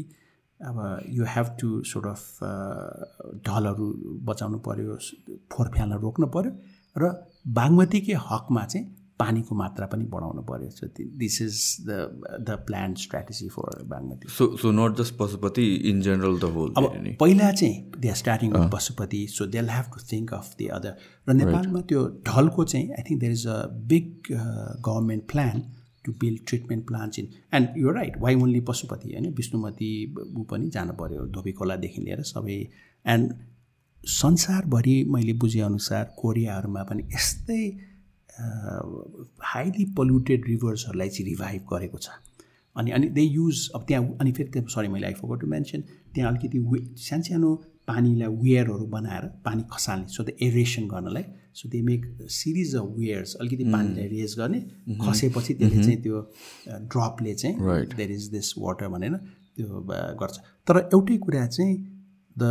[0.62, 0.78] अब
[1.10, 2.22] you have to sort of
[3.48, 3.88] ढलहरू
[4.26, 4.98] बचाउनु पऱ्यो
[5.52, 6.52] फोहोर फ्याल्न रोक्नु पऱ्यो
[6.96, 7.16] र
[7.58, 8.86] बागमतीकै हकमा चाहिँ
[9.20, 10.88] पानीको मात्रा पनि बढाउनु पऱ्यो so
[11.20, 11.92] this is the
[12.48, 14.28] the plan strategy for Bagmati.
[14.30, 16.74] So, so not just Pasupati, in general, the whole.
[16.78, 20.68] अब पहिला चाहिँ they are starting with Pashupati so they have to think of the
[20.80, 20.98] other
[21.30, 23.58] र नेपालमा त्यो ढलको चाहिँ I think there is a
[23.94, 24.32] big
[24.88, 25.64] government plan
[26.06, 29.34] to build treatment plants in and यो right why only Pashupati होइन?
[29.34, 29.90] विष्णुमती
[30.38, 32.60] ऊ पनि जानु पऱ्यो धोबी खोलादेखि लिएर सबै।
[33.06, 33.34] एन्ड
[34.04, 37.64] संसारभरि मैले बुझेअनुसार कोरियाहरूमा पनि यस्तै
[39.44, 42.10] हाइली पल्युटेड रिभर्सहरूलाई चाहिँ रिभाइभ गरेको छ।
[42.76, 45.82] अनि अनि दे युज अब त्यहाँ अनि फेरि त्यो सरी मैले आई फोर टु मेन्सन
[46.14, 47.54] त्यहाँ अलिकति वे सानसानो
[47.88, 51.24] पानीलाई वेयरहरू बनाएर पानी खसाल्ने सो द एरेसन गर्नलाई।
[51.56, 52.02] So they make
[52.38, 54.60] series of weirs अलिकति पानीलाई रेज गर्ने
[55.04, 56.22] खसेपछि त्यसले चाहिँ त्यो
[56.92, 57.56] ड्रपले चाहिँ
[57.96, 59.16] देयर इज दिस वाटर भनेर
[59.56, 59.82] त्यो
[60.22, 60.36] गर्छ।
[60.68, 61.76] तर एउटै कुरा चाहिँ
[62.38, 62.44] द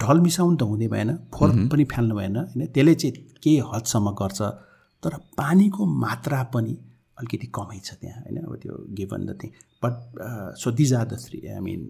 [0.00, 2.66] ढल मिसाउनु त हुँदै भएन फोहोर पनि फाल्नु भएन होइन?
[2.74, 4.40] त्यसले चाहिँ केही हदसम्म गर्छ
[5.02, 6.74] तर पानीको मात्रा पनि
[7.18, 8.36] अलिकति कमै छ त्यहाँ होइन?
[8.46, 9.50] अब त्यो given the thing
[9.82, 9.94] but
[10.60, 11.80] so these are the three I mean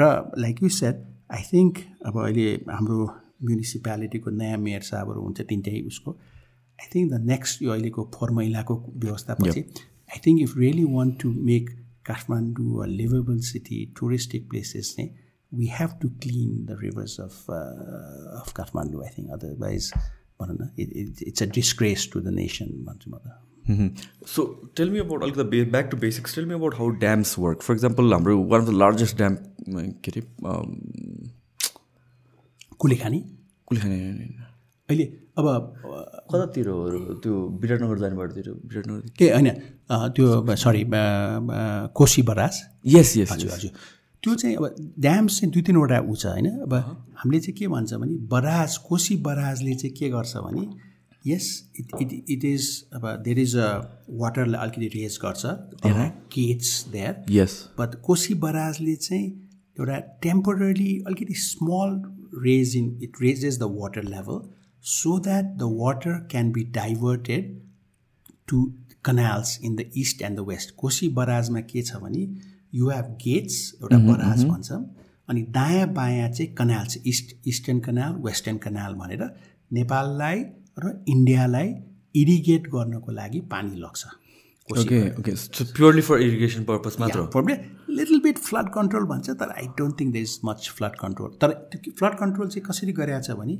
[0.00, 0.02] र
[0.38, 0.96] like you said
[1.36, 1.72] I think
[2.06, 2.98] अब अहिले हाम्रो
[3.40, 6.10] म्युनिसिपालिटीको नयाँ मेयर साहबहरू हुन्छ तिनटै उसको।
[6.78, 8.74] आई थिङ्क द नेक्स्ट यो अहिलेको फोहोर मैलाको
[9.04, 9.60] व्यवस्थापछि
[10.12, 11.70] I think if really want to make
[12.06, 15.10] Kathmandu a livable city touristic places चाहिँ
[15.52, 19.92] we have to clean the rivers of of Kathmandu I think otherwise
[20.40, 23.26] भनौँ न it's a disgrace to the nation भन्छु म त।
[24.26, 24.44] So
[24.76, 28.12] tell me about अलिकति back to basics tell me about how dams work for example
[28.12, 29.34] हाम्रो one of the largest dam
[30.04, 30.22] के अरे
[32.80, 33.18] कुलेखानी?
[33.68, 33.96] कुलेखानी
[34.88, 35.04] अहिले
[35.38, 35.46] अब
[36.30, 36.66] कतातिर
[37.22, 39.00] त्यो विराटनगर जाने बाटोतिर विराटनगर?
[39.18, 39.48] के होइन
[40.14, 40.84] त्यो sorry
[41.94, 42.54] Koshi barrage
[42.86, 43.70] yes yes हजुर हजुर।
[44.22, 46.74] त्यो चाहिँ अब ड्याम्स चाहिँ दुई तिनवटा ऊ छ होइन। अब
[47.18, 50.66] हामीले चाहिँ के भन्छ भने बराज कोशी बराजले चाहिँ के गर्छ भने
[51.24, 51.46] yes
[51.80, 53.68] it it it is अब देयर इज अ
[54.22, 55.42] वाटरलाई अलिकति रेज गर्छ।
[56.34, 59.26] Gates there yes but Koshi बराजले चाहिँ
[59.78, 61.90] एउटा टेम्पोरली अलिकति small
[62.44, 64.40] raise in it raises the water level
[64.84, 67.56] so that the water can be diverted
[68.48, 68.64] to
[69.04, 72.28] canals in the east and the west Koshi बराजमा के छ भने
[72.74, 74.84] you have gates एउटा barrage भन्छौँ
[75.28, 79.24] अनि दायाँ बायाँ चाहिँ कनाल छ east eastern canal western canal भनेर
[79.70, 80.44] नेपाललाई
[80.78, 81.74] र इन्डियालाई
[82.14, 84.06] इरिगेट गर्नको लागि पानी लग्छ
[84.68, 85.32] okay okay
[85.72, 87.26] purely for irrigation purpose मात्र
[87.88, 91.52] लिटल बिट फ्लड कन्ट्रोल भन्छ तर I don't think the is much flood control तर
[91.98, 93.56] फ्लड कन्ट्रोल चाहिँ कसरी गरेको छ भने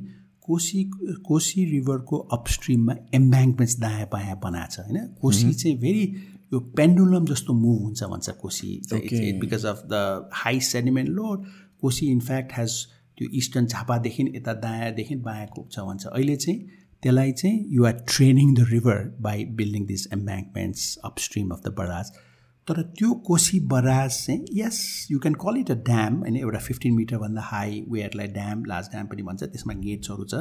[0.47, 0.83] कोसी
[1.25, 5.07] कोसी रिभरको अपस्ट्रिममा एम्ब्याङ्कमेन्ट्स दायाँ बायाँ बनाएको छ होइन?
[5.21, 6.03] कोसी चाहिँ भेरी
[6.53, 8.69] यो पेन्डुलम जस्तो मुभ हुन्छ भन्छ Kosi.
[9.41, 11.45] Because of the high sediment load
[11.81, 12.77] Kosi in fact has
[13.17, 16.59] त्यो इस्टर्न झापादेखि यता दायाँदेखि बायाँ छ भन्छ। अहिले चाहिँ
[17.03, 22.11] त्यसलाई चाहिँ you are training the river by building this embankments upstream of the barrage
[22.69, 26.93] तर त्यो कोसी बराज चाहिँ yes you can call it a dam होइन एउटा फिफ्टिन
[26.95, 30.33] मिटरभन्दा हाई वेयरलाई ड्याम लास्ट ड्याम पनि भन्छ त्यसमा गेट्सहरू छ।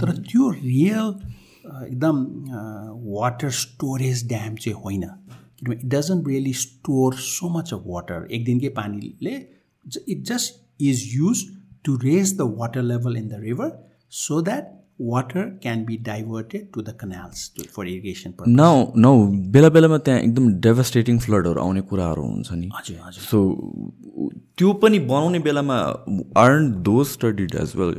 [0.00, 1.14] तर त्यो रियल
[1.86, 2.16] एकदम
[3.14, 8.44] वाटर स्टोरेज ड्याम चाहिँ होइन। किनभने it doesn't really store so much of water एक
[8.44, 9.34] दिनकै पानीले
[10.08, 11.44] it just is use
[11.84, 13.70] to raise the water level in the river
[14.20, 14.70] so that
[15.10, 18.74] water can be diverted to the canals for irrigation नौ
[19.04, 19.12] नौ
[19.54, 23.38] बेला बेलामा त्यहाँ एकदम डेभास्टेटिङ फ्लडहरू आउने कुराहरू हुन्छ नि। हजुर हजुर। सो
[24.58, 25.76] त्यो पनि बनाउने बेलामा
[26.44, 27.92] aren't though studied as well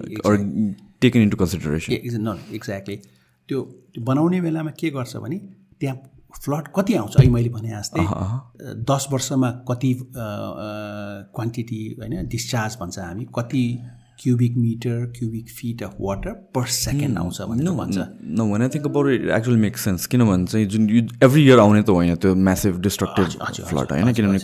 [1.01, 2.97] taken into consideration न एक्ज्याक्टली
[3.49, 3.59] त्यो
[4.09, 5.37] बनाउने बेलामा के गर्छ भने
[5.79, 5.97] त्यहाँ
[6.35, 7.15] फ्लड कति आउँछ?
[7.15, 8.03] अहिले मैले भने जस्तै
[8.91, 13.65] दस वर्षमा कति क्वान्टिटी होइन डिस्चार्ज भन्छ हामी कति
[14.19, 19.09] cubic metre cubic feet of water per second आउँछ भनेर भन्छ। न I think about
[19.11, 20.87] it actually make sense किनभने चाहिँ जुन
[21.23, 23.27] एभ्री इयर आउने त होइन त्यो म्यासिभ डिस्ट्रक्टेड
[23.63, 24.13] फ्लड होइन?
[24.13, 24.39] किनभने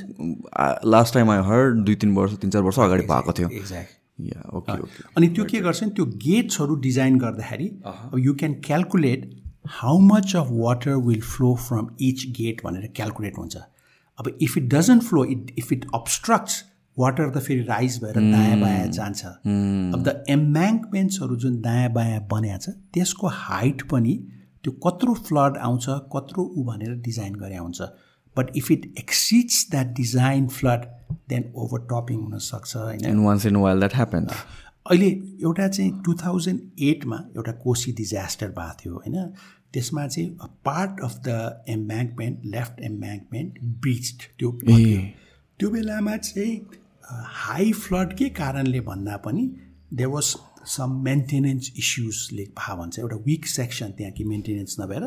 [0.90, 3.98] लास्ट टाइम आई हर्ड दुई तिन वर्ष तिन चार वर्ष अगाडि भएको थियो। एक्ज्याक्ट
[4.56, 7.70] ओके ओके अनि त्यो के गर्छ नि त्यो गेट्सहरू डिजाइन गर्दाखेरि
[8.20, 9.30] you can calculate
[9.72, 13.56] how much of water will flow from each gate भनेर क्यालकुलेट हुन्छ।
[14.20, 16.64] अब if it doesn't flow it if it obstructs
[17.00, 22.60] water त फेरि राइज भएर दायाँ बायाँ जान्छ। अब द एम्ब्याङ्कमेन्ट्सहरू जुन दायाँ बायाँ बनिएको
[22.62, 24.14] छ त्यसको हाइट पनि
[24.64, 25.86] त्यो कत्रो फ्लड आउँछ
[26.16, 27.82] कत्रो ऊ भनेर डिजाइन गरे हुन्छ।
[28.36, 30.82] But if it exceeds that design flood
[31.30, 34.28] then over topping हुनसक्छ होइन?
[34.90, 35.08] अहिले
[35.42, 39.34] एउटा चाहिँ टु थाउजन्ड एटमा एउटा कोसी डिजास्टर भएको थियो होइन?
[39.74, 40.30] त्यसमा चाहिँ
[40.66, 44.52] part of the embankment left embankment breached त्यो
[45.60, 46.56] त्यो बेलामा चाहिँ
[47.40, 49.44] हाई फ्लडकै कारणले भन्दा पनि
[49.94, 50.36] दे वाज
[50.68, 55.04] सम मेन्टेनेन्स इस्युजले भए भन्छ। एउटा विक सेक्सन त्यहाँ कि मेन्टेनेन्स नभएर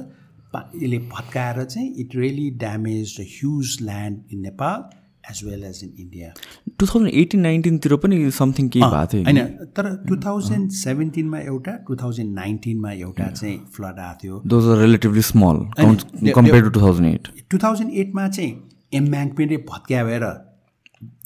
[0.56, 4.82] यसले भत्काएर चाहिँ it really damage the huge land in Nepal
[5.30, 6.32] as well as in India
[6.78, 9.40] two thousand eighteen नाइन्टिनतिर पनि समथिङ केही भएको थियो होइन
[9.76, 15.66] तर टु थाउजन्ड सेभेन्टिनमा एउटा टु थाउजन्ड नाइन्टिनमा एउटा चाहिँ फ्लड आएको थियो। Relatively small
[15.78, 18.52] compare to two thousand eight two thousand एटमा चाहिँ
[18.94, 20.24] एम्ब्याङ्कमेन्टै भत्क्या भएर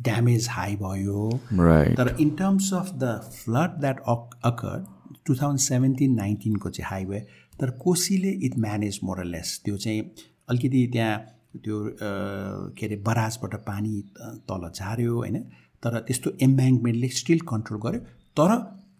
[0.09, 1.29] ड्यामेज हाई भयो
[1.99, 4.01] तर in terms of the flood that
[4.45, 4.85] occur
[5.27, 7.21] two thousand seventeen नाइन्टिनको चाहिँ हाई भयो
[7.61, 10.11] तर कोसीले इट म्यानेज मोरलेस त्यो चाहिँ
[10.51, 11.17] अलिकति त्यहाँ
[11.65, 11.77] त्यो
[12.79, 14.01] के अरे बराजबाट पानी
[14.49, 15.37] तल झार्यो होइन?
[15.83, 18.01] तर त्यस्तो एम्ब्याङ्कमेन्टले स्टिल कन्ट्रोल गर्यो।
[18.39, 18.51] तर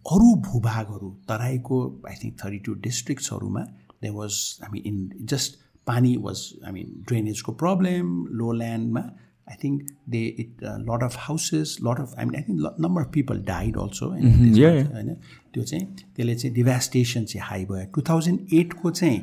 [0.05, 1.77] अरू भूभागहरू तराईको
[2.09, 3.63] I think thirty two डिस्ट्रिक्ट्सहरूमा
[4.03, 9.03] they was I mean in just pani was I mean ड्रेनेजको problem low ल्यान्डमा
[9.47, 13.11] I think they it lot of houses lot of I mean I think number of
[13.13, 15.15] people died also होइन
[15.53, 19.19] त्यो चाहिँ त्यसले चाहिँ डिभास्टेसन चाहिँ high भयो। Two thousand एटको चाहिँ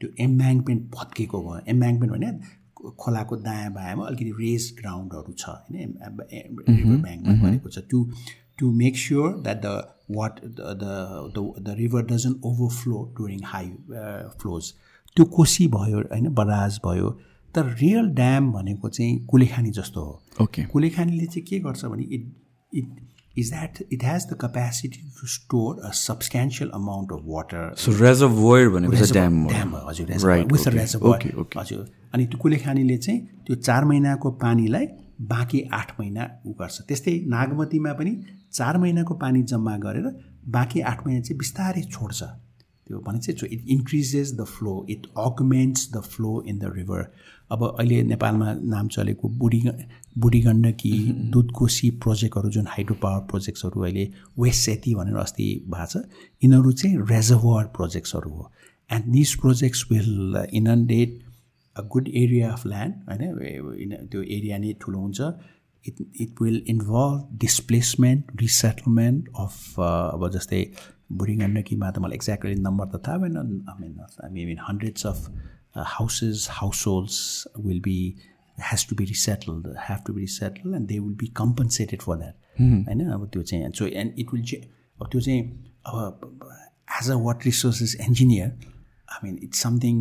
[0.00, 2.28] त्यो एम्ब्याङ्कमेन्ट भत्केको भयो। एम्ब्याङ्कमेन्ट भने
[3.00, 5.92] खोलाको दायाँ बायाँमा अलिकति रेस ग्राउन्डहरू छ होइन।
[6.68, 7.98] रिभर ब्याङ्कमा भनेको छ। To
[8.58, 9.66] to make sure that the
[10.16, 10.72] what the
[11.60, 13.68] the river doesn't overflow during high
[14.40, 14.72] flows
[15.16, 17.08] त्यो कोसी भयो होइन बराज भयो।
[17.54, 22.30] तर रियल ड्याम भनेको चाहिँ कुलेखानी जस्तो हो। ओके कुलेखानीले चाहिँ के गर्छ भने it
[22.72, 22.86] it
[23.36, 27.62] that it has the capacity to store a substantial amount of water.
[27.84, 30.06] So reservoir भनेको ड्याम हजुर
[30.52, 30.66] विथ
[31.56, 31.82] हजुर।
[32.14, 34.86] अनि त्यो कुलेखानीले चाहिँ त्यो चार महिनाको पानीलाई
[35.32, 38.12] बाँकी आठ महिना उ गर्छ। त्यस्तै नागमतीमा पनि
[38.52, 40.06] चार महिनाको पानी जम्मा गरेर
[40.58, 45.90] बाँकी आठ महिना चाहिँ बिस्तारै छोड्छ। त्यो भने चाहिँ it increases the flow it augments
[45.92, 47.02] the flow in the river
[47.50, 49.60] अब अहिले नेपालमा नाम चलेको बुढी
[50.18, 50.92] बुढी गण्डकी
[51.32, 54.04] दुधकोसी प्रोजेक्टहरू जुन हाइड्रो पावर प्रोजेक्ट्सहरू अहिले
[54.38, 56.04] वेस्ट सेती भनेर अस्ति भएको छ
[56.42, 58.50] यिनीहरू चाहिँ रेजर्भर प्रोजेक्ट्सहरू हो।
[58.90, 61.18] And this projects will inundate
[61.76, 64.06] a good area of land होइन?
[64.10, 65.20] त्यो एरिया नै ठुलो हुन्छ।
[65.84, 70.62] It it will involve displacement resettlement of अब जस्तै
[71.12, 75.18] बुढी गण्डकीमा त मलाई एक्ज्याक्टली नम्बर त थाहा भएन। I mean I mean hundreds of
[75.74, 78.16] houses, households will be
[78.58, 82.36] has to be resettled, have to be resettled, and they will be compensated for that.
[82.60, 84.64] होइन अब त्यो चाहिँ सो एन्ड इट विल चाहिँ
[85.00, 85.40] अब त्यो चाहिँ
[85.86, 86.48] अब
[87.00, 88.48] as a water resources engineer
[89.12, 89.96] I mean it's something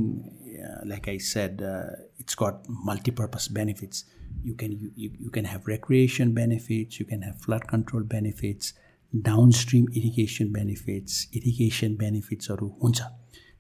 [0.85, 1.89] like I said, uh,
[2.19, 4.05] it's got multi-purpose benefits.
[4.43, 8.73] You can you, you can have recreation benefits, you can have flood control benefits,
[9.21, 13.11] downstream irrigation benefits, irrigation benefits or huncha.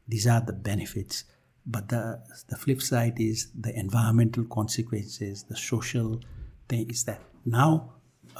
[0.07, 1.23] These are the benefits.
[1.65, 2.19] But the,
[2.49, 6.19] the flip side is the environmental consequences, the social
[6.67, 7.93] thing is that now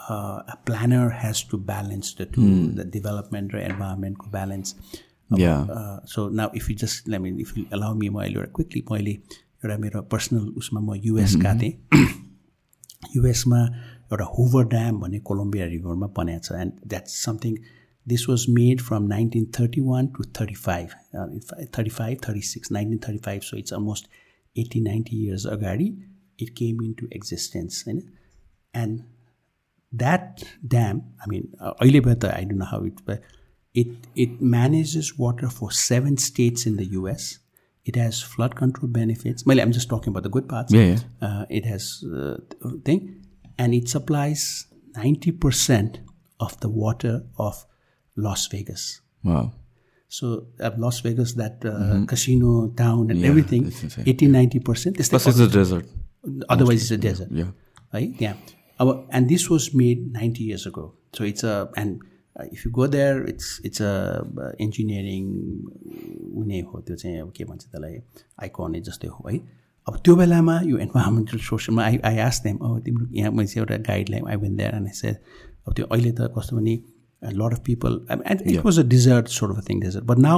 [0.09, 2.75] uh, a planner has to balance the two, mm.
[2.75, 4.75] the development or environment balance.
[5.29, 5.61] Yeah.
[5.61, 9.17] Uh, so now if you just, I mean, if you allow me, मैले quickly मैले
[9.63, 11.73] एउटा मेरो personal उसमा म US गएको थिएँ
[13.15, 13.59] युएसमा
[14.11, 17.55] एउटा Hoover dam भन्ने कोलम्बिया रिभरमा बनेको छ and that's something
[18.05, 21.27] this was made from 1931 to 35, uh,
[21.71, 23.43] 35, 36, 1935.
[23.43, 24.07] So it's almost
[24.55, 25.77] 80, 90 years ago.
[26.38, 27.85] It came into existence.
[28.73, 29.03] And
[29.91, 33.21] that dam, I mean, uh, I don't know how it, but
[33.73, 37.39] it, it manages water for seven states in the US.
[37.85, 39.45] It has flood control benefits.
[39.45, 40.73] Well, I'm just talking about the good parts.
[40.73, 40.99] Yeah, yeah.
[41.21, 42.38] Uh, it has uh,
[42.85, 43.25] thing,
[43.57, 45.99] and it supplies 90%
[46.39, 47.65] of the water of
[48.15, 49.02] Las Vegas.
[49.23, 49.52] Wow.
[50.07, 52.06] So uh, Las Vegas, that uh, mm-hmm.
[52.06, 55.10] casino town and yeah, everything, 80 90%.
[55.10, 55.85] Plus, it's a desert.
[56.49, 57.30] Otherwise, it's a desert.
[57.31, 57.52] Yeah.
[57.94, 58.14] Right?
[58.19, 58.35] Yeah.
[58.80, 60.94] Our, and this was made 90 years ago.
[61.14, 62.02] So it's a, and
[62.40, 65.27] uh, if you go there, it's it's a uh, engineering
[66.34, 67.98] हुने हो त्यो चाहिँ अब के भन्छ त्यसलाई
[68.41, 69.38] आइकने जस्तै हो है
[69.88, 73.77] अब त्यो बेलामा यो इन्भाइरोमेन्टल सोसलमा आई आई आस देम अब तिम्रो यहाँ मैले एउटा
[73.90, 74.90] guideline I went there and
[75.68, 76.76] अब त्यो अहिले त कस्तो भने
[77.31, 78.61] a lot of people I mean, and it yeah.
[78.61, 80.37] was a desert sort of a thing desert but now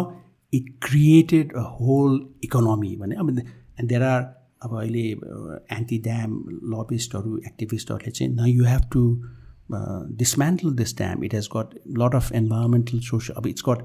[0.53, 2.97] it created a whole economy.
[3.01, 3.39] I mean,
[3.77, 4.23] and there are
[4.63, 5.01] अब अहिले
[5.77, 6.31] anti dam
[6.73, 9.01] लबिस्टहरू एक्टिभिस्टहरूले चाहिँ न you have to
[10.21, 13.83] dismantle this dam it has got lot of environmental social अब it's got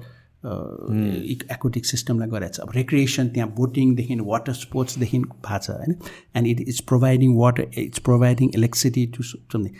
[1.55, 5.95] aquatic सिस्टमलाई गरेको छ अब रेक्रिएसन त्यहाँ बोटिङदेखि वाटर स्पोर्ट्सदेखि भएको छ होइन?
[6.35, 9.73] And it it's providing water it's providing electricity to something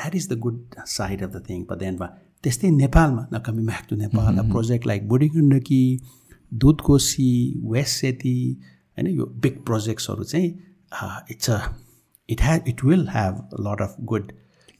[0.00, 0.64] that is the good
[0.96, 1.98] side of the thing per then
[2.44, 5.82] त्यस्तै नेपालमा न coming back to Nepal project like Budhi Gandaki
[6.52, 7.30] Dudhkoshi
[7.72, 8.36] West Seti
[8.98, 10.48] होइन यो big प्रोजेक्ट्सहरू चाहिँ
[11.30, 11.58] it's a
[12.28, 14.32] it ह्या it will have lot of good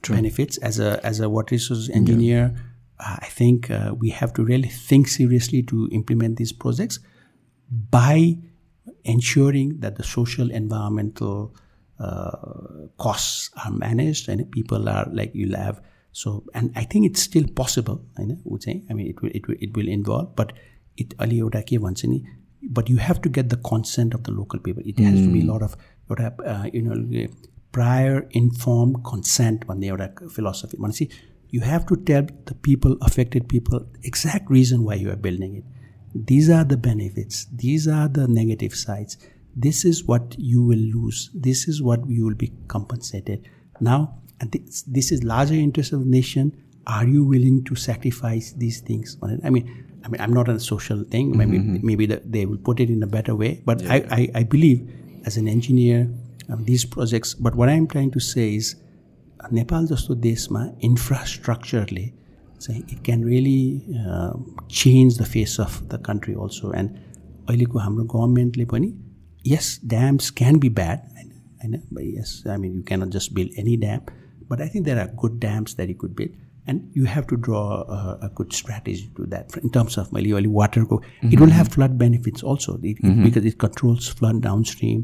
[0.03, 2.49] benefits as a as a water resource engineer
[3.11, 3.71] I think
[4.01, 6.99] we have to really think seriously to implement this projects
[7.69, 8.37] by
[9.05, 11.53] ensuring that the social environmental
[12.97, 15.81] costs are managed and people are like you'll have
[16.11, 19.47] so and I think it's still possible होइन ऊ चाहिँ I mean it will it
[19.47, 20.53] will it will involve but
[21.03, 22.23] it अलि एउटा के भन्छ नि
[22.77, 25.41] but you have to get the consent of the local people it has to be
[25.41, 25.77] a lot of
[26.11, 27.27] एउटा uh, you know
[27.77, 31.09] prior informed consent भन्ने एउटा philosophy भनेपछि
[31.51, 36.25] you have to tell the people affected people exact reason why you are building it
[36.31, 39.17] these are the benefits these are the negative sides
[39.55, 43.47] this is what you will lose this is what you will be compensated
[43.79, 43.99] now
[44.40, 46.52] and this, this is larger interest of the nation
[46.86, 49.66] are you willing to sacrifice these things i mean
[50.04, 51.34] I mean, I'm not a social thing.
[51.36, 53.62] Maybe maybe the, they will put it in a better way.
[53.64, 54.80] But I, I, I believe
[55.24, 56.10] as an engineer,
[56.50, 57.32] um, these projects.
[57.32, 58.74] But what I'm trying to say is,
[59.52, 62.04] Nepal जस्तो देशमा इन्फ्रास्ट्रक्चरले
[62.60, 63.82] चाहिँ it can really
[64.70, 66.90] change the face of the country also and
[67.48, 68.92] अहिलेको हाम्रो गभर्मेन्टले पनि
[69.46, 73.76] yes dams can be bad होइन होइन yes I mean you cannot just build any
[73.84, 74.00] dam
[74.51, 76.37] But I think there are good dams that you could build
[76.71, 77.59] and you have to draw
[77.97, 81.31] a, a, good strategy to that in terms of really water go mm-hmm.
[81.33, 83.23] it will have flood benefits also it, mm-hmm.
[83.23, 84.99] because it controls flood downstream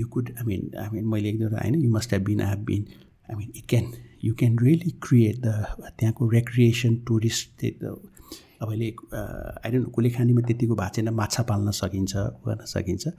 [0.00, 2.86] you could i mean i mean मैले होइन you must have been I have been
[3.28, 3.90] I mean it can
[4.20, 5.56] you can really create the
[5.98, 12.12] त्यहाँको recreation tourist अहिले I don't कसले खानीमा त्यतिको भएको छैन माछा पाल्न सकिन्छ
[12.46, 13.12] गर्न सकिन्छ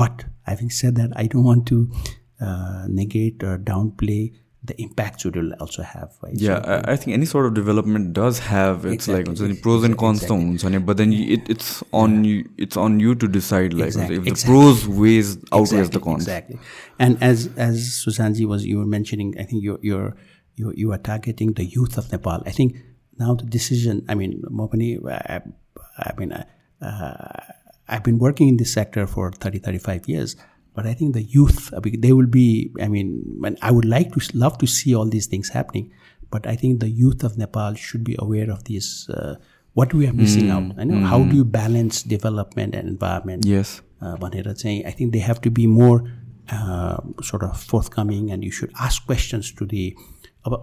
[0.00, 1.78] but having said that I don't want to
[2.98, 3.44] negate
[4.02, 4.18] downplay
[4.64, 6.12] the impact it will also have.
[6.22, 6.34] Right?
[6.34, 9.84] Yeah, so, I, I, think any sort of development does have its exactly, like pros
[9.84, 10.78] and cons, exactly.
[10.78, 12.30] but then it, it's on yeah.
[12.30, 12.50] you.
[12.58, 16.24] It's on you to decide like exactly, if the pros weighs outweighs the cons.
[16.24, 16.58] Exactly.
[16.98, 20.16] And as as Susanji was you were mentioning, I think you're you're
[20.56, 22.42] you you are targeting the youth of Nepal.
[22.44, 22.76] I think
[23.18, 24.04] now the decision.
[24.08, 25.40] I mean, Mopani, I,
[25.98, 27.44] I mean, uh,
[27.88, 30.36] I've been working in this sector for 30, 35 years.
[30.77, 33.09] But I think the youth, they will be, I mean,
[33.61, 35.91] I would like to love to see all these things happening.
[36.31, 39.35] But I think the youth of Nepal should be aware of this, uh,
[39.73, 40.79] what we are missing mm, out.
[40.79, 41.03] I know, mm.
[41.03, 43.45] how do you balance development and environment?
[43.45, 43.81] Yes.
[44.01, 46.11] Uh, I think they have to be more
[46.51, 49.95] uh, sort of forthcoming and you should ask questions to the,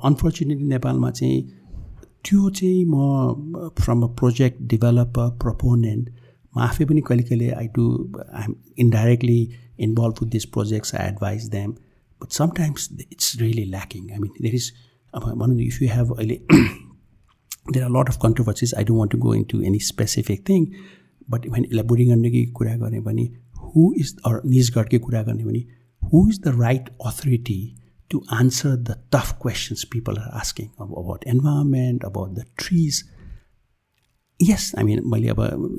[0.03, 1.61] unfortunately, नेपालमा चाहिँ
[2.25, 6.09] त्यो चाहिँ म from a project developer proponent
[6.57, 7.87] म आफै पनि कहिले कहिले I do
[8.35, 8.55] I am
[8.85, 9.41] indirectly
[9.78, 11.78] involved with these projects, I advise them.
[12.20, 14.12] But sometimes it's really lacking.
[14.14, 14.72] I mean, there is,
[15.14, 18.74] uh, one if you have, there are a lot of controversies.
[18.74, 20.76] I don't want to go into any specific thing.
[21.28, 23.32] But when elaborating on the
[23.74, 24.90] who is, or Nizgard
[26.12, 27.76] who is the right authority
[28.10, 33.04] to answer the tough questions people are asking about environment, about the trees.
[34.40, 35.02] Yes, I mean,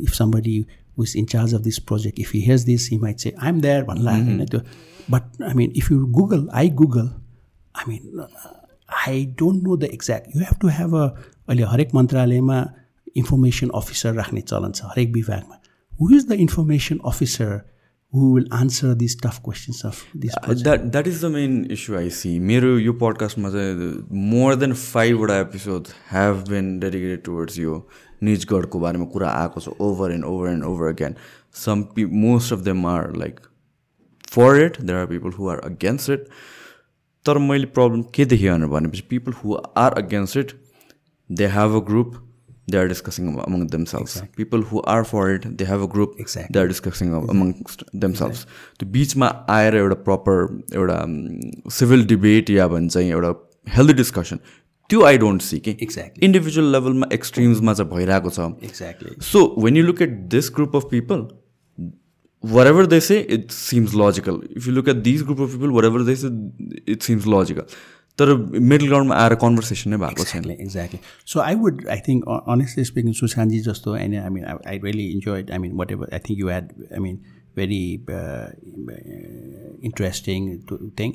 [0.02, 0.66] if somebody
[0.96, 3.60] who is in charge of this project, if he hears this, he might say, I'm
[3.60, 4.66] there, one mm-hmm.
[5.08, 7.10] But I mean, if you Google, I Google,
[7.74, 8.26] I mean, uh,
[8.88, 10.34] I don't know the exact.
[10.34, 11.14] You have to have a
[11.48, 12.58] अहिले हरेक मन्त्रालयमा
[13.22, 15.60] information officer राख्ने चलन छ हरेक विभागमा
[16.00, 17.58] who is the information officer
[18.16, 20.64] who will answer these tough questions of this project.
[20.66, 22.38] That that is the main issue I see.
[22.50, 23.88] मेरो यो पडकास्टमा चाहिँ
[24.34, 27.74] more than फाइभवटा episode have been dedicated towards यो
[28.22, 31.14] निजगढको बारेमा कुरा आएको छ over and over and over again
[31.64, 33.40] some P most of them are like
[34.32, 36.28] for it there are people who are against it
[37.26, 40.52] तर मैले प्रब्लम के देखेँ भनेपछि people who are against it
[41.30, 42.22] they have a group
[42.74, 44.16] among themselves.
[44.16, 44.44] Exactly.
[44.44, 46.14] People who are for it, they have a group.
[46.18, 46.52] Exactly.
[46.52, 47.30] They are discussing exactly.
[47.30, 48.46] amongst themselves.
[48.78, 53.34] त्यो बिचमा आएर एउटा proper एउटा सिभिल डिबेट या भन्छ एउटा
[53.76, 54.38] healthy discussion
[54.90, 59.76] त्यो I don't see कि एक्ज्याक्टली इन्डिभिजुअल लेभलमा एक्सट्रिम्समा चाहिँ भइरहेको छ। Exactly so when
[59.76, 61.26] you look at this group of people
[62.66, 66.02] wherever they say it seems logical if you look at this group of people wherever
[66.10, 66.28] they say
[66.92, 67.64] it seems logical
[68.18, 71.00] तर middle ग्राउन्डमा आएर conversation नै भएको छैन। Exactly
[71.32, 75.44] so I would I think honestly speaking सुशान्तजी जस्तो and I mean I really enjoy
[75.52, 77.18] I mean whatever I think you had I mean
[77.56, 77.82] very
[79.90, 80.48] interesting
[81.00, 81.12] thing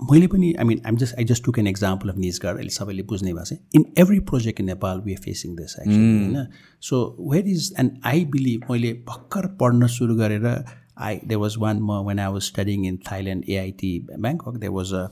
[0.00, 3.02] मैले पनि I mean I'm just I just took an example of Nijgadh अहिले सबैले
[3.10, 6.46] बुझ्ने भएको छ। In every project in Nepal we are facing this actually होइन?
[6.80, 11.80] So where is and I believe मैले भर्खर पढ्न सुरु गरेर आई दे वाज वान
[11.82, 15.06] म when I was studying in Thailand AIT Bangkok they was a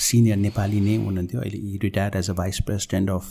[0.00, 3.24] senior Nepali नै हुनुहुन्थ्यो। अहिले he retired as a vice president of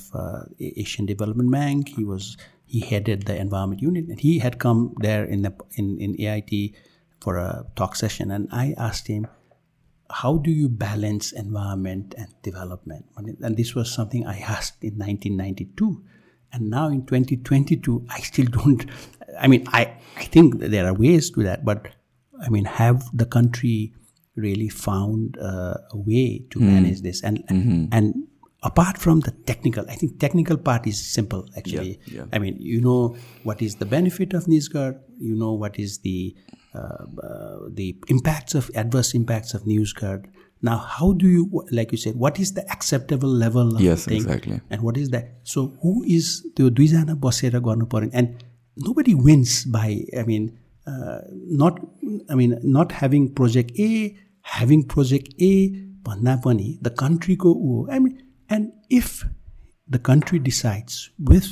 [0.62, 2.36] Asian development bank he was
[2.74, 5.46] he headed the environment unit and he head come there in
[5.80, 6.62] in in AIT
[7.22, 7.48] for a
[7.80, 9.26] talk session and I asked him
[10.10, 13.06] how do you balance environment and development?
[13.16, 16.04] And this was something I asked in 1992.
[16.52, 18.86] And now in 2022, I still don't.
[19.40, 21.88] I mean, I, I think there are ways to that, but
[22.40, 23.94] I mean, have the country
[24.36, 27.24] really found uh, a way to manage this.
[27.24, 27.44] And
[27.92, 28.28] and
[28.64, 32.00] apart from the technical, I think technical part is simple actually.
[32.06, 32.26] yeah.
[32.34, 36.36] I mean, you know what is the benefit of NewsGuard, you know what is the
[36.75, 40.27] the impacts of adverse impacts of NewsGuard.
[40.61, 44.17] Now, how do you, like you said, what is the acceptable level of Yes, thing,
[44.17, 44.61] exactly.
[44.71, 45.35] and what is that?
[45.45, 48.45] So, who is त्यो दुईजना बसेर गर्नु पर्यो and
[48.77, 51.19] nobody wins by I mean uh,
[51.63, 51.79] not
[52.29, 54.17] I mean not having project A
[54.57, 55.53] having project A
[56.09, 58.19] भन्दा पनि the country को ऊ हो I mean
[58.49, 59.25] and if
[59.89, 61.49] the country decides with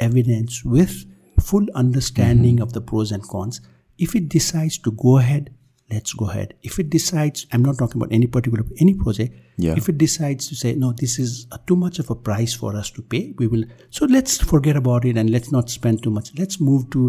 [0.00, 1.04] evidence with
[1.40, 3.60] full understanding of the pros and cons
[3.98, 5.50] if it decides to go ahead
[5.92, 9.74] let's go ahead if it decides i'm not talking about any particular any project Yeah.
[9.80, 12.70] if it decides to say no this is a, too much of a price for
[12.82, 13.64] us to pay we will
[13.96, 17.02] so let's forget about it and let's not spend too much let's move to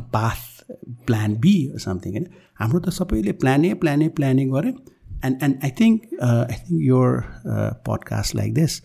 [0.00, 0.46] a path
[1.10, 2.26] plan b or something होइन
[2.62, 4.72] हाम्रो त सबैले plan A plan A planning गऱ्यो
[5.28, 7.22] and and I think I think your
[7.90, 8.80] podcast like this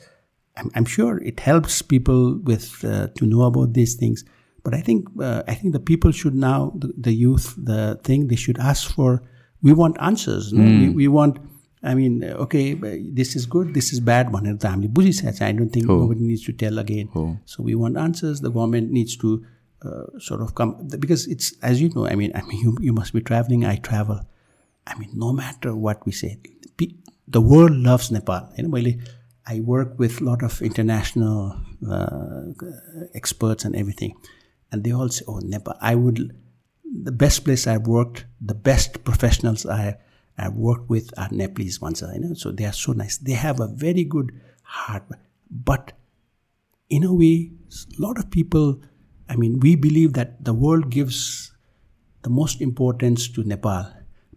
[0.59, 2.21] I'm, I'm sure it helps people
[2.51, 4.23] with uh, to know about these things.
[4.64, 8.28] But I think uh, I think the people should now the, the, youth the thing
[8.28, 9.22] they should ask for.
[9.60, 10.52] We want answers.
[10.52, 10.80] Mm.
[10.80, 11.38] We, we, want.
[11.82, 14.32] I mean, okay, this is good, this is bad.
[14.32, 14.88] One at the family.
[14.88, 15.98] Buji says, I don't think oh.
[15.98, 17.08] nobody needs to tell again.
[17.14, 17.38] Oh.
[17.44, 18.40] So we want answers.
[18.40, 19.44] The government needs to
[19.84, 22.06] uh, sort of come because it's as you know.
[22.06, 23.64] I mean, I mean, you, you must be traveling.
[23.64, 24.20] I travel.
[24.86, 26.38] I mean, no matter what we say,
[27.28, 28.48] the world loves Nepal.
[28.56, 28.92] You know,
[29.46, 31.56] I work with a lot of international
[31.88, 32.42] uh,
[33.14, 34.14] experts and everything
[34.72, 35.74] and they all say, "Oh, Nepal!
[35.80, 36.34] I would
[36.84, 39.96] the best place I've worked, the best professionals I
[40.38, 42.02] I've worked with are Nepalese ones.
[42.02, 43.18] You know, so they are so nice.
[43.18, 44.32] They have a very good
[44.62, 45.04] heart,
[45.50, 45.92] but
[46.88, 48.80] in a way, a lot of people.
[49.28, 51.52] I mean, we believe that the world gives
[52.22, 53.86] the most importance to Nepal.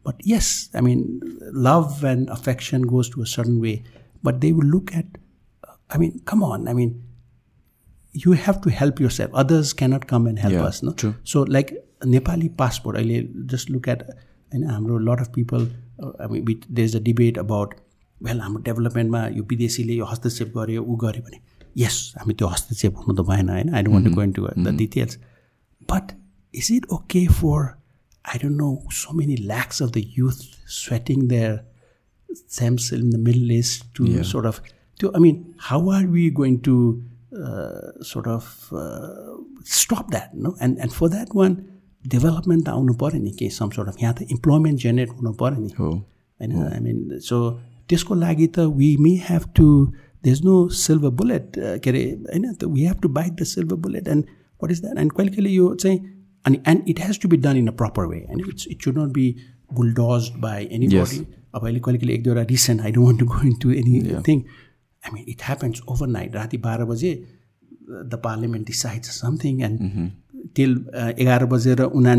[0.04, 1.20] But yes, I mean,
[1.52, 3.84] love and affection goes to a certain way.
[4.24, 5.06] But they will look at,
[5.90, 6.68] I mean, come on.
[6.68, 7.04] I mean,
[8.24, 9.34] you have to help yourself.
[9.44, 10.82] Others cannot come and help Yeah, us.
[10.90, 10.94] No?
[11.04, 11.14] true.
[11.34, 11.74] So, like
[12.16, 14.06] Nepali passport, I just look at,
[14.54, 15.68] you know, हाम्रो lot of people,
[16.04, 17.76] uh, I mean, we, there's a debate about,
[18.22, 21.40] well, हाम्रो डेभलपमेन्टमा यो विदेशीले यो हस्तक्षेप गर्यो ऊ गर्यो भने
[21.84, 24.76] यस हामी त्यो हस्तक्षेप हुनु त भएन होइन I don't want to go into the
[24.84, 25.18] details
[25.92, 26.14] but
[26.62, 27.74] is it okay for
[28.34, 30.38] I don't know, so many lakhs of the youth
[30.76, 31.50] sweating their
[32.38, 34.56] stamps in the Middle East to sort of,
[35.02, 35.36] to, I mean,
[35.68, 37.04] how are we going to uh,
[38.02, 40.34] sort of uh, stop that?
[40.34, 41.56] No, and and for that one,
[42.16, 45.70] development आउनु पऱ्यो नि केही some sort of यहाँ त employment generate हुनु पऱ्यो नि
[45.78, 47.40] होइन I mean, so
[47.90, 49.68] त्यसको लागि त we may have to
[50.24, 52.04] there's no silver bullet uh, के अरे
[52.34, 54.26] होइन त we have to bite the silver bullet and
[54.60, 56.00] what is that and कहिले कहिले यो चाहिँ
[56.46, 58.98] अनि and it has to be done in a proper way and it's, it should
[59.02, 59.28] not be
[59.80, 61.26] bulldozed by anybody
[61.56, 64.42] अब अहिले कहिले कहिले एक दुईवटा recent I don't want to go into anything
[65.06, 67.14] I mean it happens overnight राति बाह्र बजे
[68.06, 70.12] the parliament decides something and
[70.56, 70.74] till
[71.20, 72.16] एघार बजेर उना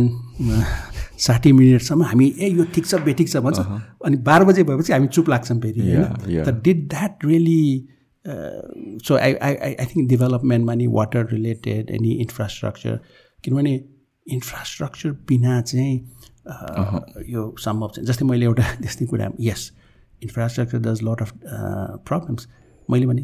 [1.19, 3.59] साठी मिनटसम्म हामी ए यो ठिक छ बेठिक छ भन्छ।
[4.07, 6.43] अनि बाह्र बजे भएपछि हामी चुप लाग्छौँ फेरि होइन.
[6.45, 7.63] त did that really
[9.07, 12.99] so I I I think डेभलपमेन्टमा नि वाटर रिलेटेड एनी इन्फ्रास्ट्रक्चर
[13.45, 13.75] किनभने
[14.27, 15.97] इन्फ्रास्ट्रक्चर बिना चाहिँ
[16.53, 19.71] uh, यो सम्भव छ जस्तै मैले एउटा त्यस्तै कुरा यस
[20.23, 21.33] infrastructure does lot of
[22.11, 22.49] problems
[22.91, 23.23] मैले भने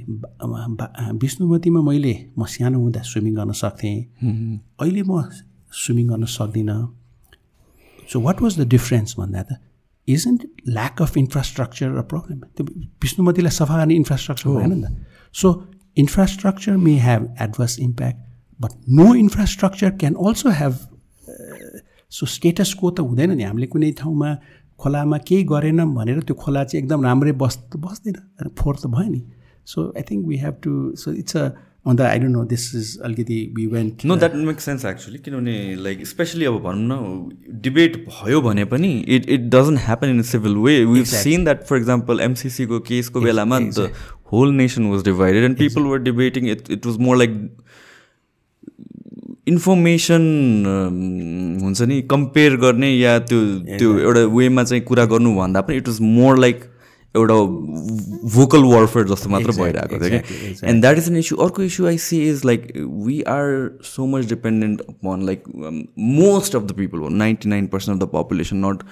[1.23, 3.97] विष्णुमतीमा मैले म सानो हुँदा स्विमिङ गर्न सक्थेँ।
[4.81, 5.23] अहिले म
[5.73, 6.79] स्विमिङ गर्न सक्दिनँ।
[8.11, 9.51] So what was the difference भन्दा त
[10.09, 12.65] isn't lack of infrastructure a problem त्यो
[13.03, 14.87] विष्णुमतीलाई सफा गर्ने इन्फ्रास्ट्रक्चर भएन नि त।
[15.35, 15.49] So
[15.97, 18.19] infrastructure may have adverse impact
[18.61, 20.75] but no infrastructure can also have
[22.13, 24.29] so status quo त हुँदैन नि। हामीले कुनै ठाउँमा
[24.81, 28.17] खोलामा केही गरेनौँ भनेर त्यो खोला चाहिँ एकदम राम्रै बस् बस्दैन।
[28.59, 29.23] फोहोर त भयो नि।
[29.67, 31.51] So I think we have to so it's a
[31.87, 35.55] अन्त I don't know this is अलिकति we went no that make sense actually किनभने
[35.79, 40.57] लाइक स्पेसली अब भनौँ न डिबेट भयो भने पनि it it doesn't happen in civil
[40.59, 43.91] way we seen that for example एमसिसीको केसको बेलामा the
[44.33, 47.41] whole nation was divided and people were debating it it was more like
[49.49, 50.23] information
[51.63, 53.41] हुन्छ नि कम्पेयर गर्ने या त्यो
[53.79, 56.65] त्यो एउटा वेमा चाहिँ कुरा गर्नुभन्दा पनि इट वाज मोर लाइक
[57.17, 57.35] एउटा
[58.35, 60.67] भोकल वारफेयर जस्तो मात्र भइरहेको थियो कि?
[60.69, 62.67] And that is an issue अर्को issue I see is like
[63.07, 63.49] we are
[63.85, 65.45] so much dependent upon like
[65.99, 68.83] most of the people ninety nine percent of the population not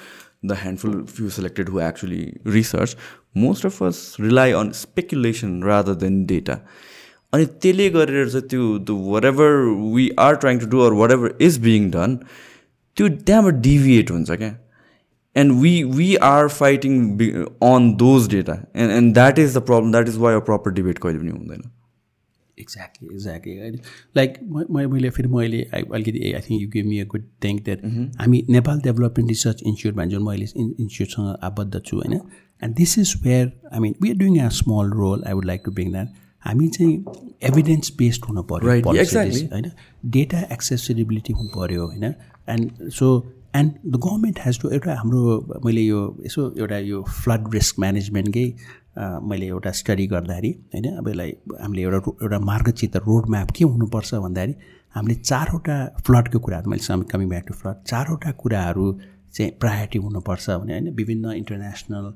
[0.45, 2.97] the handful few selected who actually research
[3.37, 6.59] most of us rely on speculation rather than data
[7.33, 9.53] अनि त्यसले गरेर चाहिँ त्यो the whatever
[9.97, 12.17] we are trying to do or whatever is being done
[12.97, 14.57] त्यो त्यहाँबाट deviate हुन्छ क्या?
[15.37, 16.95] And we we are fighting
[17.61, 18.67] on those data.
[18.75, 21.63] And and that is the problem that is why a proper debate कहिले पनि हुँदैन
[22.59, 23.79] exactly exactly
[24.17, 24.39] like
[24.95, 27.85] मैले फेरि मैले अलिकति I think you give me a good think that
[28.21, 32.21] हामी Nepal development research institute भन्छ जुन मैले इन्स्टिट्युटसँग आबद्ध छु होइन
[32.63, 35.63] and this is where I mean we are doing a small role I would like
[35.65, 36.09] to bring that
[36.47, 36.95] हामी चाहिँ
[37.49, 38.69] एभिडेन्स बेस्ड हुनु पऱ्यो.
[39.53, 39.71] होइन
[40.11, 43.09] डेटा एक्सेसिबिलिटी हुनु पऱ्यो होइन and so
[43.55, 48.47] and the government has to एउटा हाम्रो मैले यो यसो एउटा यो फ्लड रिस्क म्यानेजमेन्टकै
[49.25, 54.15] मैले एउटा स्टडी गर्दाखेरि होइन अब यसलाई हामीले एउटा एउटा मार्गचित्र रोड म्याप के हुनुपर्छ
[54.17, 54.55] भन्दाखेरि
[54.95, 58.87] हामीले चारवटा फ्लडको कुराहरू मैले some coming back to flood चारवटा कुराहरू
[59.33, 62.13] चाहिँ प्रायोरिटी हुनुपर्छ भने होइन विभिन्न इन्टरनेसनल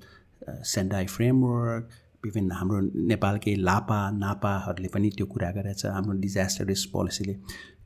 [0.69, 6.91] सेन्डाई फ्रेमवर्क विभिन्न हाम्रो नेपालकै लापा नापाहरूले पनि त्यो कुरा गरेको छ हाम्रो डिजास्टर रिस्क
[6.93, 7.37] पोलिसीले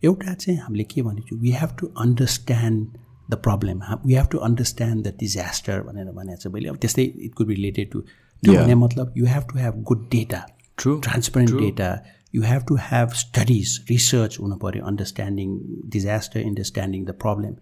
[0.05, 5.07] एउटा चाहिँ हामीले के भनेको we have to understand the problem we have to understand
[5.07, 8.55] the disaster भनेर भनेको छ मैले। अब त्यस्तै इट कुड रिलेटेड टु त्यो.
[8.55, 10.47] भने मतलब you have to have good data
[10.79, 11.01] True.
[11.03, 11.91] Transparent data
[12.35, 15.59] you have to have studies research हुनु पऱ्यो understanding
[15.95, 17.55] disaster understanding the problem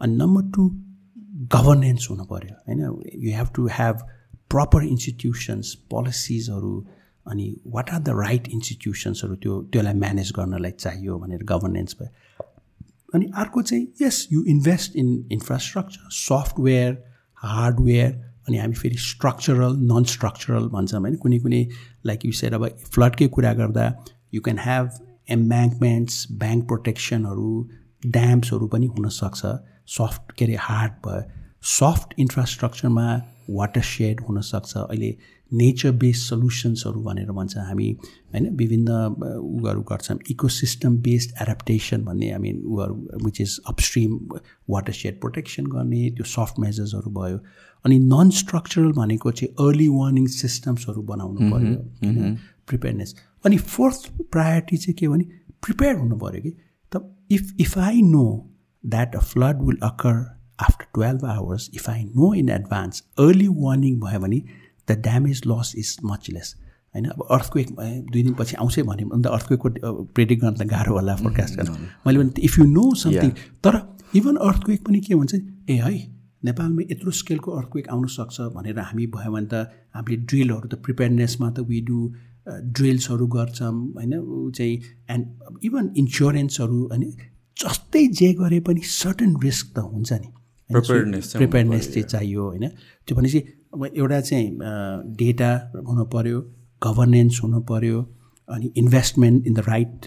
[0.00, 0.68] अनि नम्बर टू
[1.54, 2.80] गभर्नेन्स हुनु पऱ्यो होइन?
[3.24, 3.96] You have to have
[4.54, 6.74] proper institutions पोलिसिजहरू
[7.26, 12.10] अनि वाट आर द राइट इन्स्टिट्युसन्सहरू त्यो त्यसलाई म्यानेज गर्नलाई चाहियो भनेर गभर्नेन्स भयो।
[13.14, 16.92] अनि अर्को चाहिँ yes you invest in infrastructure software
[17.42, 18.10] hardware
[18.48, 21.62] अनि हामी फेरि स्ट्रक्चरल नन स्ट्रक्चरल भन्छौँ होइन। कुनै कुनै
[22.06, 23.84] लाइक यु सेड अब फ्लडकै कुरा गर्दा
[24.34, 24.88] you can have
[25.30, 27.52] embankments bank प्रोटेक्सनहरू
[28.06, 29.40] ड्याम्सहरू पनि हुनसक्छ।
[29.98, 31.22] सफ्ट के अरे हार्ड भयो।
[31.70, 33.06] सफ्ट इन्फ्रास्ट्रक्चरमा
[33.50, 35.10] वाटर सेड हुनसक्छ। अहिले
[35.52, 37.88] नेचर बेस्ड सल्युसन्सहरू भनेर भन्छ। हामी
[38.32, 44.18] होइन विभिन्न अ, उहरू गर्छौँ इकोसिस्टम बेस्ड एडाप्टेसन भन्ने हामी उहरू which is upstream
[44.92, 47.38] watershed protection गर्ने त्यो सफ्ट मेजर्सहरू भयो।
[47.84, 52.36] अनि नन स्ट्रक्चरल भनेको चाहिँ अर्ली वार्निङ सिस्टम्सहरू बनाउनु पऱ्यो होइन
[52.68, 53.14] प्रिपेयरनेस
[53.44, 55.24] अनि फोर्थ प्रायोरिटी चाहिँ के भने
[55.62, 56.50] प्रिपेयर हुनु पऱ्यो कि।
[56.92, 58.26] त if if I know
[58.84, 60.16] that a flood will occur
[60.60, 64.40] after twelve hours if I know in advance early warning भयो भने
[64.88, 66.54] the damage loss is much less
[66.94, 67.04] होइन?
[67.06, 67.68] अब अर्थक्वेक
[68.12, 69.68] दुई दिनपछि आउँछै भन्यो भने त अर्थक्वेकको
[70.16, 73.30] प्रेडिक्ट गर्न त गाह्रो होला फोरकास्ट गर्न। मैले भने इफ यु नो समथिङ
[73.64, 73.80] तर
[74.16, 75.34] इभन अर्थक्वेक पनि के भन्छ
[75.70, 75.94] ए है
[76.42, 79.54] नेपालमा यत्रो स्केलको अर्थक्वेक आउन सक्छ भनेर हामी भयो भने त
[79.94, 81.98] हामीले ड्रिलहरू त प्रिपेयरनेसमा त वी डु
[82.76, 84.14] ड्रिल्सहरू गर्छौँ। होइन?
[84.18, 84.74] ऊ चाहिँ
[85.10, 85.24] एन्ड
[85.64, 87.04] इभन इन्सुरेन्सहरू होइन
[87.56, 90.28] जस्तै जे गरे पनि सर्टन रिस्क त हुन्छ नि।
[90.72, 92.68] प्रिपेयरनेस चाहिँ चाहियो होइन?
[93.06, 93.40] त्यो भनेपछि
[93.74, 94.48] अब एउटा चाहिँ
[95.20, 95.50] डेटा
[95.88, 96.40] हुनु पऱ्यो
[96.82, 98.00] गभर्नेन्स हुनु पऱ्यो
[98.48, 100.06] अनि investment in the right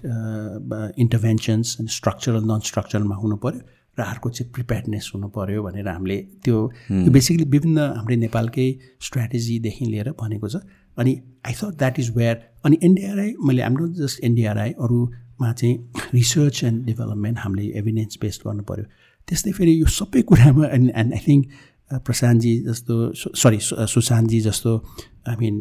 [0.99, 3.61] interventions अनि स्ट्रक्चरल नन स्ट्रक्चरलमा हुनु पऱ्यो
[3.97, 6.57] र अर्को चाहिँ प्रिपेयर्डनेस हुनु पऱ्यो भनेर हामीले त्यो
[7.15, 8.67] बेसिकली विभिन्न हाम्रो नेपालकै
[9.07, 10.55] स्ट्राटेजीदेखि लिएर भनेको छ।
[10.99, 11.11] अनि
[11.47, 12.35] I thought that is where
[12.65, 15.75] अनि एनडिआरआई मैले हाम्रो जस्ट एनडिआरआई अरूमा चाहिँ
[16.13, 18.85] रिसर्च एन्ड डेभलपमेन्ट हामीले एभिडेन्स बेस्ड गर्नु पऱ्यो
[19.27, 21.43] त्यस्तै फेरि यो सबै कुरामा and and I think
[22.05, 22.95] Prashantji जस्तो
[23.35, 24.71] सरी सुशान्तजी जस्तो
[25.27, 25.55] I mean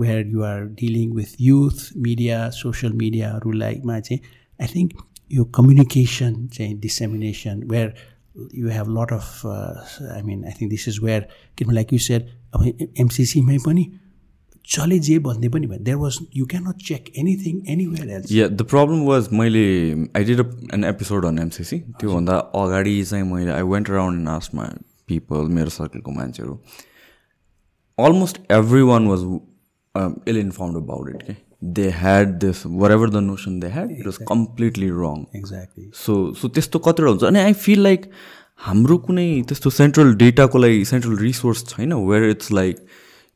[0.00, 4.20] where you are dealing with youth media social मिडियाहरूलाईमा चाहिँ
[4.60, 4.90] आई थिङ्क
[5.30, 7.94] यो कम्युनिकेसन चाहिँ dissemination where
[8.54, 11.28] you have lot of I mean I think this is where
[11.58, 13.84] किनभने like you share अब एमसिसीमै पनि
[14.64, 18.48] चले जे भन्ने पनि भयो there was you can not check anything anywhere else yeah
[18.48, 19.66] the problem was मैले
[20.16, 20.40] I did
[20.74, 24.72] an episode on MCC त्योभन्दा अगाडि चाहिँ मैले आई वेन्ट अराउन्ड आस्मा
[25.08, 26.58] पिपल मेरो सर्कलको मान्छेहरू
[27.98, 29.22] almost everyone was
[29.94, 31.16] um, ill informed about it.
[31.16, 31.36] Okay?
[31.62, 35.26] They had this whatever the notion they had, it was completely wrong.
[35.36, 38.10] Exactly so so त्यस्तो कतिवटा हुन्छ अनि आई फिल लाइक
[38.60, 42.84] हाम्रो कुनै त्यस्तो सेन्ट्रल डेटाको लागि सेन्ट्रल रिसोर्स छैन वेयर इट्स लाइक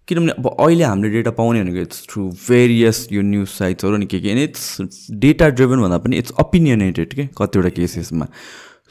[0.08, 4.20] किनभने अब अहिले हामीले डेटा पाउने भनेको इट्स थ्रु भेरियस यो न्युज साइट्सहरू अनि के
[4.20, 8.28] के अनि इट्स डेटा ड्रिभन भन्दा पनि इट्स ओपिनियनेटेड के कतिवटा केसेसमा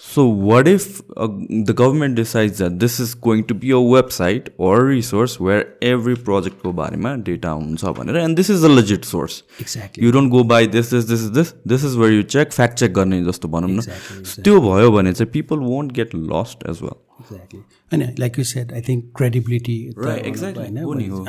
[0.04, 4.84] so what if the government decides that this is going to be a website or
[4.88, 10.06] resource where every प्रोजेक्टको बारेमा डेटा हुन्छ भनेर and this is a legit source exactly
[10.06, 12.78] you don't go by this this this is this this is where you check fact
[12.80, 13.82] check गर्ने जस्तो भनौँ न।
[14.44, 17.60] त्यो भयो भने चाहिँ people won't get lost as well exactly
[17.92, 20.68] होइन like you said I think credibility Right, exactly.
[20.84, 21.24] हो नि हो।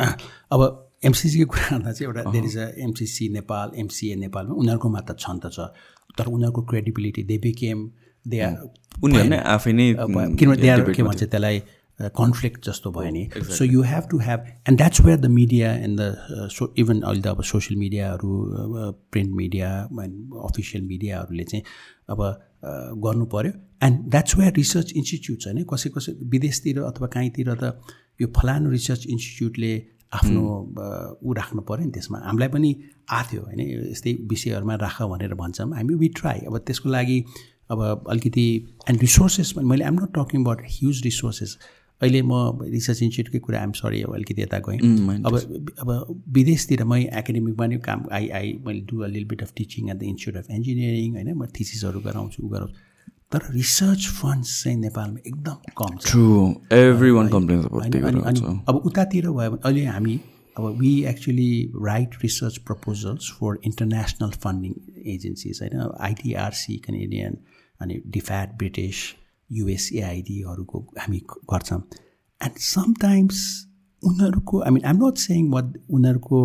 [0.52, 0.66] अब
[1.04, 5.40] एमसिसीको कुरा गर्दा चाहिँ एउटा there is a MCC Nepal MCA नेपालमा उनीहरूको मात्र छन्
[5.44, 5.70] त छ
[6.18, 7.88] तर उनीहरूको credibility they became
[8.26, 8.54] they are
[9.04, 11.62] उनीहरू नै आफै नै किनभने दे आर के भन्छ त्यसलाई
[12.16, 13.22] कन्फ्लिक्ट जस्तो भयो नि
[13.52, 17.22] so you have to have and that's where the media and the so even अहिले
[17.22, 18.34] त अब सोसियल मिडियाहरू
[19.14, 19.70] प्रिन्ट मिडिया
[20.02, 21.64] एन्ड अफिसियल मिडियाहरूले चाहिँ
[22.08, 22.22] अब
[22.62, 23.52] गर्नु पऱ्यो
[23.86, 27.64] and that's where research institute होइन कसै कसै विदेशतिर अथवा कहीँतिर त
[28.20, 29.72] यो फलानु रिसर्च इन्स्टिच्युटले
[30.12, 30.42] आफ्नो
[31.22, 32.70] ऊ राख्नु पऱ्यो नि त्यसमा। हामीलाई पनि
[33.12, 33.60] आथ्यो होइन?
[33.92, 37.18] यस्तै विषयहरूमा राख भनेर भन्छौँ। हामी वि ट्राई अब त्यसको लागि
[37.70, 37.80] अब
[38.10, 38.46] अलिकति
[38.90, 41.50] एन्ड रिसोर्सेस पनि मैले I'm not talking about huge resources
[42.00, 42.32] अहिले म
[42.72, 44.78] रिसर्च इन्स्टिट्युटकै कुरा आइम सरी अब अलिकति यता गएँ।
[45.26, 45.34] अब
[45.82, 45.88] अब
[46.34, 49.96] विदेशतिर मै एकाडेमिकमा नै काम आई आई मैले डु अ लिल bit of teaching at
[49.96, 52.76] the institute of engineering होइन म थिसिसहरू गराउँछु ऊ गराउँछु।
[53.32, 56.08] तर रिसर्च फन्ड्स चाहिँ नेपालमा एकदम कम छ।
[58.68, 60.14] अब उतातिर भयो भने अहिले हामी
[60.56, 61.52] अब we actually
[61.84, 64.72] write research proposals for international funding
[65.14, 67.36] agencies होइन आइटिआरसी कनेडियन
[67.80, 68.96] अनि डिफ्याट ब्रिटिस
[69.50, 71.20] युएसएआइडीहरूको हामी
[71.52, 71.80] गर्छौँ.
[72.40, 73.38] एन्ड समटाइम्स
[74.02, 76.40] उनीहरूको I mean I'm not saying what उनीहरूको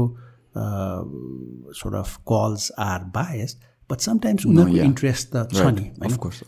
[1.77, 3.57] sort of calls are bias
[3.89, 5.85] but sometimes उनीहरूको इन्ट्रेस्ट त छ नि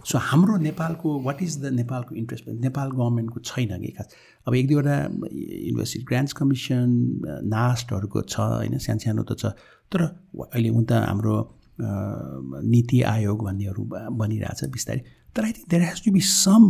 [0.06, 4.07] सो हाम्रो नेपालको वाट इज द नेपालको इन्ट्रेस्ट नेपाल गभर्मेन्टको छैन कि खास?
[4.48, 6.88] अब एक दुईवटा युनिभर्सिटी ग्रान्ट्स कमिसन
[7.53, 8.77] नास्टहरूको छ होइन?
[8.77, 9.45] सानो सानो त छ।
[9.91, 10.02] तर
[10.53, 11.36] अहिले उता हाम्रो
[12.65, 13.84] नीति आयोग भन्नेहरू
[14.22, 15.02] बनिरहेछ बिस्तारै।
[15.36, 16.64] तर I think there has to be some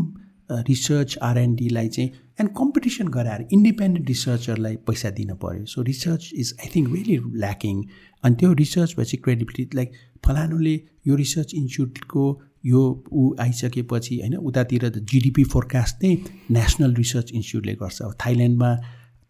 [0.70, 2.10] research आरएनडीलाई चाहिँ
[2.40, 7.84] एन्ड कम्पिटिसन गराएर इन्डिपेन्डेन्ट रिसर्चरलाई पैसा दिनु पऱ्यो so research is I think really lacking
[8.24, 10.76] अनि त्यो रिसर्च भएपछि क्रेडिबिलिटी लाइक फलानुले
[11.08, 12.26] यो रिसर्च इन्स्टिट्युटको
[12.66, 12.82] यो
[13.14, 16.14] ऊ आइसकेपछि होइन उतातिर त जिडिपी फोरकास्ट नै
[16.58, 18.72] नेसनल रिसर्च इन्स्टिट्युटले गर्छ। अब थाइल्यान्डमा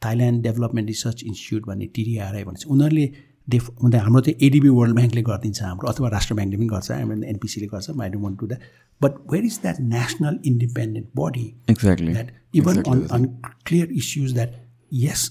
[0.05, 3.07] थाइल्यान्ड डेभलपमेन्ट रिसर्च इन्स्टिट्युट भन्ने टिडिआरआई भन्छ। उनीहरूले
[3.47, 7.29] डेफ हुँदा हाम्रो चाहिँ एडिबी वर्ल्ड ब्याङ्कले गरिदिन्छ हाम्रो अथवा राष्ट्र ब्याङ्कले पनि गर्छ आई
[7.29, 8.61] एनपिसीले गर्छ I don't want to that
[9.01, 13.25] but where is that national independent body exactly that even on on
[13.65, 14.59] clear issues that
[14.91, 15.29] yes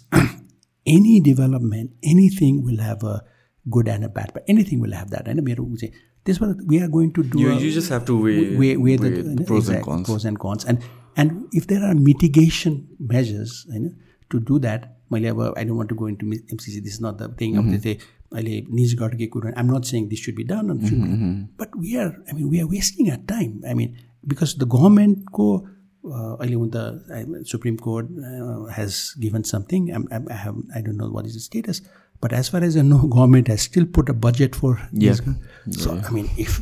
[0.86, 3.18] any development anything will have a
[3.66, 5.92] good and a bad but anything will have that होइन मेरो ऊ चाहिँ
[6.26, 7.38] त्यसबाट we are going to do
[8.58, 9.70] way way the pros
[10.26, 10.78] and cons and
[11.18, 12.80] and if there are mitigation
[13.12, 13.90] measures होइन
[14.30, 17.21] to do that मैले अब I don't want to go in to MCC this not
[17.21, 17.93] the thing अब त्यो
[18.35, 20.77] अहिले निजगढकै कुरो I'm not saying this should be done
[21.61, 23.95] but we are I mean we are wasting a time I mean
[24.34, 25.47] because the गभर्मेन्टको
[26.09, 28.11] अहिले हुन त supreme court
[28.77, 31.81] has given something I have I don't know what is the status
[32.21, 35.13] But as far as I know, government has still put a budget for yeah.
[35.13, 36.01] So yeah.
[36.05, 36.59] I mean, if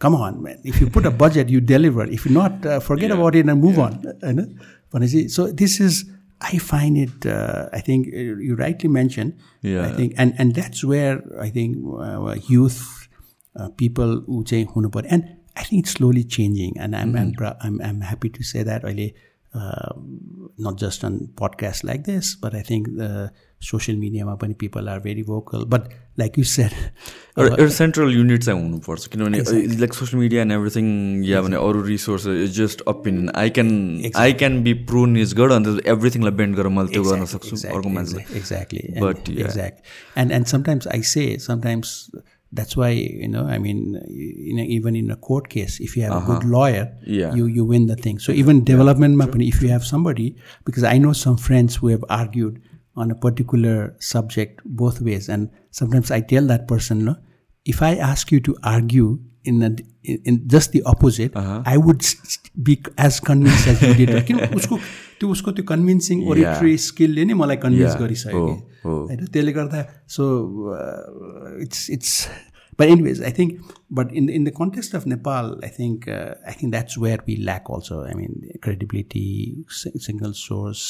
[0.00, 2.04] come on, man, if you put a budget, you deliver.
[2.06, 3.16] If you not, uh, forget yeah.
[3.16, 4.02] about it and move on.
[4.22, 5.28] You know?
[5.28, 6.04] So this is
[6.41, 7.25] I find it.
[7.25, 9.37] Uh, I think uh, you rightly mentioned.
[9.61, 9.85] Yeah.
[9.85, 13.07] I think, and and that's where I think uh, youth
[13.55, 14.67] uh, people who say
[15.09, 17.43] and I think it's slowly changing, and I'm mm-hmm.
[17.43, 19.13] I'm, I'm, I'm happy to say that really,
[19.53, 19.93] uh,
[20.57, 23.31] not just on podcasts like this, but I think the
[23.69, 25.89] social मिडियामा पनि people are very vocal but
[26.19, 26.71] like you said
[27.39, 29.37] एउटा central unit चाहिँ हुनुपर्छ किनभने
[29.79, 30.87] like social media and everything
[31.25, 33.69] या भने अरू resource is just opinion I can
[34.23, 37.89] I can be pro निज गड अन्त एभ्रिथिङलाई बेन्ड गरेर मैले त्यो गर्न सक्छु अर्को
[37.99, 41.97] मान्छे exactly but exact and and sometimes I say sometimes
[42.53, 46.03] that's why you know i mean in a, even in a court case if you
[46.03, 46.33] have uh-huh.
[46.33, 47.33] a good lawyer yeah.
[47.33, 48.19] you you win the thing.
[48.19, 50.35] So even development yeah, if you have somebody
[50.65, 52.61] because i know some friends who have argued
[52.95, 57.15] on a particular subject both ways and sometimes i tell that person no
[57.65, 61.63] if i ask you to argue in a, in just the opposite uh-huh.
[61.65, 62.03] i would
[62.61, 64.77] be as convinced as you did किन उसको
[65.19, 68.45] त्यो उसको त्यो convincing ओरिट्री स्किलले नै मलाई convince गरिसक्यो
[68.85, 69.83] होइन त्यसले गर्दा
[70.17, 70.23] so
[71.65, 72.15] it's it's
[72.79, 73.49] but anyways i think
[73.97, 77.35] but in in the context of nepal i think uh, i think that's where we
[77.49, 78.31] lack also i mean
[78.65, 79.27] credibility
[80.07, 80.85] single source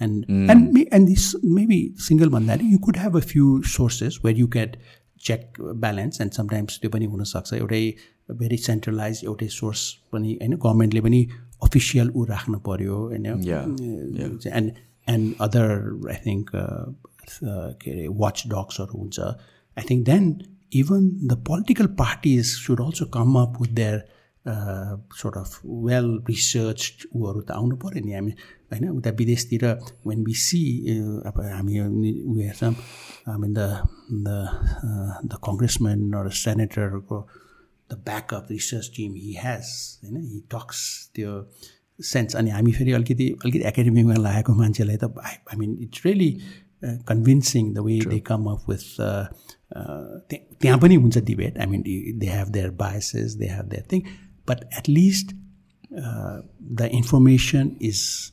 [0.00, 0.50] and mm.
[0.50, 4.46] and may, and this maybe single that you could have a few sources where you
[4.46, 4.76] get
[5.18, 7.82] check balance and sometimes त्यो पनि हुनसक्छ। एउटै
[8.40, 9.80] very centralise एउटै source
[10.12, 11.20] पनि होइन गभर्मेन्टले पनि
[11.62, 13.26] official ऊ राख्नु पऱ्यो होइन।
[14.58, 14.72] And
[15.08, 15.66] and other
[16.10, 16.50] I think
[17.82, 20.30] के अरे वाच डग्सहरू हुन्छ I think then
[20.82, 23.98] even the political parties should also come up with their
[25.22, 28.32] sort of well research ऊहरू त आउनु पऱ्यो नि। हामी
[28.70, 28.88] होइन?
[28.88, 29.64] उता विदेशतिर
[30.06, 30.62] वेन बी सी
[31.26, 32.74] अब हामी ऊ हेर्छौँ
[33.28, 33.66] I the
[34.26, 34.28] the
[35.24, 37.26] the congressman र सेनेटरको
[37.90, 39.66] the backup research team he has
[40.04, 40.16] होइन?
[40.16, 41.32] हि टक्स त्यो
[42.02, 46.30] सेन्स अनि हामी फेरि अलिकति अलिकति एकाडेमीमा लागेको मान्छेलाई त I mean it's really
[46.84, 48.86] convincing the way they come up with
[50.60, 51.82] त्यहाँ पनि हुन्छ debate I mean
[52.18, 54.02] they have their biases they have their thing
[54.88, 55.34] least
[55.96, 58.32] uh, the information is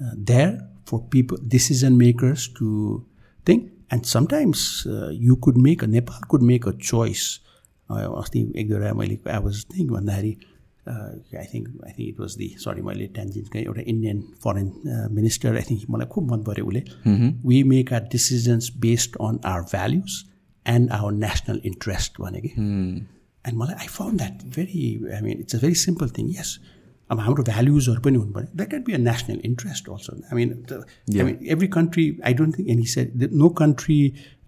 [0.00, 3.04] uh, there for people, decision makers to
[3.46, 3.70] think.
[3.90, 7.40] And sometimes uh, you could make a Nepal could make a choice.
[7.90, 10.36] अस्ति एक दुईवटा मैले I was think भन्दाखेरि
[10.88, 14.68] I think I think it was the sorry मैले ट्यान्जिन्सकै एउटा Indian foreign
[15.12, 16.82] minister I think मलाई खुब मन पऱ्यो उसले
[17.50, 20.18] we make are decisions based on our values
[20.66, 25.54] and our national interest भने कि एन्ड मलाई I found that very I mean it's
[25.54, 26.58] a very simple thing yes
[27.10, 30.52] अब हाम्रो भ्याल्युजहरू पनि हुनु पऱ्यो that can't be a national interest also I mean
[31.10, 33.98] I mean every country I don't think any set no country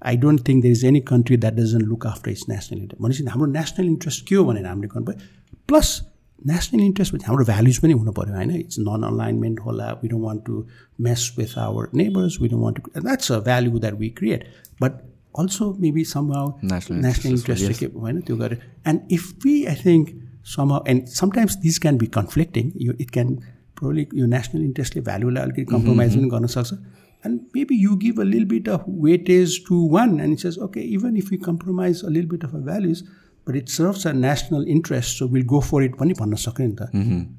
[0.05, 3.24] I don't think there is any country that doesn't look after its national interest भनेपछि
[3.28, 6.01] हाम्रो national interest के हो भनेर हामीले गर्नु पऱ्यो plus
[6.39, 10.24] national interest भने हाम्रो भ्याल्युज पनि हुनु पऱ्यो होइन इट्स नन अलाइनमेन्ट होला we don't
[10.24, 10.64] want to
[11.02, 14.44] mess with our neighbours we don't want to that's a value that we create
[14.82, 15.06] but
[15.39, 20.20] also maybe some how national interest के होइन त्यो गरेर and if we I think
[20.70, 23.35] how and sometimes this can be conflicting यो it can
[23.78, 26.73] probably यो national इन्ट्रेस्टले भ्यालुलाई अलिकति compromise पनि गर्न सक्छ
[27.24, 30.86] and maybe you give a little bit of weightage to one and it says okay
[30.94, 33.02] even if we compromise a little bit of our values
[33.47, 35.94] but it serves a national interest so we'll go for it.
[36.01, 36.89] पनि भन्न सक्यो नि त।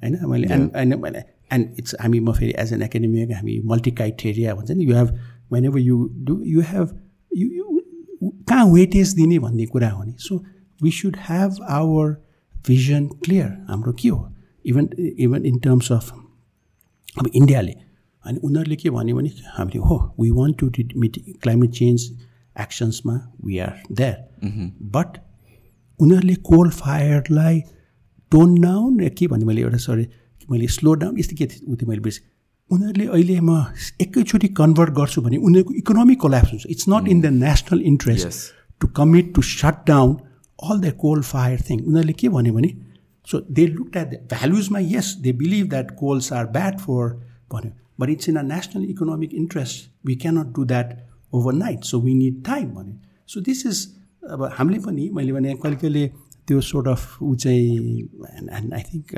[0.04, 0.18] होइन?
[0.30, 1.24] मैले and मैले
[1.54, 5.14] and it's हामी म फेरि एज एन एकाडेमिक हामी मल्टी क्राइटेरिया भन्छ नि you have
[5.66, 6.98] whenever you do you have
[7.38, 7.80] you you
[8.50, 10.44] कहाँ वेटेज दिने भन्ने कुरा हो नि। So
[10.84, 12.16] we should have our
[12.66, 14.20] vision clear हाम्रो के हो?
[14.66, 16.12] Even even in terms of
[17.20, 17.76] अब इन्डियाले
[18.26, 22.10] अनि उनीहरूले के भन्यो भने हामीले हो we want to meet climate change
[22.56, 25.18] एक्सन्समा we are there but
[26.00, 27.60] उनीहरूले कोल फायरलाई
[28.32, 30.08] टोन डाउन के भन्ने मैले एउटा सरी
[30.48, 32.24] मैले स्लो डाउन यस्तो के थियो त्यो मैले बिर्सेँ।
[32.72, 33.66] उनीहरूले अहिले म
[34.02, 38.30] एकैचोटि कन्भर्ट गर्छु भने उनीहरूको इकोनोमिक कोल्याप्स हुन्छ। It's not in the national interest
[38.82, 40.16] to commit to shut down
[40.64, 42.74] all the coal fire thing उनीहरूले के भन्यो भने
[43.28, 47.10] so they look at the भ्यालुजमा yes they believe that coals are bad for
[47.54, 50.98] भन्यो but it's in a national economic interest we cannot do that
[51.56, 52.96] overnight so we need time भन्यो
[53.28, 53.88] so this is
[54.32, 56.08] अब हामीले पनि मैले भने कहिले कहिले
[56.48, 58.00] त्यो सोर्ट अफ ऊ चाहिँ
[58.52, 59.16] and I think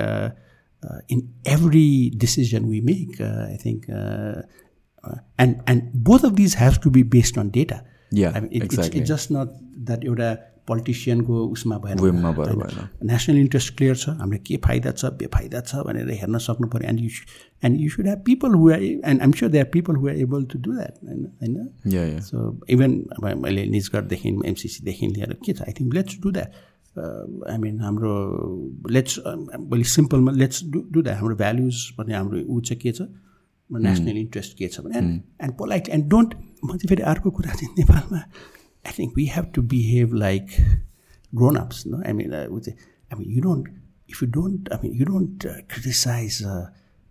[1.12, 3.90] in every decision we make I think
[5.40, 7.82] and and both of these have to be based on data
[8.12, 10.36] it's just not that एउटा
[10.68, 11.98] पोलिटिसियनको उसमा भएन।
[13.10, 17.00] नेसनल इन्ट्रेस्ट क्लियर छ हाम्रो के फाइदा छ बेफाइदा छ भनेर हेर्न सक्नु पऱ्यो and
[17.02, 17.10] you
[17.66, 20.16] and you should have people who are and I'm sure they are people who are
[20.26, 21.26] able to do that होइन?
[21.42, 22.20] होइन?
[22.22, 22.38] सो
[22.70, 25.62] इभन अब मैले निजगढदेखि एमसिसीदेखि लिएर के छ?
[25.62, 26.50] I think let's do that
[27.52, 28.14] I mean हाम्रो
[28.92, 33.02] लेट्स मैले सिम्पलमा लेट्स डु डु द्याट हाम्रो भ्याल्युज भन्ने हाम्रो ऊ चाहिँ के छ?
[33.70, 36.34] नेसनल इन्ट्रेस्ट के छ भने। And and polite and don't
[36.66, 38.20] म चाहिँ फेरि अर्को कुरा चाहिँ नेपालमा
[38.86, 40.60] I think we have to behave like
[41.34, 41.86] grown-ups.
[41.86, 42.70] No, I mean, uh, with,
[43.12, 43.68] I mean, you don't.
[44.08, 46.68] If you don't, I mean, you don't uh, criticize uh,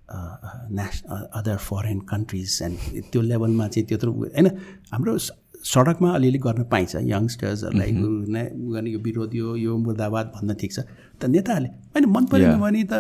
[0.09, 0.37] uh,
[0.71, 2.79] national, other foreign countries and
[3.13, 4.47] त्यो लेभलमा चाहिँ त्यत्रो होइन
[4.93, 5.17] हाम्रो
[5.65, 10.81] सडकमा अलिअलि गर्न पाइन्छ यङ्स्टर्सहरूलाई गर्ने यो विरोधी हो यो मुर्दाबाद भन्न ठिक छ
[11.21, 12.95] त नेताहरूले होइन मन परेन भने त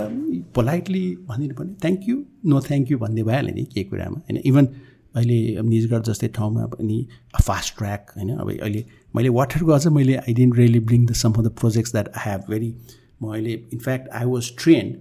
[0.56, 2.16] पोलाइटली भनिदिनु पर्ने thank you
[2.52, 4.68] no thank you भन्ने भइहाल्यो नि के कुरामा होइन इभन
[5.14, 6.98] अहिले निजगढ जस्तै ठाउँमा पनि
[7.42, 8.84] फास्ट ट्र्याक होइन अब अहिले
[9.16, 12.30] मैले वाटरको अझ मैले I didn't really bring the some of the projects that I
[12.30, 12.74] have very
[13.22, 14.92] म अहिले in fact I was train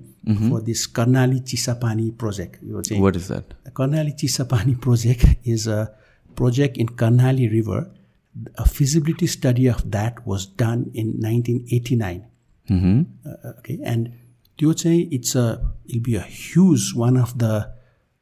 [0.44, 3.41] for this Karnali Chisapani project यो चाहिँ
[3.81, 5.84] Karnali Chisapani project is a
[6.38, 7.84] project in Karnali river
[8.57, 12.26] a feasibility study of that was done in 1989
[12.68, 13.02] mm-hmm.
[13.26, 14.10] uh, okay and
[14.60, 15.45] त्यो चाहिँ it's a
[15.85, 17.53] it'll be a huge one of the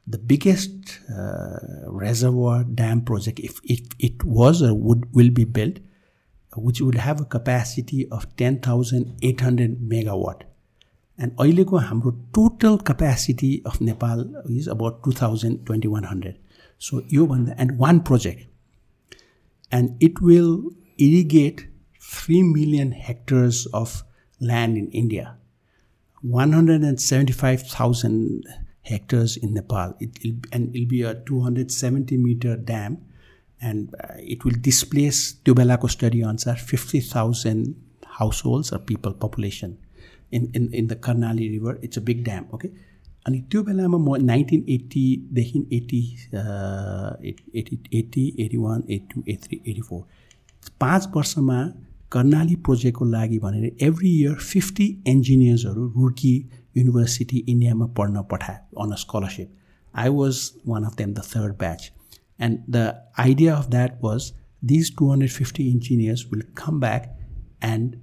[0.08, 5.78] the biggest uh, reservoir dam project, if it, it was or would will be built,
[6.56, 10.44] which would have a capacity of 10,800 megawatt.
[11.18, 16.38] And अहिलेको हाम्रो total capacity of Nepal is about 2,000, 2,100.
[16.80, 18.48] So योभन्दा and one project.
[19.72, 21.68] And it will irrigate
[22.02, 24.04] 3 million hectares of
[24.40, 25.38] land in India.
[26.22, 28.44] 175,000
[28.82, 29.96] hectares in Nepal.
[30.00, 32.98] It, will and it'll be a 270 meter dam,
[33.62, 37.76] and uh, it will displace Tubelako study answer 50,000
[38.06, 39.78] households or people population
[40.32, 41.80] in, in, in the Karnali River.
[41.82, 42.72] It's a big dam, okay?
[43.26, 46.02] अनि त्यो बेलामा म nineteen एट्टीदेखि eighty
[47.60, 50.02] eighty eighty eighty one eight two eight three eighty four
[50.82, 51.58] पाँच वर्षमा
[52.12, 56.34] कर्णाली प्रोजेक्टको लागि भनेर every year fifty इन्जिनियर्सहरू रुड्की
[56.77, 61.91] युनिभर्सिटी इन्डियामा पढ्न पठाए on a scholarship I was one of them the third batch
[62.41, 64.33] and the idea of that was
[64.73, 67.13] these two hundred fifty engineers will come back
[67.65, 67.97] and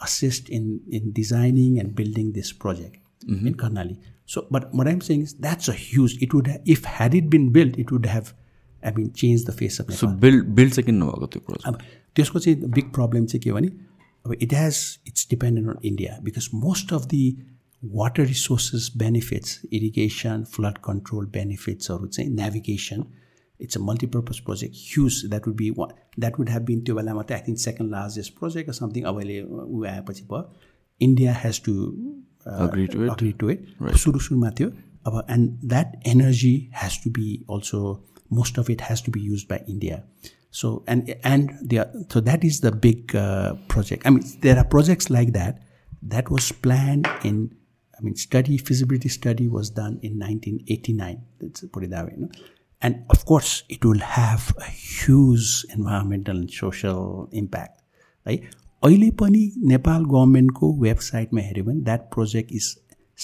[0.00, 3.46] assist in in designing and building this project mm-hmm.
[3.46, 3.98] in Karnali.
[4.26, 6.22] So, but what I'm saying is that's a huge.
[6.22, 8.34] It would have, if had it been built, it would have,
[8.82, 9.98] I mean, changed the face of Nepal.
[9.98, 11.78] So build build चाहिँ किन नभएको त्यो project अब
[12.16, 13.68] त्यसको चाहिँ big problem चाहिँ के भने
[14.24, 17.22] अब it has it's dependent on India because most of the
[17.83, 23.11] water resources benefits, irrigation, flood control benefits, or I would say navigation.
[23.59, 25.23] It's a multi-purpose project, huge.
[25.23, 25.93] That would be one.
[26.17, 29.05] That would have been Tewala I think second largest project or something.
[30.99, 33.11] India has to uh, agree to it.
[33.11, 33.65] Agree to it.
[33.79, 33.95] Right.
[35.27, 39.61] And that energy has to be also most of it has to be used by
[39.67, 40.03] India.
[40.51, 44.05] So and and the, so that is the big uh, project.
[44.05, 45.61] I mean, there are projects like that
[46.01, 47.55] that was planned in
[48.03, 52.31] mean study feasibility study was done in 1989 let's put it that way know?
[52.81, 56.99] and of course it will have a huge environmental and social
[58.85, 62.65] अहिले पनि नेपाल गभर्मेन्टको वेबसाइटमा हेऱ्यो भने that project is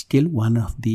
[0.02, 0.94] still one of the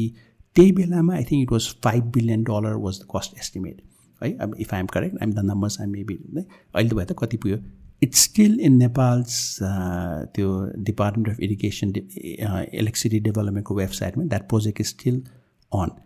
[0.56, 3.82] त्यही बेलामा I think it was five billion dollar was the cost estimate
[4.22, 7.36] है अब if I'm correct I'm the numbers I maybe अहिले त भयो त कति
[7.44, 7.58] पुग्यो?
[8.00, 11.92] it's still in Nepal's uh, the Department of Irrigation
[12.46, 14.14] uh, electricity development website.
[14.28, 15.22] That project is still
[15.72, 16.00] on,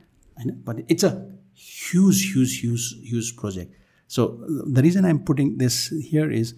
[0.65, 3.75] but it's a huge, huge, huge, huge project.
[4.07, 6.55] So the reason I'm putting this here is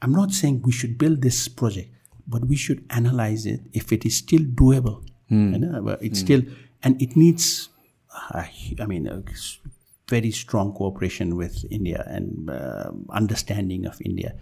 [0.00, 1.90] I'm not saying we should build this project,
[2.26, 5.06] but we should analyze it if it is still doable.
[5.28, 5.54] Hmm.
[5.54, 6.24] Uh, it's hmm.
[6.24, 6.42] still
[6.82, 7.68] and it needs,
[8.32, 9.24] I mean,
[10.08, 14.34] very strong cooperation with India and um, understanding of India.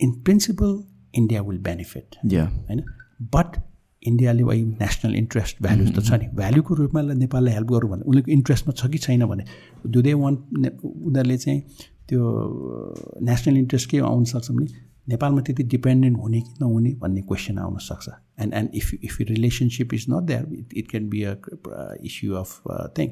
[0.00, 0.74] In principle,
[1.14, 2.18] India will benefit.
[2.22, 2.48] Yeah.
[2.68, 2.82] होइन
[3.34, 3.56] but
[4.02, 8.32] इन्डियाले why national interest values त छ नि। भ्याल्युको रूपमा नेपाललाई help गरौँ भने उनीहरूको
[8.32, 9.44] इन्ट्रेस्टमा छ कि छैन भने
[9.86, 11.60] डु दे वान उनीहरूले चाहिँ
[12.08, 12.20] त्यो
[13.30, 14.66] नेसनल इन्ट्रेस्ट के आउन सक्छ भने
[15.08, 18.08] नेपालमा त्यति डिपेन्डेन्ट हुने कि नहुने भन्ने क्वेसन आउन सक्छ।
[18.40, 21.34] And and if if relationship is not there it it can be a
[22.10, 22.50] issue of
[22.98, 23.08] thing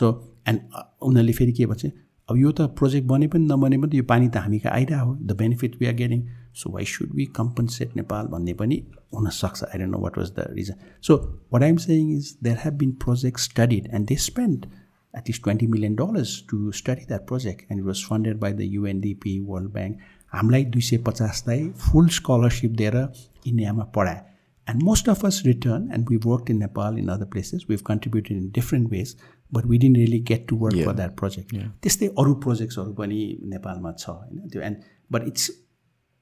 [0.00, 0.10] so
[0.48, 0.60] and
[1.02, 1.84] उनीहरूले फेरि के भन्छ
[2.28, 5.16] अब यो त प्रोजेक्ट बने पनि नबने पनि यो पानी त हामी कहाँ आइरहेको हो।
[5.16, 6.22] The benefit we are getting
[6.60, 8.82] so why should we compensate Nepal भन्ने पनि
[9.14, 11.16] हुनसक्छ। I don't know what was the reason so
[11.52, 14.66] what I'm saying is there have been project studied and they spend
[15.14, 18.66] at least 20 million dollars to study that project and it was funded by the
[18.78, 20.00] UNDP World Bank.
[20.32, 24.22] हामीलाई दुई सय पचासलाई full scholarship दिएर इन्डियामा पढाए।
[24.66, 28.36] And most of us return and we work in Nepal in other places we contributed
[28.36, 29.14] in different ways
[29.56, 33.20] but we didn't really get to work for that project त्यस्तै अरू प्रोजेक्ट्सहरू पनि
[33.54, 34.76] नेपालमा छ होइन त्यो and
[35.12, 35.50] but it's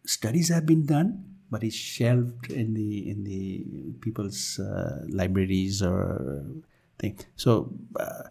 [0.04, 1.12] studies have been done
[1.52, 3.40] but it's shelved in the in the
[4.04, 5.96] people's uh, libraries or
[7.00, 7.18] thing.
[7.36, 7.56] So
[8.04, 8.22] uh,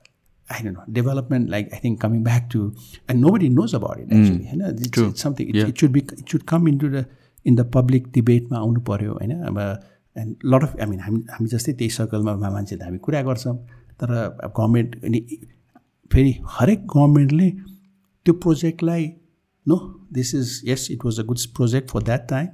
[0.49, 1.52] I don't know development.
[1.56, 2.61] Like I think coming back to
[3.07, 4.48] and nobody knows about it actually.
[4.48, 5.10] You know, it's, True.
[5.10, 5.48] it's something.
[5.49, 5.68] It, Yeah.
[5.68, 6.03] it should be.
[6.22, 7.06] It should come into the
[7.45, 9.60] in the public debate मा आउनु पऱ्यो होइन अब
[10.15, 13.56] and lot of I mean हामी हामी जस्तै त्यही सर्कलमा मान्छेले हामी कुरा गर्छौँ
[14.02, 15.19] तर अब गभर्मेन्ट अनि
[16.11, 17.49] फेरि हरेक गभर्मेन्टले
[18.26, 19.11] त्यो प्रोजेक्टलाई
[19.65, 19.78] no
[20.14, 22.48] this is yes it was a good project for that time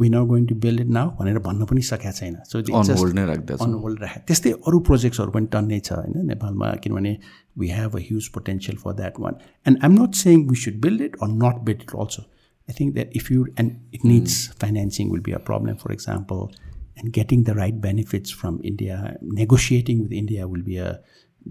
[0.00, 2.60] we not going to build it now भनेर भन्न पनि सकेको छैन। सो
[3.00, 7.16] hold नै राखे त्यस्तै अरू प्रोजेक्ट्सहरू पनि टन्नै छ होइन नेपालमा किनभने
[7.58, 9.36] we have a huge potential for that one
[9.66, 12.94] and I'm not saying we should build it or not build it also I think
[12.94, 16.46] that if you and it needs financing will be a problem for example
[16.96, 21.00] and getting the right benefits from India, negotiating with India will be a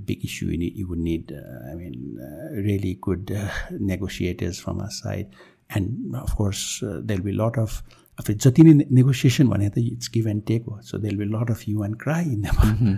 [0.06, 0.48] big issue.
[0.48, 4.90] You, need, you would need, uh, I mean, uh, really good uh, negotiators from our
[4.90, 5.36] side,
[5.70, 7.84] and of course uh, there'll be a lot of.
[8.20, 10.66] If it's negotiation, one it's give and take.
[10.82, 12.70] So there'll be a lot of you and cry in Nepal.
[12.70, 12.96] Mm-hmm.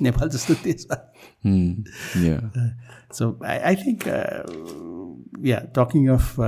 [0.00, 0.86] Nepal just did this.
[1.42, 2.40] mm, yeah.
[2.54, 2.68] Uh,
[3.10, 4.42] so I, I think, uh,
[5.40, 6.38] yeah, talking of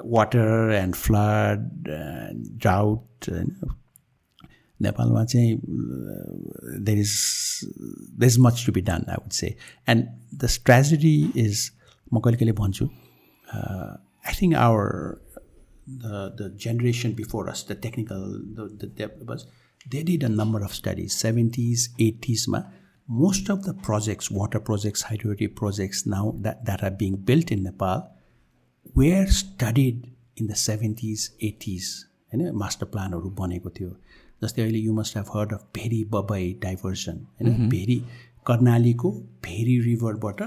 [0.00, 3.02] uh, uh, water and flood and drought,
[3.32, 3.44] uh,
[4.82, 7.10] नेपालमा चाहिँ there is
[7.64, 9.56] there is much to be done I would say
[9.88, 10.04] and
[10.34, 11.70] the tragedy is
[12.14, 12.88] म कहिले कहिले भन्छु
[13.54, 15.20] I think our
[15.98, 19.46] the the generation before us, the technical, the, the developers,
[19.90, 22.48] they did a number of studies, 70s, 80s.
[22.48, 22.62] Ma,
[23.08, 27.62] most of the projects, water projects, hydroelectric projects now that, that are being built in
[27.62, 28.08] Nepal
[28.86, 31.88] were studied in the 70s, 80s.
[32.32, 32.50] होइन?
[32.54, 33.96] Master प्लानहरू बनेको थियो।
[34.42, 37.68] जस्तै अहिले you must have heard of Bheri Babai diversion होइन?
[37.68, 38.02] भेरी
[38.46, 39.10] कर्णालीको
[39.44, 40.42] भेरी रिभरबाट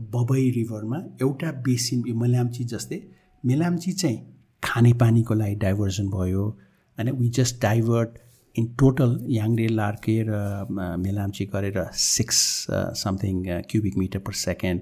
[0.00, 3.02] बबई रिभरमा एउटा बेसिन यो मेलाम्ची जस्तै
[3.44, 4.18] मेलाम्ची चाहिँ
[4.64, 6.44] खानेपानीको लागि डाइभर्सन भयो
[6.98, 7.10] होइन?
[7.10, 8.18] We just divert
[8.56, 10.32] in total Yangri Larke र
[10.98, 12.66] मेलाम्ची गरेर six
[13.04, 14.80] something cubic metre per second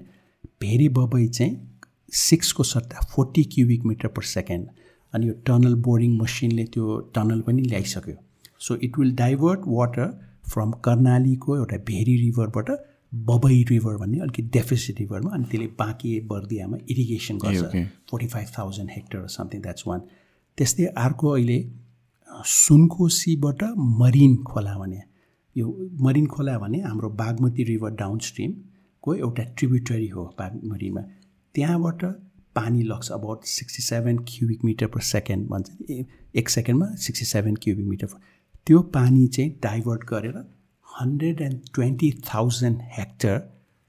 [0.61, 1.70] Bheri Babai चाहिँ
[2.11, 4.67] सिक्सको सट्टा forty cubic metre per second
[5.13, 8.15] अनि यो टनल बोरिङ मसिनले त्यो टनल पनि ल्याइसक्यो।
[8.59, 10.07] So it will divert water
[10.49, 12.69] from कर्णालीको एउटा भेरी रिभरबाट
[13.29, 17.85] बबई रिभर भन्ने अलिकति डेफिसिट रिभरमा अनि त्यसले बाँकी बर्दियामा इरिगेसन गर्छ.
[18.09, 20.01] Forty five thousand hectare something that's one
[20.57, 21.57] त्यस्तै अर्को अहिले
[22.47, 23.63] सुनकोसीबाट
[24.01, 25.01] मरिन खोला भने
[25.55, 25.65] यो
[26.01, 31.01] मरिन खोला भने हाम्रो बागमती रिभर डाउन स्ट्रिमको एउटा ट्रिब्युटरी हो बागमतीमा।
[31.55, 32.03] त्यहाँबाट
[32.55, 36.01] पानी लग्छ about sixty seven cubic metre per second भन्छ
[36.35, 38.07] एक सेकेन्डमा सिक्सटी सेभेन क्युबिक मिटर
[38.67, 40.37] त्यो पानी चाहिँ डाइभर्ट गरेर
[40.87, 43.41] hundred and twenty thousand hectare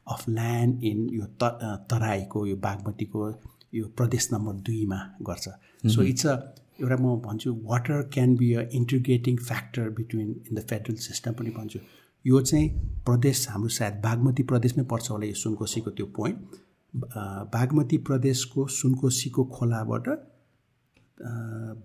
[0.06, 1.51] of land in यो त
[1.90, 3.30] तराईको यो बागमतीको
[3.74, 4.98] यो प्रदेश नम्बर दुईमा
[5.28, 5.48] गर्छ।
[5.94, 6.34] सो इट्स अ
[6.80, 11.51] एउटा म भन्छु water can be a integrating factor between in the federal system पनि
[11.56, 11.78] भन्छु।
[12.24, 12.68] यो चाहिँ
[13.06, 16.60] प्रदेश हाम्रो सायद बागमती प्रदेशमै पर्छ होला यो सुनकोसीको त्यो पोइन्ट
[16.94, 20.09] बागमती प्रदेशको सुनकोसीको खोलाबाट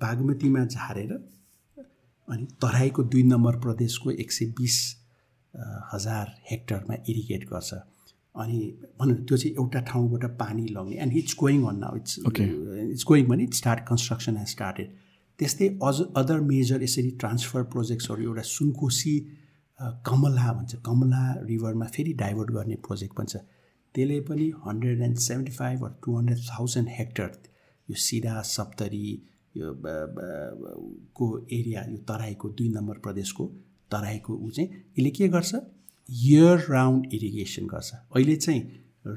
[0.01, 1.11] बागमतीमा झारेर
[2.27, 4.77] अनि तराईको दुई नम्बर प्रदेशको एक सय बिस
[5.93, 7.73] हजार हेक्टरमा इरिगेट गर्छ।
[8.35, 8.59] अनि
[8.99, 13.27] भनौँ त्यो चाहिँ एउटा ठाउँबाट पानी लग्ने and it's going on now it's it's going
[13.27, 14.87] भने it's start construction has started
[15.39, 19.15] त्यस्तै अझ अदर मेजर यसरी ट्रान्सफर प्रोजेक्ट्सहरू एउटा सुनकोसी
[20.05, 23.35] कमला भन्छ। कमला रिभरमा फेरि डाइभर्ट गर्ने प्रोजेक्ट पनि छ।
[23.97, 27.29] त्यसले पनि hundred and seventy five or two hundred thousand hectare
[27.89, 29.07] यो सिरा सप्तरी
[29.57, 29.73] यो
[31.17, 31.25] को
[31.59, 33.45] एरिया यो तराईको दुई नम्बर प्रदेशको
[33.91, 35.55] तराईको ऊ चाहिँ यसले के गर्छ?
[36.09, 38.61] इयर राउन्ड इरिगेसन गर्छ। अहिले चाहिँ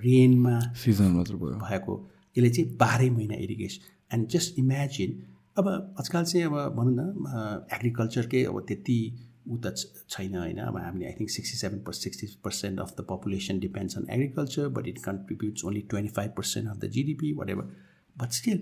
[0.04, 1.94] रेनमा सिजन मात्र भयो। भएको
[2.36, 5.10] यसले चाहिँ बाह्रै महिना इरिगेसन एन्ड जस्ट इमेजिन
[5.58, 5.68] अब
[6.00, 9.00] आजकल चाहिँ अब भनौँ न एग्रिकल्चरकै अब त्यति
[9.46, 9.74] ऊ त
[10.10, 13.96] छैन होइन। अब हामीले I think sixty seven per sixty percent of the population depends
[13.98, 17.72] on agriculture but it contributes only twenty five percent of the GDP what ever
[18.16, 18.58] but still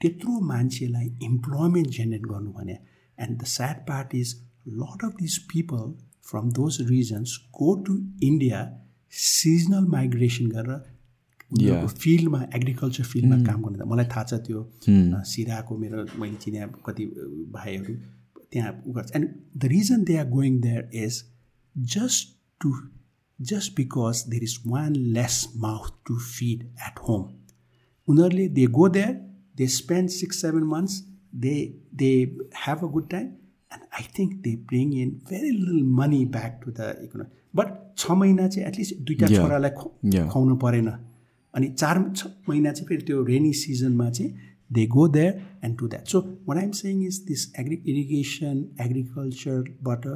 [0.00, 2.78] त्यत्रो मान्छेलाई इम्प्लोइमेन्ट जेनेरेट गर्नु भने
[3.18, 4.34] and the sad part is
[4.82, 5.94] lot of this people
[6.30, 7.96] from those regions go to
[8.26, 8.60] India
[9.12, 10.84] seasonal migration गरेर
[11.86, 14.60] फिल्डमा agriculture फिल्डमा काम गर्नु मलाई थाहा छ त्यो
[15.32, 17.04] सिराको मेरो मैले चिने कति
[17.52, 17.94] भाइहरू।
[18.52, 21.22] त्यहाँ उ गर्छ and the reason they are going there is
[21.76, 22.74] just to
[23.40, 27.24] just because there is one less mouth to feed at home
[28.08, 29.14] उनीहरूले they go there
[29.56, 31.02] they spend six seven months
[31.34, 31.56] they
[31.94, 32.12] they
[32.66, 33.26] have a good time
[33.72, 38.10] and I think they bring in very little money back to the economy but छ
[38.10, 40.88] महिना चाहिँ at least दुइटा छोरालाई खुवाउनु परेन।
[41.54, 45.88] अनि चार छ महिना चाहिँ फेरि त्यो रेनी सिजनमा चाहिँ they go there and to
[45.88, 50.06] that so what I'm saying is this agri irrigation एग्रिकल्चरबाट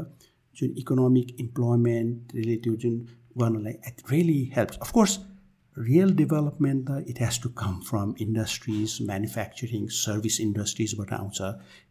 [0.56, 2.98] जुन इकोनोमिक इम्प्लोइमेन्ट रिलेटिभ जुन
[3.38, 5.18] गर्नलाई it really helps of course
[5.76, 11.42] real development त it has to come from industries manufacturing service इन्डस्ट्रिजबाट आउँछ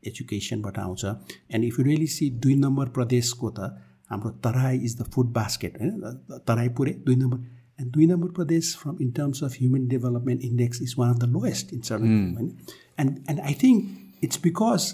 [0.07, 3.71] एजुकेसनबाट आउँछ and if you really see दुई number प्रदेशको त
[4.11, 8.75] हाम्रो Terai is the food basket होइन तराई पुरै दुई नम्बर एन्ड दुई नम्बर प्रदेश
[8.77, 12.51] from in terms of human development index is one of the lowest in serve होइन
[12.99, 14.93] and and I think it's because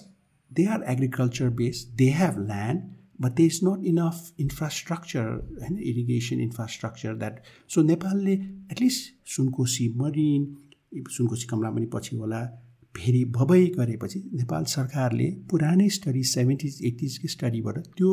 [0.51, 5.27] they are agriculture based they have land but there is not enough infrastructure
[5.59, 7.39] होइन irrigation infrastructure that
[7.69, 8.33] so नेपालले
[8.71, 10.45] at least Sunkoshi Marin
[11.09, 12.41] Sunkoshi Kamala पनि पछि होला
[12.95, 18.11] फेरि भबै गरेपछि नेपाल सरकारले पुरानै स्टडी सेभेन्टिज एटिजकै स्टडीबाट त्यो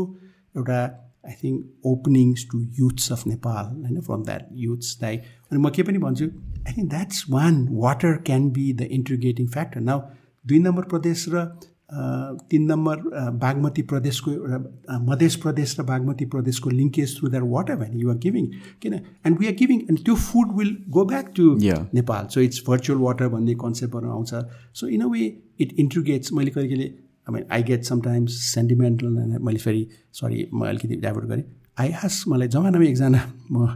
[0.57, 0.81] एउटा
[1.25, 5.99] I think openings to youths of Nepal होइन फ्रम द्याट युथ्सलाई अनि म के पनि
[5.99, 10.01] भन्छु I think that's one water can be the integrating factor now
[10.45, 11.45] दुई नम्बर प्रदेश र
[11.93, 13.01] तिन नम्बर
[13.37, 18.47] बागमती प्रदेशको एउटा मध्य प्रदेश र बागमती प्रदेशको linkage through that water when you're giving
[18.83, 21.49] किन and we are giving and त्यो food will go back to
[21.95, 24.35] Nepal so it's virtual water भन्ने कन्सेप्टहरू आउँछ.
[24.75, 25.27] So in a way
[25.61, 26.89] it integrates मैले कहिले कहिले
[27.27, 29.07] I mean I get sometimes sentimental
[29.41, 29.87] मैले फेरि
[30.21, 31.45] सरी म अलिकति डाइभर्ट गरेँ।
[31.81, 33.21] आई आस मलाई जमानामा एकजना
[33.53, 33.67] म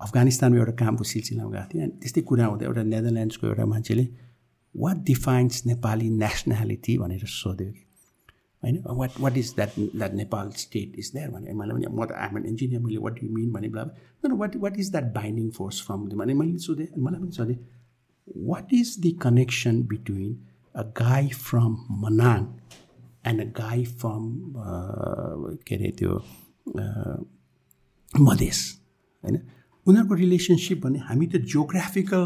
[0.00, 4.04] अफगानिस्तानमा एउटा कामको सिलसिलामा गएको थिएँ अनि त्यस्तै कुरा हुँदा एउटा नेदरल्यान्ड्सको एउटा मान्छेले
[4.74, 7.82] वाट डिफाइन्स नेपाली नेसनालिटी भनेर सोध्यो कि।
[8.62, 8.76] होइन?
[9.00, 12.38] What what is that that Nepal state is that भने मलाई पनि म त आम
[12.38, 16.08] एन इन्जिनियर मैले वाट यु मिन भने बेला what what is that binding force from
[16.18, 17.58] भने मैले सोधेँ। मलाई पनि सोधेँ
[18.50, 20.30] what is the connection between
[20.74, 22.44] a guy from Manang
[23.24, 24.24] and a guy from
[25.66, 26.12] के अरे त्यो
[28.20, 28.58] मधेस
[29.24, 29.36] होइन?
[29.86, 32.22] उनीहरूको रिलेसनसिप भने हामी त जियोग्राफिकल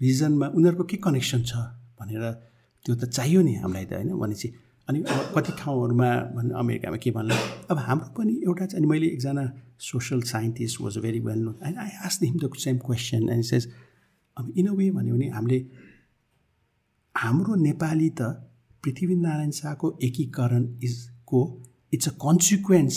[0.00, 1.52] रिजनमा उनीहरूको के कनेक्सन छ
[2.00, 2.24] भनेर
[2.86, 4.10] त्यो त चाहियो नि हामीलाई त होइन?
[4.18, 4.48] भनेपछि
[4.88, 4.98] अनि
[5.34, 7.34] कति ठाउँहरूमा भन् अमेरिकामा के भन्नु
[7.70, 9.44] अब हाम्रो पनि एउटा चाहिँ अनि मैले एकजना
[9.80, 13.72] social scientist was very well known and I ask him the same question and says
[14.36, 15.58] अब इन अ वे भन्यो भने हामीले
[17.14, 18.22] हाम्रो नेपाली त
[18.84, 21.40] पृथ्वीनारायण शाहको एकीकरण इजको
[21.92, 22.96] इट्स अ कन्सिक्वेन्स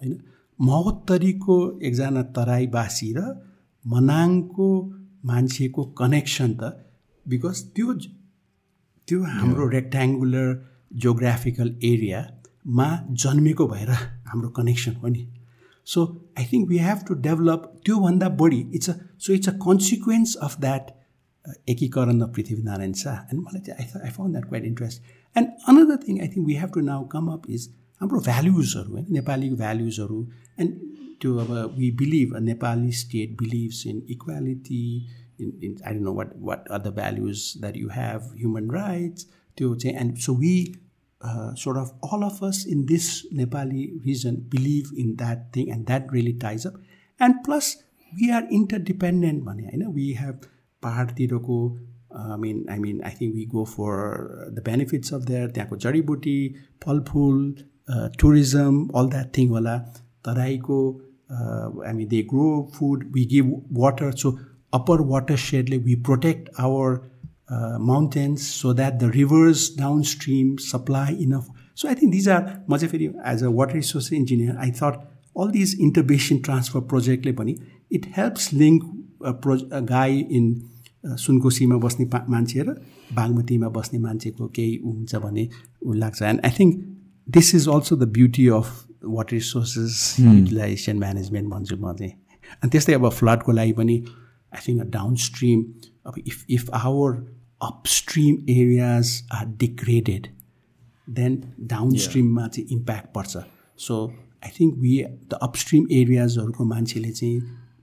[0.00, 0.12] होइन?
[0.58, 3.26] महोत्तरीको एकजना तराईवासी र
[3.84, 4.68] मनाङको
[5.24, 6.62] मान्छेको कनेक्सन त
[7.26, 7.94] बिकज त्यो
[9.08, 10.48] त्यो हाम्रो रेक्ट्याङ्गुलर
[10.92, 12.88] जियोग्राफिकल एरियामा
[13.22, 13.90] जन्मेको भएर
[14.30, 15.26] हाम्रो कनेक्सन हो नि।
[15.86, 16.04] So
[16.38, 20.60] I think we have to develop त्योभन्दा बढी it's a so it's a consequence of
[20.60, 20.90] that
[21.68, 25.02] एकीकरण अफ पृथ्वीनारायण शाह अनि मलाई चाहिँ I I found that quite interest
[25.36, 27.68] and another thing I think we have to now come up is
[28.00, 30.26] हाम्रो भ्याल्युजहरू होइन नेपाली भ्याल्युजहरू
[30.60, 30.76] एन्ड
[31.22, 34.84] त्यो अब we believe Nepali state believes in equality
[35.40, 39.26] in in I don't know what what are the values that you have human rights
[39.58, 40.54] त्यो चाहिँ and so we
[41.54, 46.10] sort of all of us in this Nepali region believe in that thing, and that
[46.10, 46.74] really ties up.
[47.20, 49.44] And plus, we are interdependent.
[49.44, 50.40] Money, I know we have
[50.82, 51.58] पाहाडतिरको
[52.20, 53.92] I mean I mean I think we go for
[54.54, 56.38] the benefits of there त्यहाँको जडीबुटी
[56.84, 57.38] फलफुल
[58.20, 59.76] tourism all that thing होला।
[60.24, 60.80] तराईको
[61.32, 64.36] हामी they grow food we give water so
[64.72, 66.98] upper water सेडले we protect our
[67.86, 69.70] mountains so that the rivers
[70.10, 71.46] downstream supply enough
[71.76, 75.06] so I think these are म चाहिँ फेरि as a water resource engineer I thought
[75.36, 77.56] all these interbasin transfer प्रोजेक्टले पनि
[77.98, 78.90] it helps link
[79.22, 79.56] pro
[79.86, 80.54] गाई in
[81.04, 82.74] सुनकोसीमा बस्ने मान्छे र
[83.12, 85.48] बागमतीमा बस्ने मान्छेको केही हुन्छ भने
[85.86, 86.74] ऊ लाग्छ। And I think
[87.28, 88.68] this is also the beauty of
[89.04, 92.12] water resources utilization management भन्छु म चाहिँ।
[92.62, 93.96] अनि त्यस्तै अब फ्लडको लागि पनि
[94.54, 95.64] आई थिङ्क डाउन स्ट्रिम
[96.06, 97.12] अब if if our
[97.62, 100.26] upstream areas are degraded
[101.08, 101.42] then
[101.72, 103.36] down स्ट्रिममा चाहिँ इम्प्याक्ट पर्छ।
[103.78, 103.94] So
[104.44, 107.40] I think we the upstream एरियाजहरूको मान्छेले चाहिँ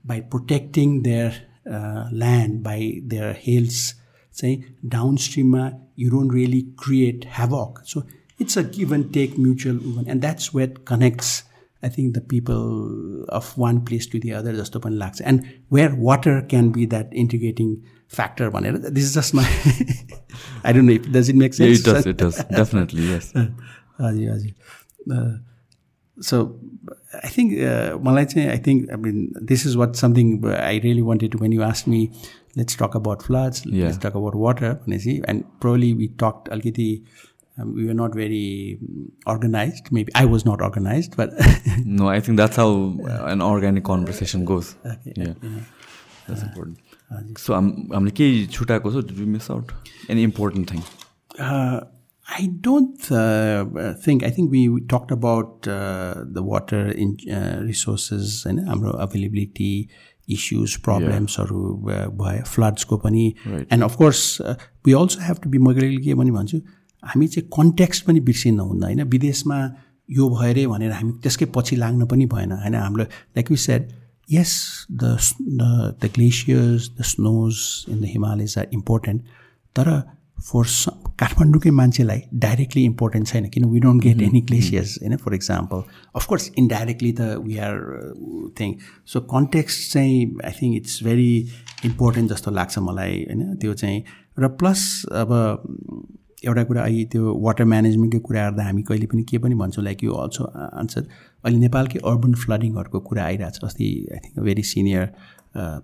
[0.08, 1.32] by protecting their
[1.70, 3.94] uh, land, by their hills,
[4.30, 7.80] say downstreamer, uh, you don't really create havoc.
[7.84, 8.04] So
[8.38, 9.78] it's a give and take mutual
[10.08, 11.44] and that's what connects
[11.82, 15.20] I think the people of one place to the other just open lacks.
[15.20, 19.44] And where water can be that integrating factor one eh, this is just my
[20.64, 22.44] I don't know if does it make sense yeah, it does it does.
[22.44, 23.34] Definitely yes.
[25.12, 25.38] Uh,
[26.20, 26.58] so
[27.07, 31.61] चाहिँ I think I mean this is what something I really wanted to when you
[31.63, 32.07] ask me
[32.57, 36.89] let's talk about floods let's talk about water भनेपछि and प्रोली we talk अलिकति
[37.57, 38.79] we were not very
[39.27, 39.91] organized.
[39.91, 41.33] Maybe I was not organized, but
[41.85, 42.97] no, I think that's how
[43.33, 44.75] an organic conversation goes.
[44.85, 45.59] Okay, yeah, yeah.
[46.27, 46.79] that's uh, important.
[47.11, 48.21] Uh, so, I'm I'm like,
[48.57, 49.73] छुटाएको छ did we miss out
[50.09, 50.83] any important thing?
[51.39, 51.81] Uh,
[52.28, 54.22] I don't uh, think.
[54.22, 59.88] I think we, talked about uh, the water in uh, resources and availability
[60.28, 61.46] issues, problems, or
[62.10, 63.34] by floods ko pani.
[63.70, 64.42] And of course,
[64.84, 66.60] we also have to be के भने भन्छु
[67.04, 69.58] हामी चाहिँ context पनि बिर्सिनु हुँदैन होइन विदेशमा
[70.10, 73.04] यो भएरै भनेर हामी त्यसकै पछि लाग्न पनि भएन होइन हाम्रो
[73.36, 73.88] like you said
[74.28, 79.22] the the, the glaciers, the snows in the Himalayas are important.
[79.76, 80.02] तर
[80.40, 80.64] फर
[81.18, 85.82] काठमाडौँकै मान्छेलाई डाइरेक्टली इम्पोर्टेन्ट छैन किन we don't get any glaciers होइन for example
[86.14, 87.80] of course indirectly त we are
[88.60, 88.74] thing
[89.06, 91.32] so context चाहिँ I think it's very
[91.84, 93.54] important जस्तो लाग्छ मलाई होइन?
[93.56, 94.02] त्यो चाहिँ
[94.38, 94.84] र प्लस
[95.14, 95.34] अब
[96.44, 100.04] एउटा कुरा अहिले त्यो वाटर म्यानेजमेन्टको कुरा गर्दा हामी कहिले पनि के पनि भन्छौँ लाइक
[100.04, 101.00] यु अल्सो आन्सर
[101.44, 105.10] अहिले नेपालकै अर्बन फ्लडिङहरूको कुरा आइरहेको छ अस्ति I think very senior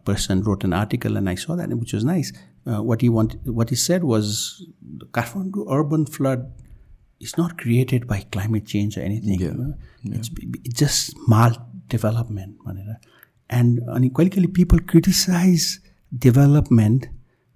[0.06, 2.32] person wrote an article and I saw that which was nice
[2.66, 4.66] uh, what he wanted, what he said was
[4.98, 6.52] the Kathmandu urban flood
[7.20, 9.40] is not created by climate change or anything.
[9.40, 9.48] Yeah.
[9.48, 9.74] You know?
[10.02, 10.16] yeah.
[10.16, 10.30] It's,
[10.64, 12.56] it's, just mal-development.
[13.50, 15.80] And unequally, people criticize
[16.16, 17.08] development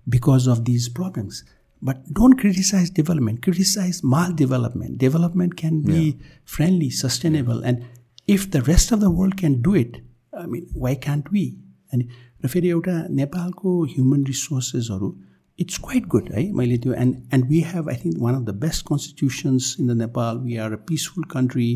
[0.08, 1.44] because of these problems.
[1.80, 4.98] But don't criticize development, criticize mal-development.
[4.98, 6.26] Development can be yeah.
[6.44, 7.62] friendly, sustainable.
[7.62, 7.86] And
[8.26, 10.02] if the rest of the world can do it,
[10.36, 11.58] I mean, why can't we?
[11.90, 12.08] And
[12.42, 15.14] र फेरि एउटा नेपालको human रिसोर्सेसहरू
[15.58, 18.54] it's quite good है मैले त्यो and and we have I think one of the
[18.64, 21.70] best constitutions in the Nepal we are a peaceful country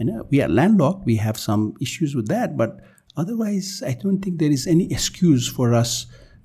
[0.00, 2.82] होइन we are land lock we have some issues with that but
[3.16, 5.96] otherwise I don't think there is any excuse for us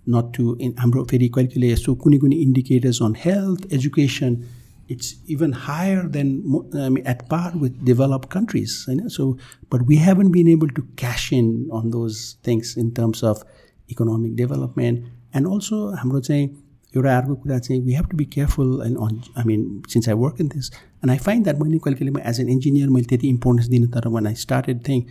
[0.10, 4.42] not to in हाम्रो फेरि कहिले कहिले यस्तो कुनै कुनै indicators on health education
[4.90, 6.30] it's even higher than
[6.76, 8.86] I mean, at par with developed countries.
[8.88, 9.08] You know?
[9.08, 9.38] So,
[9.70, 13.44] but we haven't been able to cash in on those things in terms of
[13.90, 15.06] economic development.
[15.34, 16.48] And also, हाम्रो चाहिँ
[16.94, 18.98] एउटा अर्को कुरा चाहिँ we have to be careful and
[19.38, 22.40] I mean since I work in this and I find that मैले कहिले कहिले as
[22.42, 25.04] an engineer मैले त्यति इम्पोर्टेन्स दिनु तर one I started thing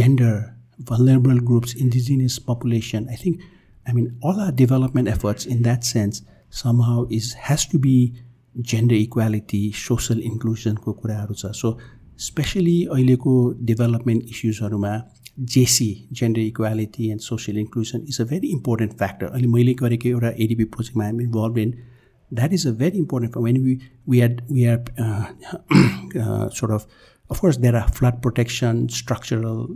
[0.00, 0.42] gender
[0.78, 3.08] vulnerable groups, indigenous population.
[3.08, 3.40] I think,
[3.86, 7.96] I mean, all our development efforts in that sense somehow is has to be
[8.54, 11.70] gender equality social इन्क्लुजनको कुराहरू छ so
[12.26, 13.32] specially अहिलेको
[13.70, 14.92] development इस्युजहरूमा
[15.40, 20.28] GESI gender equality and social inclusion is a very important factor अहिले मैले गरेको एउटा
[20.28, 21.74] ADP प्रोजेक्टमा I'm involve in
[22.32, 25.26] that is a very important when we we had we are uh,
[26.20, 26.86] uh, sort of
[27.30, 29.68] of course there are flood protection structural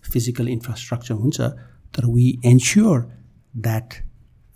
[0.00, 1.56] physical infrastructure huncha
[1.92, 3.06] that we ensure
[3.54, 4.00] that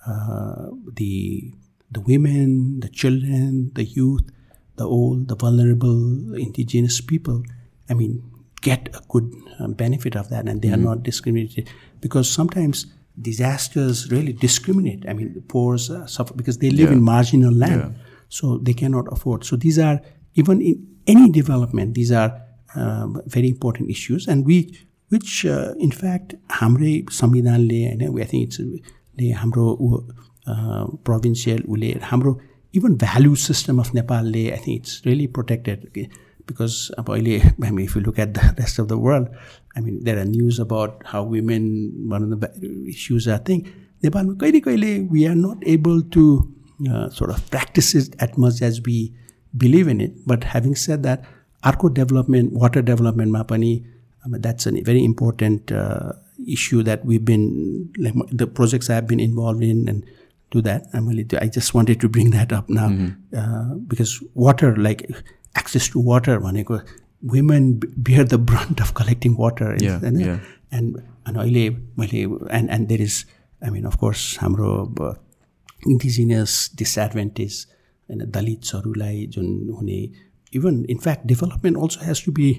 [0.07, 1.53] uh, the
[1.91, 4.25] the women the children the youth
[4.77, 6.35] the old the vulnerable
[8.69, 9.31] get a good
[9.61, 10.86] uh, benefit of that and they mm-hmm.
[10.86, 11.69] are not discriminated
[12.01, 12.86] because sometimes
[13.20, 15.05] disasters really discriminate.
[15.09, 16.97] I mean, the poor uh, suffer because they live yeah.
[16.97, 18.03] in marginal land, yeah.
[18.28, 19.45] so they cannot afford.
[19.45, 20.01] So these are
[20.35, 22.41] even in any development, these are
[22.74, 24.77] um, very important issues, and we,
[25.11, 28.65] which uh, in fact, hamre samvidhan le, I think it's uh,
[29.19, 29.66] le hamro
[30.47, 32.41] uh, provincial ule hamro
[32.73, 36.09] even value system of Nepal le, I think it's really protected.
[36.47, 39.29] Because अब अहिले I mean, if you look at the rest of the world,
[39.77, 42.51] I mean, there are news about how women, one of the
[42.89, 43.69] issues I think,
[44.05, 46.25] नेपालमा कहिले कहिले we are not able to
[46.91, 49.12] uh, sort of practice it as much as we
[49.57, 50.27] believe in it.
[50.27, 51.25] But having said that,
[51.65, 53.85] अर्को development, water development मा पनि
[54.25, 56.12] I mean, that's a very important uh,
[56.49, 60.05] issue that we've been, like the projects I've been involved in and
[60.51, 60.87] do that.
[60.95, 62.89] I'm really, I just wanted to bring that up now
[63.37, 65.11] uh, because water, like
[65.55, 66.81] access to water, भनेको
[67.35, 69.76] women b- bear the brunt of collecting water.
[69.81, 70.20] Yeah, होइन?
[70.20, 70.39] yeah.
[70.72, 71.68] And and अहिले
[71.98, 73.24] मैले and and there is
[73.62, 74.72] I mean of course हाम्रो
[75.89, 77.66] indigenous disadvantage
[78.09, 79.47] होइन दलित्सहरूलाई जुन
[79.78, 79.98] हुने
[80.52, 82.51] even in fact development also has to be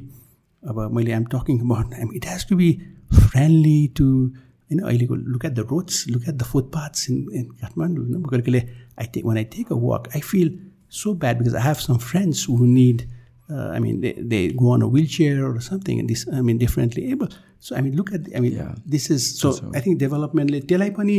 [0.63, 2.71] अब मैले I'm talking about I'm it has to be
[3.13, 8.05] friendly to होइन अहिलेको look at the roads look at the footpaths in in Kathmandu
[8.05, 8.63] होइन कहिले कहिले
[8.99, 10.57] I take one I take a walk I feel
[10.89, 13.07] so bad because I have some friends who need,
[13.49, 16.57] uh, I mean, they, they go on a wheelchair or something, and this, I mean,
[16.57, 17.29] differently able.
[17.59, 18.75] So I mean, look at, I mean, Yeah.
[18.85, 19.51] this is so.
[19.75, 21.17] I think developmentले त्यसलाई पनि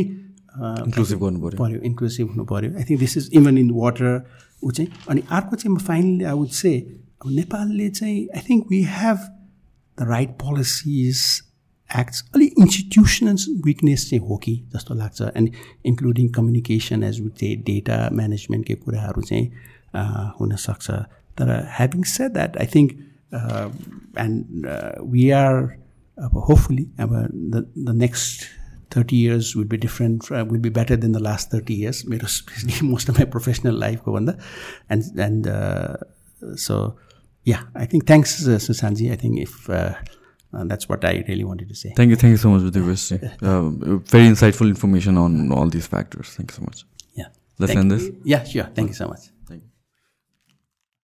[0.57, 4.11] uh, inclusive गर्नु पऱ्यो पऱ्यो inclusive हुनु पऱ्यो I think this is even in water
[4.63, 6.71] ऊ चाहिँ अनि अर्को चाहिँ म फाइनली आई वुड से
[7.25, 9.17] अब नेपालले चाहिँ I think we have
[9.97, 11.21] the right policies
[11.95, 13.35] acts अलिक इन्स्टिट्युसनल
[13.65, 15.49] विकनेस चाहिँ हो कि जस्तो लाग्छ and
[15.85, 20.91] including communication as with चाहिँ डेटा म्यानेजमेन्टकै कुराहरू चाहिँ uh, हुनसक्छ
[21.39, 22.91] तर having said that I think
[24.19, 24.67] and
[25.11, 25.63] we are
[26.17, 28.45] अब होपफुली अब the the next
[28.89, 32.25] 30 years will be different, uh, will be better than the last 30 years, मेरो
[32.25, 34.33] especially most of my professional life go on
[34.89, 35.97] and and uh,
[36.55, 36.95] so
[37.43, 39.11] yeah, I think thanks uh, Susanji.
[40.57, 41.93] If uh, that's what I really wanted to say.
[41.95, 43.07] Thank you, thank you so much, Vidyavesh.
[43.41, 43.69] Uh,
[44.13, 46.27] very insightful information on all these factors.
[46.35, 46.85] Thank you so much.
[47.13, 47.27] Yeah.
[47.59, 47.97] Let's Thank end you.
[47.97, 48.11] this.
[48.23, 48.67] Yeah, sure.
[48.75, 49.23] Thank you so much.